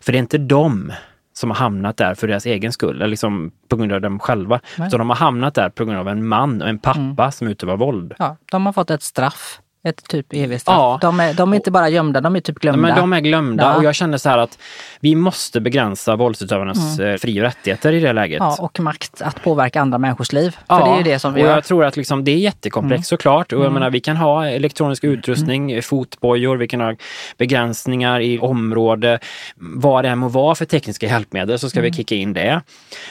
För 0.00 0.12
det 0.12 0.18
är 0.18 0.20
inte 0.20 0.38
de 0.38 0.92
som 1.32 1.50
har 1.50 1.56
hamnat 1.56 1.96
där 1.96 2.14
för 2.14 2.28
deras 2.28 2.46
egen 2.46 2.72
skull, 2.72 2.96
eller 2.96 3.06
liksom 3.08 3.50
på 3.68 3.76
grund 3.76 3.92
av 3.92 4.00
dem 4.00 4.18
själva. 4.18 4.60
Nej. 4.76 4.88
Utan 4.88 4.98
de 4.98 5.08
har 5.08 5.16
hamnat 5.16 5.54
där 5.54 5.68
på 5.68 5.84
grund 5.84 5.98
av 5.98 6.08
en 6.08 6.26
man 6.28 6.62
och 6.62 6.68
en 6.68 6.78
pappa 6.78 7.30
som 7.30 7.48
utövar 7.48 7.76
våld. 7.76 8.14
Ja, 8.18 8.36
de 8.50 8.66
har 8.66 8.72
fått 8.72 8.90
ett 8.90 9.02
straff. 9.02 9.60
Ett 9.84 10.08
typ 10.08 10.26
evigt 10.32 10.62
straff. 10.62 10.74
Ja. 10.76 10.98
De, 11.00 11.20
är, 11.20 11.34
de 11.34 11.52
är 11.52 11.56
inte 11.56 11.70
bara 11.70 11.88
gömda, 11.88 12.20
de 12.20 12.36
är 12.36 12.40
typ 12.40 12.58
glömda. 12.58 12.82
Men 12.82 12.96
de 12.96 13.12
är 13.12 13.20
glömda 13.20 13.64
Ja. 13.64 13.76
och 13.76 13.84
jag 13.84 13.94
känner 13.94 14.18
så 14.18 14.28
här 14.28 14.38
att 14.38 14.58
vi 15.00 15.14
måste 15.14 15.60
begränsa 15.60 16.16
våldsutövarnas 16.16 16.98
eh, 16.98 17.16
fri 17.16 17.40
och 17.40 17.44
rättigheter 17.44 17.92
i 17.92 18.00
det 18.00 18.12
läget. 18.12 18.40
Mm. 18.40 18.52
Ja, 18.58 18.64
och 18.64 18.80
makt 18.80 19.22
att 19.22 19.42
påverka 19.42 19.80
andra 19.80 19.98
människors 19.98 20.32
liv. 20.32 20.50
För 20.50 20.62
Ja, 20.68 20.84
det 20.84 20.90
är 20.90 20.96
ju 20.96 21.02
det 21.02 21.18
som 21.18 21.34
vi 21.34 21.40
och 21.40 21.44
gör. 21.44 21.46
Mm. 21.48 21.56
jag 21.56 21.64
tror 21.64 21.84
att 21.84 21.96
liksom 21.96 22.24
det 22.24 22.30
är 22.30 22.36
jättekomplext 22.36 23.08
såklart. 23.08 23.52
Och 23.52 23.64
jag 23.64 23.72
menar, 23.72 23.90
vi 23.90 24.00
kan 24.00 24.16
ha 24.16 24.46
elektronisk 24.48 25.04
utrustning, 25.04 25.82
fotbojor, 25.82 26.56
vi 26.56 26.68
kan 26.68 26.80
ha 26.80 26.94
begränsningar 27.38 28.20
i 28.20 28.38
område, 28.38 29.18
vad 29.56 30.04
det 30.04 30.08
än 30.08 30.18
må 30.18 30.28
vara 30.28 30.54
för 30.54 30.64
tekniska 30.64 31.06
hjälpmedel 31.06 31.58
så 31.58 31.70
ska 31.70 31.78
Mm. 31.78 31.90
vi 31.90 31.96
kicka 31.96 32.14
in 32.14 32.32
det. 32.32 32.60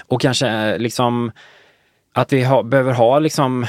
Och 0.08 0.22
kanske 0.22 0.48
eh, 0.48 0.78
liksom 0.78 1.32
att 2.14 2.34
vi 2.34 2.44
ha, 2.44 2.64
behöver 2.64 2.94
ha 2.94 3.20
liksom 3.20 3.66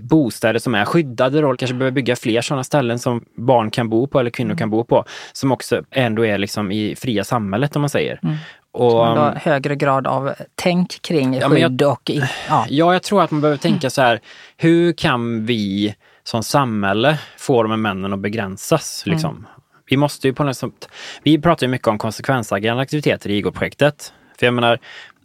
bostäder 0.00 0.58
som 0.58 0.74
är 0.74 0.84
skyddade 0.84 1.40
då, 1.40 1.56
kanske 1.56 1.74
behöver 1.74 1.94
bygga 1.94 2.16
fler 2.16 2.40
sådana 2.40 2.64
ställen 2.64 2.98
som 2.98 3.24
barn 3.36 3.70
kan 3.70 3.88
bo 3.88 4.06
på 4.06 4.20
eller 4.20 4.30
kvinnor 4.30 4.50
Mm. 4.50 4.58
kan 4.58 4.70
bo 4.70 4.84
på, 4.84 5.04
som 5.32 5.52
också 5.52 5.82
ändå 5.90 6.26
är 6.26 6.38
liksom 6.38 6.72
i 6.72 6.94
fria 6.96 7.24
samhället 7.24 7.76
om 7.76 7.82
man 7.82 7.88
säger. 7.90 8.20
Och, 8.72 8.92
Man 8.92 9.18
har 9.18 9.34
högre 9.34 9.76
grad 9.76 10.06
av 10.06 10.32
tänk 10.54 11.02
kring 11.02 11.34
Ja, 11.34 11.48
men 11.48 11.60
jag- 11.60 11.70
skydd 11.70 11.82
och... 11.82 12.10
i- 12.10 12.22
Ja. 12.48 12.66
Ja, 12.68 12.92
jag 12.92 13.02
tror 13.02 13.22
att 13.22 13.30
man 13.30 13.40
behöver 13.40 13.58
tänka 13.58 13.90
så 13.90 14.02
här, 14.02 14.20
hur 14.56 14.92
kan 14.92 15.46
vi 15.46 15.94
som 16.24 16.42
samhälle 16.42 17.18
få 17.38 17.62
de 17.62 17.70
här 17.70 17.76
männen 17.78 18.12
att 18.12 18.18
begränsas? 18.18 19.02
Liksom? 19.06 19.46
Vi 19.90 19.96
måste 19.96 20.26
ju 20.28 20.34
på 20.34 20.44
något 20.44 20.56
sätt, 20.56 20.88
vi 21.22 21.40
pratar 21.40 21.66
ju 21.66 21.70
mycket 21.70 21.88
om 21.88 21.98
konsekvensagerande 21.98 22.82
aktiviteter 22.82 23.30
i 23.30 23.36
IGO-projektet. 23.36 24.12
För 24.38 24.46
jag 24.46 24.54
menar, 24.54 24.78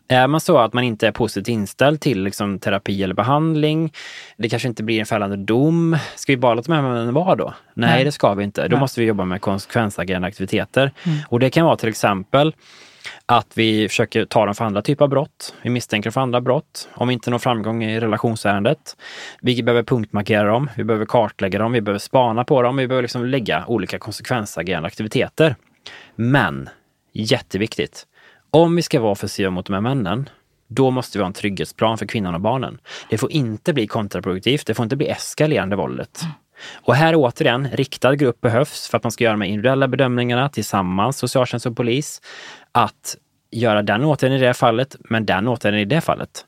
är 0.07 0.27
man 0.27 0.41
så 0.41 0.57
att 0.57 0.73
man 0.73 0.83
inte 0.83 1.07
är 1.07 1.11
positivt 1.11 1.47
inställd 1.47 2.01
till 2.01 2.23
liksom, 2.23 2.59
terapi 2.59 3.03
eller 3.03 3.15
behandling, 3.15 3.93
det 4.37 4.49
kanske 4.49 4.67
inte 4.67 4.83
blir 4.83 4.99
en 4.99 5.05
fällande 5.05 5.35
dom. 5.35 5.97
Ska 6.15 6.31
vi 6.31 6.37
bara 6.37 6.53
låta 6.53 6.71
de 6.71 6.75
här 6.75 6.81
männen 6.81 7.13
vara 7.13 7.35
då? 7.35 7.53
Nej, 7.73 7.89
Nej. 7.89 8.03
det 8.03 8.11
ska 8.11 8.33
vi 8.33 8.43
inte. 8.43 8.61
Då 8.67 8.75
Nej. 8.75 8.79
måste 8.79 8.99
vi 8.99 9.05
jobba 9.05 9.25
med 9.25 9.41
konsekvensagerande 9.41 10.27
aktiviteter. 10.27 10.91
Och 11.29 11.39
det 11.39 11.49
kan 11.49 11.65
vara 11.65 11.75
till 11.75 11.89
exempel 11.89 12.55
Att 13.25 13.51
vi 13.55 13.89
försöker 13.89 14.25
ta 14.25 14.45
dem 14.45 14.55
för 14.55 14.65
andra 14.65 14.81
typer 14.81 15.05
av 15.05 15.09
brott. 15.09 15.55
Vi 15.61 15.69
misstänker 15.69 16.09
dem 16.09 16.13
för 16.13 16.21
andra 16.21 16.41
brott. 16.41 16.89
Om 16.93 17.07
vi 17.07 17.13
inte 17.13 17.31
når 17.31 17.39
framgång 17.39 17.83
i 17.83 17.99
relationsärendet. 17.99 18.97
Vi 19.41 19.63
behöver 19.63 19.83
punktmarkera 19.83 20.43
dem. 20.43 20.69
Vi 20.75 20.83
behöver 20.83 21.05
kartlägga 21.05 21.59
dem. 21.59 21.71
Vi 21.71 21.81
behöver 21.81 21.99
spana 21.99 22.43
på 22.43 22.61
dem. 22.61 22.77
Vi 22.77 22.87
behöver 22.87 23.01
liksom 23.01 23.25
lägga 23.25 23.65
olika 23.67 23.99
konsekvensagerande 23.99 24.87
aktiviteter. 24.87 25.55
Men, 26.15 26.69
jätteviktigt. 27.13 28.05
Om 28.51 28.75
vi 28.75 28.81
ska 28.81 28.99
vara 28.99 29.11
offensiva 29.11 29.49
mot 29.49 29.65
de 29.65 29.73
här 29.73 29.81
männen, 29.81 30.29
då 30.67 30.91
måste 30.91 31.17
vi 31.17 31.21
ha 31.21 31.27
en 31.27 31.33
trygghetsplan 31.33 31.97
för 31.97 32.05
kvinnan 32.05 32.35
och 32.35 32.41
barnen. 32.41 32.79
Det 33.09 33.17
får 33.17 33.31
inte 33.31 33.73
bli 33.73 33.87
kontraproduktivt. 33.87 34.67
Det 34.67 34.73
får 34.73 34.83
inte 34.83 34.95
bli 34.95 35.07
eskalerande 35.07 35.75
våldet. 35.75 36.21
Och 36.73 36.95
här 36.95 37.15
återigen, 37.15 37.67
riktad 37.71 38.15
grupp 38.15 38.41
behövs 38.41 38.87
för 38.87 38.97
att 38.97 39.03
man 39.03 39.11
ska 39.11 39.23
göra 39.23 39.33
de 39.37 39.43
individuella 39.43 39.87
bedömningarna 39.87 40.49
tillsammans, 40.49 41.17
socialtjänst 41.17 41.65
och 41.65 41.77
polis. 41.77 42.21
Att 42.71 43.17
göra 43.51 43.81
den 43.81 44.03
åtgärden 44.03 44.37
i 44.37 44.41
det 44.41 44.53
fallet, 44.53 44.95
men 44.99 45.25
den 45.25 45.47
åtgärden 45.47 45.79
i 45.79 45.85
det 45.85 46.01
fallet. 46.01 46.45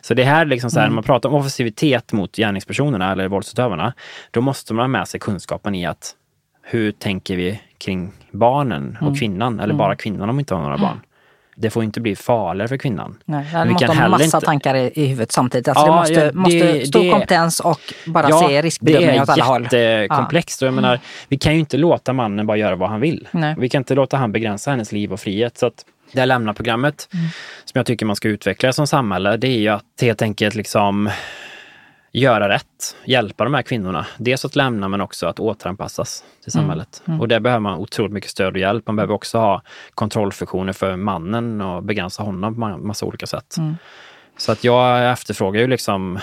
Så 0.00 0.14
det 0.14 0.24
här, 0.24 0.44
liksom 0.44 0.70
så 0.70 0.78
här, 0.78 0.86
mm. 0.86 0.92
när 0.92 0.94
man 0.94 1.04
pratar 1.04 1.28
om 1.28 1.34
offensivitet 1.34 2.12
mot 2.12 2.36
gärningspersonerna 2.36 3.12
eller 3.12 3.28
våldsutövarna, 3.28 3.92
då 4.30 4.40
måste 4.40 4.74
man 4.74 4.82
ha 4.82 4.88
med 4.88 5.08
sig 5.08 5.20
kunskapen 5.20 5.74
i 5.74 5.86
att 5.86 6.14
hur 6.62 6.92
tänker 6.92 7.36
vi 7.36 7.60
kring 7.78 8.12
barnen 8.30 8.96
och 9.00 9.06
mm. 9.06 9.14
kvinnan, 9.14 9.54
eller 9.54 9.64
mm. 9.64 9.78
bara 9.78 9.96
kvinnan 9.96 10.30
om 10.30 10.36
vi 10.36 10.40
inte 10.40 10.54
har 10.54 10.62
några 10.62 10.78
barn 10.78 11.00
det 11.60 11.70
får 11.70 11.84
inte 11.84 12.00
bli 12.00 12.16
farligare 12.16 12.68
för 12.68 12.76
kvinnan. 12.76 13.16
Nej, 13.24 13.46
det 13.52 13.64
måste 13.64 13.86
ha 13.86 14.08
massa 14.08 14.24
inte... 14.24 14.40
tankar 14.40 14.74
i, 14.74 14.92
i 14.94 15.06
huvudet 15.06 15.32
samtidigt. 15.32 15.68
Alltså 15.68 15.86
ja, 15.86 15.92
det 15.92 15.98
måste, 15.98 16.14
ja, 16.14 16.24
det, 16.24 16.32
måste 16.32 16.86
stor 16.86 17.02
det, 17.04 17.10
kompetens 17.10 17.60
och 17.60 17.80
bara 18.06 18.28
ja, 18.28 18.48
se 18.48 18.62
riskbedömning 18.62 19.22
åt 19.22 19.28
alla 19.28 19.44
håll. 19.44 19.68
Det 19.70 19.78
är 19.78 20.00
jättekomplext. 20.00 20.62
Ja. 20.62 20.68
Mm. 20.68 20.98
vi 21.28 21.38
kan 21.38 21.54
ju 21.54 21.60
inte 21.60 21.76
låta 21.76 22.12
mannen 22.12 22.46
bara 22.46 22.56
göra 22.56 22.76
vad 22.76 22.90
han 22.90 23.00
vill. 23.00 23.28
Nej. 23.30 23.54
Vi 23.58 23.68
kan 23.68 23.80
inte 23.80 23.94
låta 23.94 24.16
han 24.16 24.32
begränsa 24.32 24.70
hennes 24.70 24.92
liv 24.92 25.12
och 25.12 25.20
frihet. 25.20 25.58
Så 25.58 25.66
att 25.66 25.84
det 26.12 26.20
här 26.20 26.26
lämna-programmet 26.26 27.08
mm. 27.14 27.26
som 27.64 27.78
jag 27.78 27.86
tycker 27.86 28.06
man 28.06 28.16
ska 28.16 28.28
utveckla 28.28 28.72
som 28.72 28.86
samhälle, 28.86 29.36
det 29.36 29.48
är 29.48 29.58
ju 29.58 29.68
att 29.68 29.84
helt 30.00 30.22
enkelt 30.22 30.54
liksom 30.54 31.10
göra 32.12 32.48
rätt, 32.48 32.96
hjälpa 33.04 33.44
de 33.44 33.54
här 33.54 33.62
kvinnorna. 33.62 34.06
Dels 34.18 34.44
att 34.44 34.56
lämna 34.56 34.88
men 34.88 35.00
också 35.00 35.26
att 35.26 35.40
återanpassas 35.40 36.24
till 36.44 36.56
mm. 36.56 36.64
samhället. 36.64 37.02
Mm. 37.04 37.14
Mm. 37.14 37.20
Och 37.20 37.28
där 37.28 37.40
behöver 37.40 37.60
man 37.60 37.78
otroligt 37.78 38.12
mycket 38.12 38.30
stöd 38.30 38.52
och 38.52 38.58
hjälp. 38.58 38.86
Man 38.86 38.96
behöver 38.96 39.14
också 39.14 39.38
ha 39.38 39.62
kontrollfunktioner 39.94 40.72
för 40.72 40.96
mannen 40.96 41.60
och 41.60 41.82
begränsa 41.82 42.22
honom 42.22 42.54
på 42.54 42.60
massa 42.60 43.06
olika 43.06 43.26
sätt. 43.26 43.56
Mm. 43.58 43.76
Så 44.36 44.52
att 44.52 44.64
jag 44.64 45.12
efterfrågar 45.12 45.60
ju 45.60 45.66
liksom 45.66 46.18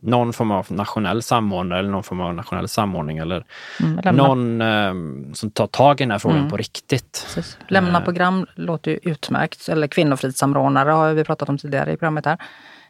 någon 0.00 0.32
form 0.32 0.50
av 0.50 0.66
nationell 0.68 1.22
samordnare 1.22 1.78
eller 1.78 1.90
någon 1.90 2.02
form 2.02 2.20
av 2.20 2.34
nationell 2.34 2.68
samordning 2.68 3.18
eller 3.18 3.44
mm, 3.80 4.16
någon 4.16 4.60
eh, 4.60 5.32
som 5.32 5.50
tar 5.50 5.66
tag 5.66 6.00
i 6.00 6.04
den 6.04 6.10
här 6.10 6.18
frågan 6.18 6.38
mm. 6.38 6.50
på 6.50 6.56
riktigt. 6.56 7.26
Precis. 7.34 7.58
Lämna 7.68 7.98
eh. 7.98 8.04
program 8.04 8.46
låter 8.54 8.90
ju 8.90 8.98
utmärkt. 9.02 9.68
Eller 9.68 9.86
kvinnofridssamordnare 9.86 10.90
har 10.90 11.12
vi 11.12 11.24
pratat 11.24 11.48
om 11.48 11.58
tidigare 11.58 11.92
i 11.92 11.96
programmet 11.96 12.26
här. 12.26 12.38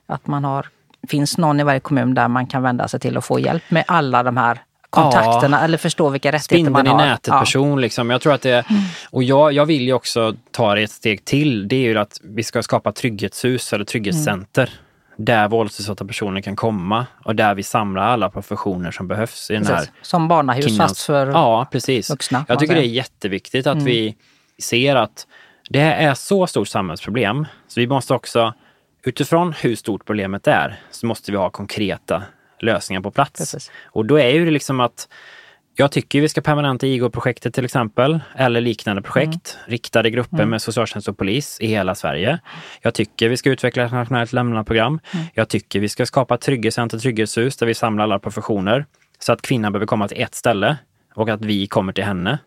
Att 0.07 0.26
man 0.26 0.45
har 0.45 0.66
finns 1.09 1.38
någon 1.38 1.61
i 1.61 1.62
varje 1.62 1.80
kommun 1.80 2.14
där 2.14 2.28
man 2.28 2.46
kan 2.46 2.62
vända 2.62 2.88
sig 2.88 3.00
till 3.00 3.16
och 3.16 3.24
få 3.24 3.38
hjälp 3.40 3.62
med 3.68 3.84
alla 3.86 4.22
de 4.22 4.36
här 4.36 4.61
kontakterna 4.94 5.57
ja. 5.57 5.64
eller 5.64 5.78
förstå 5.78 6.09
vilka 6.09 6.32
rättigheter 6.32 6.70
man 6.70 6.86
har. 6.86 7.05
i 7.05 7.07
nätet-person. 7.07 7.70
Ja. 7.70 7.76
Liksom. 7.76 8.11
Jag 8.11 8.20
tror 8.20 8.32
att 8.32 8.42
det, 8.42 8.70
mm. 8.70 8.82
och 9.11 9.22
jag, 9.22 9.52
jag 9.52 9.66
vill 9.66 9.82
ju 9.82 9.92
också 9.92 10.34
ta 10.50 10.74
det 10.74 10.82
ett 10.82 10.90
steg 10.90 11.24
till. 11.24 11.68
Det 11.68 11.76
är 11.76 11.80
ju 11.80 11.98
att 11.98 12.20
vi 12.22 12.42
ska 12.42 12.62
skapa 12.62 12.92
trygghetshus 12.92 13.72
eller 13.72 13.84
trygghetscenter. 13.84 14.62
Mm. 14.62 14.74
Där 15.16 15.48
våldsutsatta 15.48 16.05
personer 16.05 16.40
kan 16.40 16.57
komma 16.57 17.07
och 17.24 17.36
där 17.36 17.55
vi 17.55 17.62
samlar 17.62 18.02
alla 18.02 18.30
professioner 18.30 18.90
som 18.90 19.09
behövs 19.09 19.50
i 19.50 19.55
den 19.55 19.62
precis. 19.62 19.76
här 19.76 19.88
Som 20.02 20.28
barnahus 20.28 20.66
kvinnans... 20.66 20.90
fast 20.90 21.07
för 21.07 21.26
ja, 21.26 21.68
precis. 21.72 22.11
vuxna. 22.11 22.44
Jag 22.48 22.59
tycker 22.59 22.74
det 22.74 22.80
är 22.80 22.84
jätteviktigt 22.84 23.66
att 23.66 23.74
mm. 23.74 23.84
vi 23.84 24.16
ser 24.62 24.96
att 24.96 25.26
det 25.70 25.80
är 25.80 26.14
så 26.14 26.46
stort 26.46 26.68
samhällsproblem 26.68 27.46
så 27.68 27.80
vi 27.80 27.86
måste 27.86 28.14
också 28.14 28.55
utifrån 29.05 29.52
hur 29.52 29.76
stort 29.76 30.05
problemet 30.05 30.46
är 30.46 30.80
så 30.90 31.07
måste 31.07 31.30
vi 31.30 31.36
ha 31.36 31.50
konkreta 31.50 32.22
lösningar 32.61 33.00
på 33.00 33.11
plats. 33.11 33.40
Precis. 33.40 33.70
Och 33.84 34.07
då 34.07 34.18
är 34.18 34.28
ju 34.28 34.44
det 34.44 34.50
liksom 34.50 34.80
att 34.80 35.09
jag 35.76 35.92
tycker 35.92 36.20
vi 36.20 36.28
ska 36.28 36.40
permanenta 36.40 36.86
IGO-projektet 36.86 37.55
till 37.55 37.64
exempel, 37.64 38.20
eller 38.36 38.61
liknande 38.61 39.02
projekt, 39.02 39.59
mm. 39.59 39.70
riktade 39.70 40.11
grupper 40.11 40.36
mm. 40.36 40.50
med 40.50 40.62
socialtjänst 40.62 41.09
och 41.09 41.18
polis 41.18 41.61
i 41.61 41.66
hela 41.66 41.94
Sverige. 41.94 42.38
Jag 42.80 42.94
tycker 42.94 43.28
vi 43.28 43.36
ska 43.36 43.50
utveckla 43.50 43.84
ett 43.84 43.92
nationellt 43.92 44.32
lämnaprogram. 44.32 45.00
Mm. 45.12 45.26
Jag 45.34 45.48
tycker 45.48 45.80
vi 45.80 45.88
ska 45.88 46.07
skapa 46.07 46.36
trygghetscenter, 46.36 46.98
trygghetshus 46.98 47.57
där 47.57 47.66
vi 47.66 47.74
samlar 47.74 48.05
alla 48.05 48.18
professioner 48.18 48.86
så 49.18 49.32
att 49.32 49.42
kvinnan 49.42 49.72
behöver 49.72 49.86
komma 49.86 50.09
till 50.09 50.22
ett 50.22 50.34
ställe 50.34 50.76
och 51.14 51.28
att 51.28 51.44
vi 51.44 51.66
kommer 51.66 51.92
till 51.92 52.05
henne. 52.05 52.38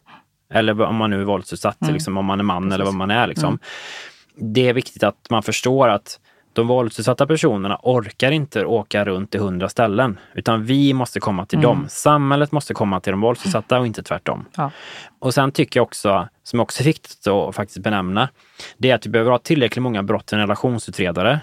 Eller 0.53 0.81
om 0.81 0.95
man 0.95 1.09
nu 1.09 1.21
är 1.21 1.25
våldsutsatt, 1.25 1.81
mm. 1.81 1.93
liksom, 1.93 2.17
om 2.17 2.25
man 2.25 2.39
är 2.39 2.43
man 2.43 2.63
Precis. 2.63 2.75
eller 2.75 2.85
vad 2.85 2.93
man 2.93 3.11
är. 3.11 3.27
Liksom. 3.27 3.47
Mm. 3.47 4.53
Det 4.53 4.69
är 4.69 4.73
viktigt 4.73 5.03
att 5.03 5.29
man 5.29 5.43
förstår 5.43 5.89
att 5.89 6.19
de 6.61 6.67
våldsutsatta 6.67 7.27
personerna 7.27 7.79
orkar 7.83 8.31
inte 8.31 8.65
åka 8.65 9.05
runt 9.05 9.31
till 9.31 9.39
hundra 9.39 9.69
ställen, 9.69 10.19
utan 10.33 10.65
vi 10.65 10.93
måste 10.93 11.19
komma 11.19 11.45
till 11.45 11.57
mm. 11.57 11.69
dem. 11.69 11.85
Samhället 11.89 12.51
måste 12.51 12.73
komma 12.73 12.99
till 12.99 13.11
de 13.11 13.21
våldsutsatta 13.21 13.79
och 13.79 13.87
inte 13.87 14.03
tvärtom. 14.03 14.45
Ja. 14.55 14.71
Och 15.19 15.33
sen 15.33 15.51
tycker 15.51 15.79
jag 15.79 15.85
också, 15.85 16.27
som 16.43 16.59
också 16.59 16.83
är 16.83 16.85
viktigt 16.85 17.27
att 17.27 17.55
faktiskt 17.55 17.79
benämna, 17.79 18.29
det 18.77 18.89
är 18.91 18.95
att 18.95 19.05
vi 19.05 19.09
behöver 19.09 19.31
ha 19.31 19.39
tillräckligt 19.39 19.83
många 19.83 20.03
brott 20.03 20.31
och 20.31 20.39
relationsutredare 20.39 21.39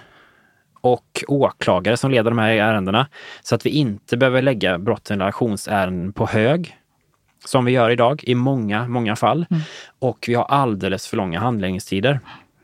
och 0.80 1.24
åklagare 1.28 1.96
som 1.96 2.10
leder 2.10 2.30
de 2.30 2.38
här 2.38 2.50
ärendena, 2.50 3.06
så 3.42 3.54
att 3.54 3.66
vi 3.66 3.70
inte 3.70 4.16
behöver 4.16 4.42
lägga 4.42 4.78
brott 4.78 5.10
och 5.10 5.16
relationsärenden 5.16 6.12
på 6.12 6.26
hög, 6.26 6.76
som 7.44 7.64
vi 7.64 7.72
gör 7.72 7.90
idag 7.90 8.24
i 8.24 8.34
många, 8.34 8.88
många 8.88 9.16
fall. 9.16 9.46
Mm. 9.50 9.62
Och 9.98 10.24
vi 10.28 10.34
har 10.34 10.44
alldeles 10.44 11.06
för 11.06 11.16
långa 11.16 11.40
handläggningstider. 11.40 12.20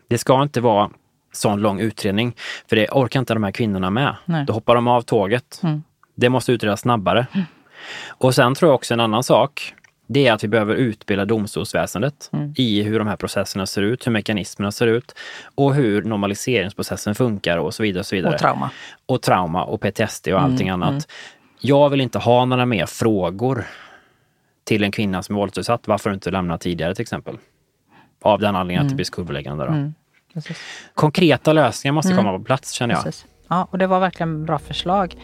Det 0.08 0.18
ska 0.18 0.42
inte 0.42 0.60
vara 0.60 0.90
sån 1.32 1.60
lång 1.60 1.80
utredning. 1.80 2.36
För 2.68 2.76
det 2.76 2.88
orkar 2.88 3.20
inte 3.20 3.34
de 3.34 3.44
här 3.44 3.50
kvinnorna 3.50 3.90
med. 3.90 4.16
Nej. 4.24 4.44
Då 4.46 4.52
hoppar 4.52 4.74
de 4.74 4.88
av 4.88 5.02
tåget. 5.02 5.60
Mm. 5.62 5.82
Det 6.14 6.28
måste 6.28 6.52
utredas 6.52 6.80
snabbare. 6.80 7.26
Mm. 7.32 7.46
Och 8.08 8.34
sen 8.34 8.54
tror 8.54 8.68
jag 8.68 8.74
också 8.74 8.94
en 8.94 9.00
annan 9.00 9.22
sak. 9.22 9.74
Det 10.06 10.26
är 10.26 10.32
att 10.32 10.44
vi 10.44 10.48
behöver 10.48 10.74
utbilda 10.74 11.24
domstolsväsendet 11.24 12.30
mm. 12.32 12.54
i 12.56 12.82
hur 12.82 12.98
de 12.98 13.08
här 13.08 13.16
processerna 13.16 13.66
ser 13.66 13.82
ut, 13.82 14.06
hur 14.06 14.12
mekanismerna 14.12 14.72
ser 14.72 14.86
ut 14.86 15.14
och 15.54 15.74
hur 15.74 16.02
normaliseringsprocessen 16.02 17.14
funkar 17.14 17.58
och 17.58 17.74
så 17.74 17.82
vidare. 17.82 18.00
Och, 18.00 18.06
så 18.06 18.16
vidare. 18.16 18.32
och 18.32 18.38
trauma. 18.38 18.70
Och 19.06 19.22
trauma 19.22 19.64
och 19.64 19.80
PTSD 19.80 20.28
och 20.28 20.40
allting 20.40 20.68
mm, 20.68 20.82
annat. 20.82 20.90
Mm. 20.90 21.02
Jag 21.60 21.90
vill 21.90 22.00
inte 22.00 22.18
ha 22.18 22.44
några 22.44 22.66
mer 22.66 22.86
frågor 22.86 23.66
till 24.64 24.84
en 24.84 24.92
kvinna 24.92 25.22
som 25.22 25.34
är 25.34 25.40
våldsutsatt. 25.40 25.88
Varför 25.88 26.12
inte 26.12 26.30
lämnat 26.30 26.60
tidigare 26.60 26.94
till 26.94 27.02
exempel. 27.02 27.38
Av 28.22 28.40
den 28.40 28.56
anledningen 28.56 28.80
att 28.80 28.88
det 28.88 28.92
mm. 28.92 28.96
blir 28.96 29.04
skuldbeläggande. 29.04 29.92
Precis. 30.34 30.58
Konkreta 30.94 31.52
lösningar 31.52 31.92
måste 31.92 32.12
mm. 32.12 32.24
komma 32.24 32.38
på 32.38 32.44
plats 32.44 32.72
känner 32.72 32.94
jag. 32.94 33.04
Precis. 33.04 33.26
Ja, 33.48 33.68
och 33.70 33.78
det 33.78 33.86
var 33.86 34.00
verkligen 34.00 34.44
bra 34.46 34.58
förslag. 34.58 35.16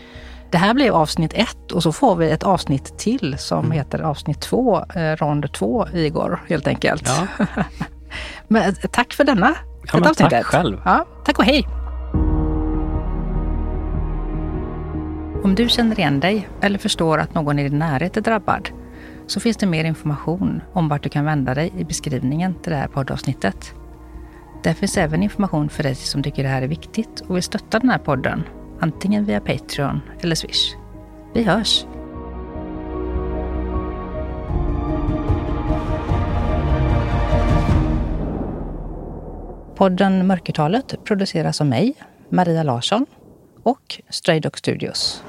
Det 0.50 0.58
här 0.58 0.74
blev 0.74 0.94
avsnitt 0.94 1.32
ett 1.34 1.72
och 1.72 1.82
så 1.82 1.92
får 1.92 2.16
vi 2.16 2.30
ett 2.30 2.42
avsnitt 2.42 2.98
till 2.98 3.38
som 3.38 3.58
mm. 3.58 3.70
heter 3.70 4.00
avsnitt 4.00 4.40
två, 4.40 4.84
eh, 4.94 5.16
rond 5.16 5.52
två, 5.52 5.86
Igor, 5.94 6.42
helt 6.48 6.66
enkelt. 6.66 7.10
Ja. 7.38 7.46
men, 8.48 8.62
eh, 8.62 8.74
tack 8.90 9.12
för 9.12 9.24
denna, 9.24 9.54
ja, 9.84 9.90
men 9.92 10.02
avsnittet. 10.02 10.30
Tack 10.30 10.44
själv. 10.44 10.80
Ja, 10.84 11.06
tack 11.24 11.38
och 11.38 11.44
hej. 11.44 11.66
Om 15.44 15.54
du 15.54 15.68
känner 15.68 15.98
igen 15.98 16.20
dig 16.20 16.48
eller 16.60 16.78
förstår 16.78 17.18
att 17.18 17.34
någon 17.34 17.58
i 17.58 17.68
din 17.68 17.78
närhet 17.78 18.16
är 18.16 18.20
drabbad 18.20 18.68
så 19.26 19.40
finns 19.40 19.56
det 19.56 19.66
mer 19.66 19.84
information 19.84 20.62
om 20.72 20.88
vart 20.88 21.02
du 21.02 21.08
kan 21.08 21.24
vända 21.24 21.54
dig 21.54 21.72
i 21.78 21.84
beskrivningen 21.84 22.54
till 22.54 22.72
det 22.72 22.78
här 22.78 22.88
poddavsnittet. 22.88 23.74
Där 24.66 24.74
finns 24.74 24.96
även 24.96 25.22
information 25.22 25.68
för 25.68 25.82
dig 25.82 25.94
som 25.94 26.22
tycker 26.22 26.42
det 26.42 26.48
här 26.48 26.62
är 26.62 26.66
viktigt 26.66 27.20
och 27.20 27.36
vill 27.36 27.42
stötta 27.42 27.78
den 27.78 27.90
här 27.90 27.98
podden, 27.98 28.44
antingen 28.80 29.24
via 29.24 29.40
Patreon 29.40 30.00
eller 30.20 30.34
Swish. 30.34 30.74
Vi 31.34 31.42
hörs! 31.42 31.86
Podden 39.76 40.26
Mörkertalet 40.26 40.94
produceras 41.04 41.60
av 41.60 41.66
mig, 41.66 41.94
Maria 42.28 42.62
Larsson 42.62 43.06
och 43.62 44.02
Stray 44.08 44.40
Dog 44.40 44.58
Studios. 44.58 45.24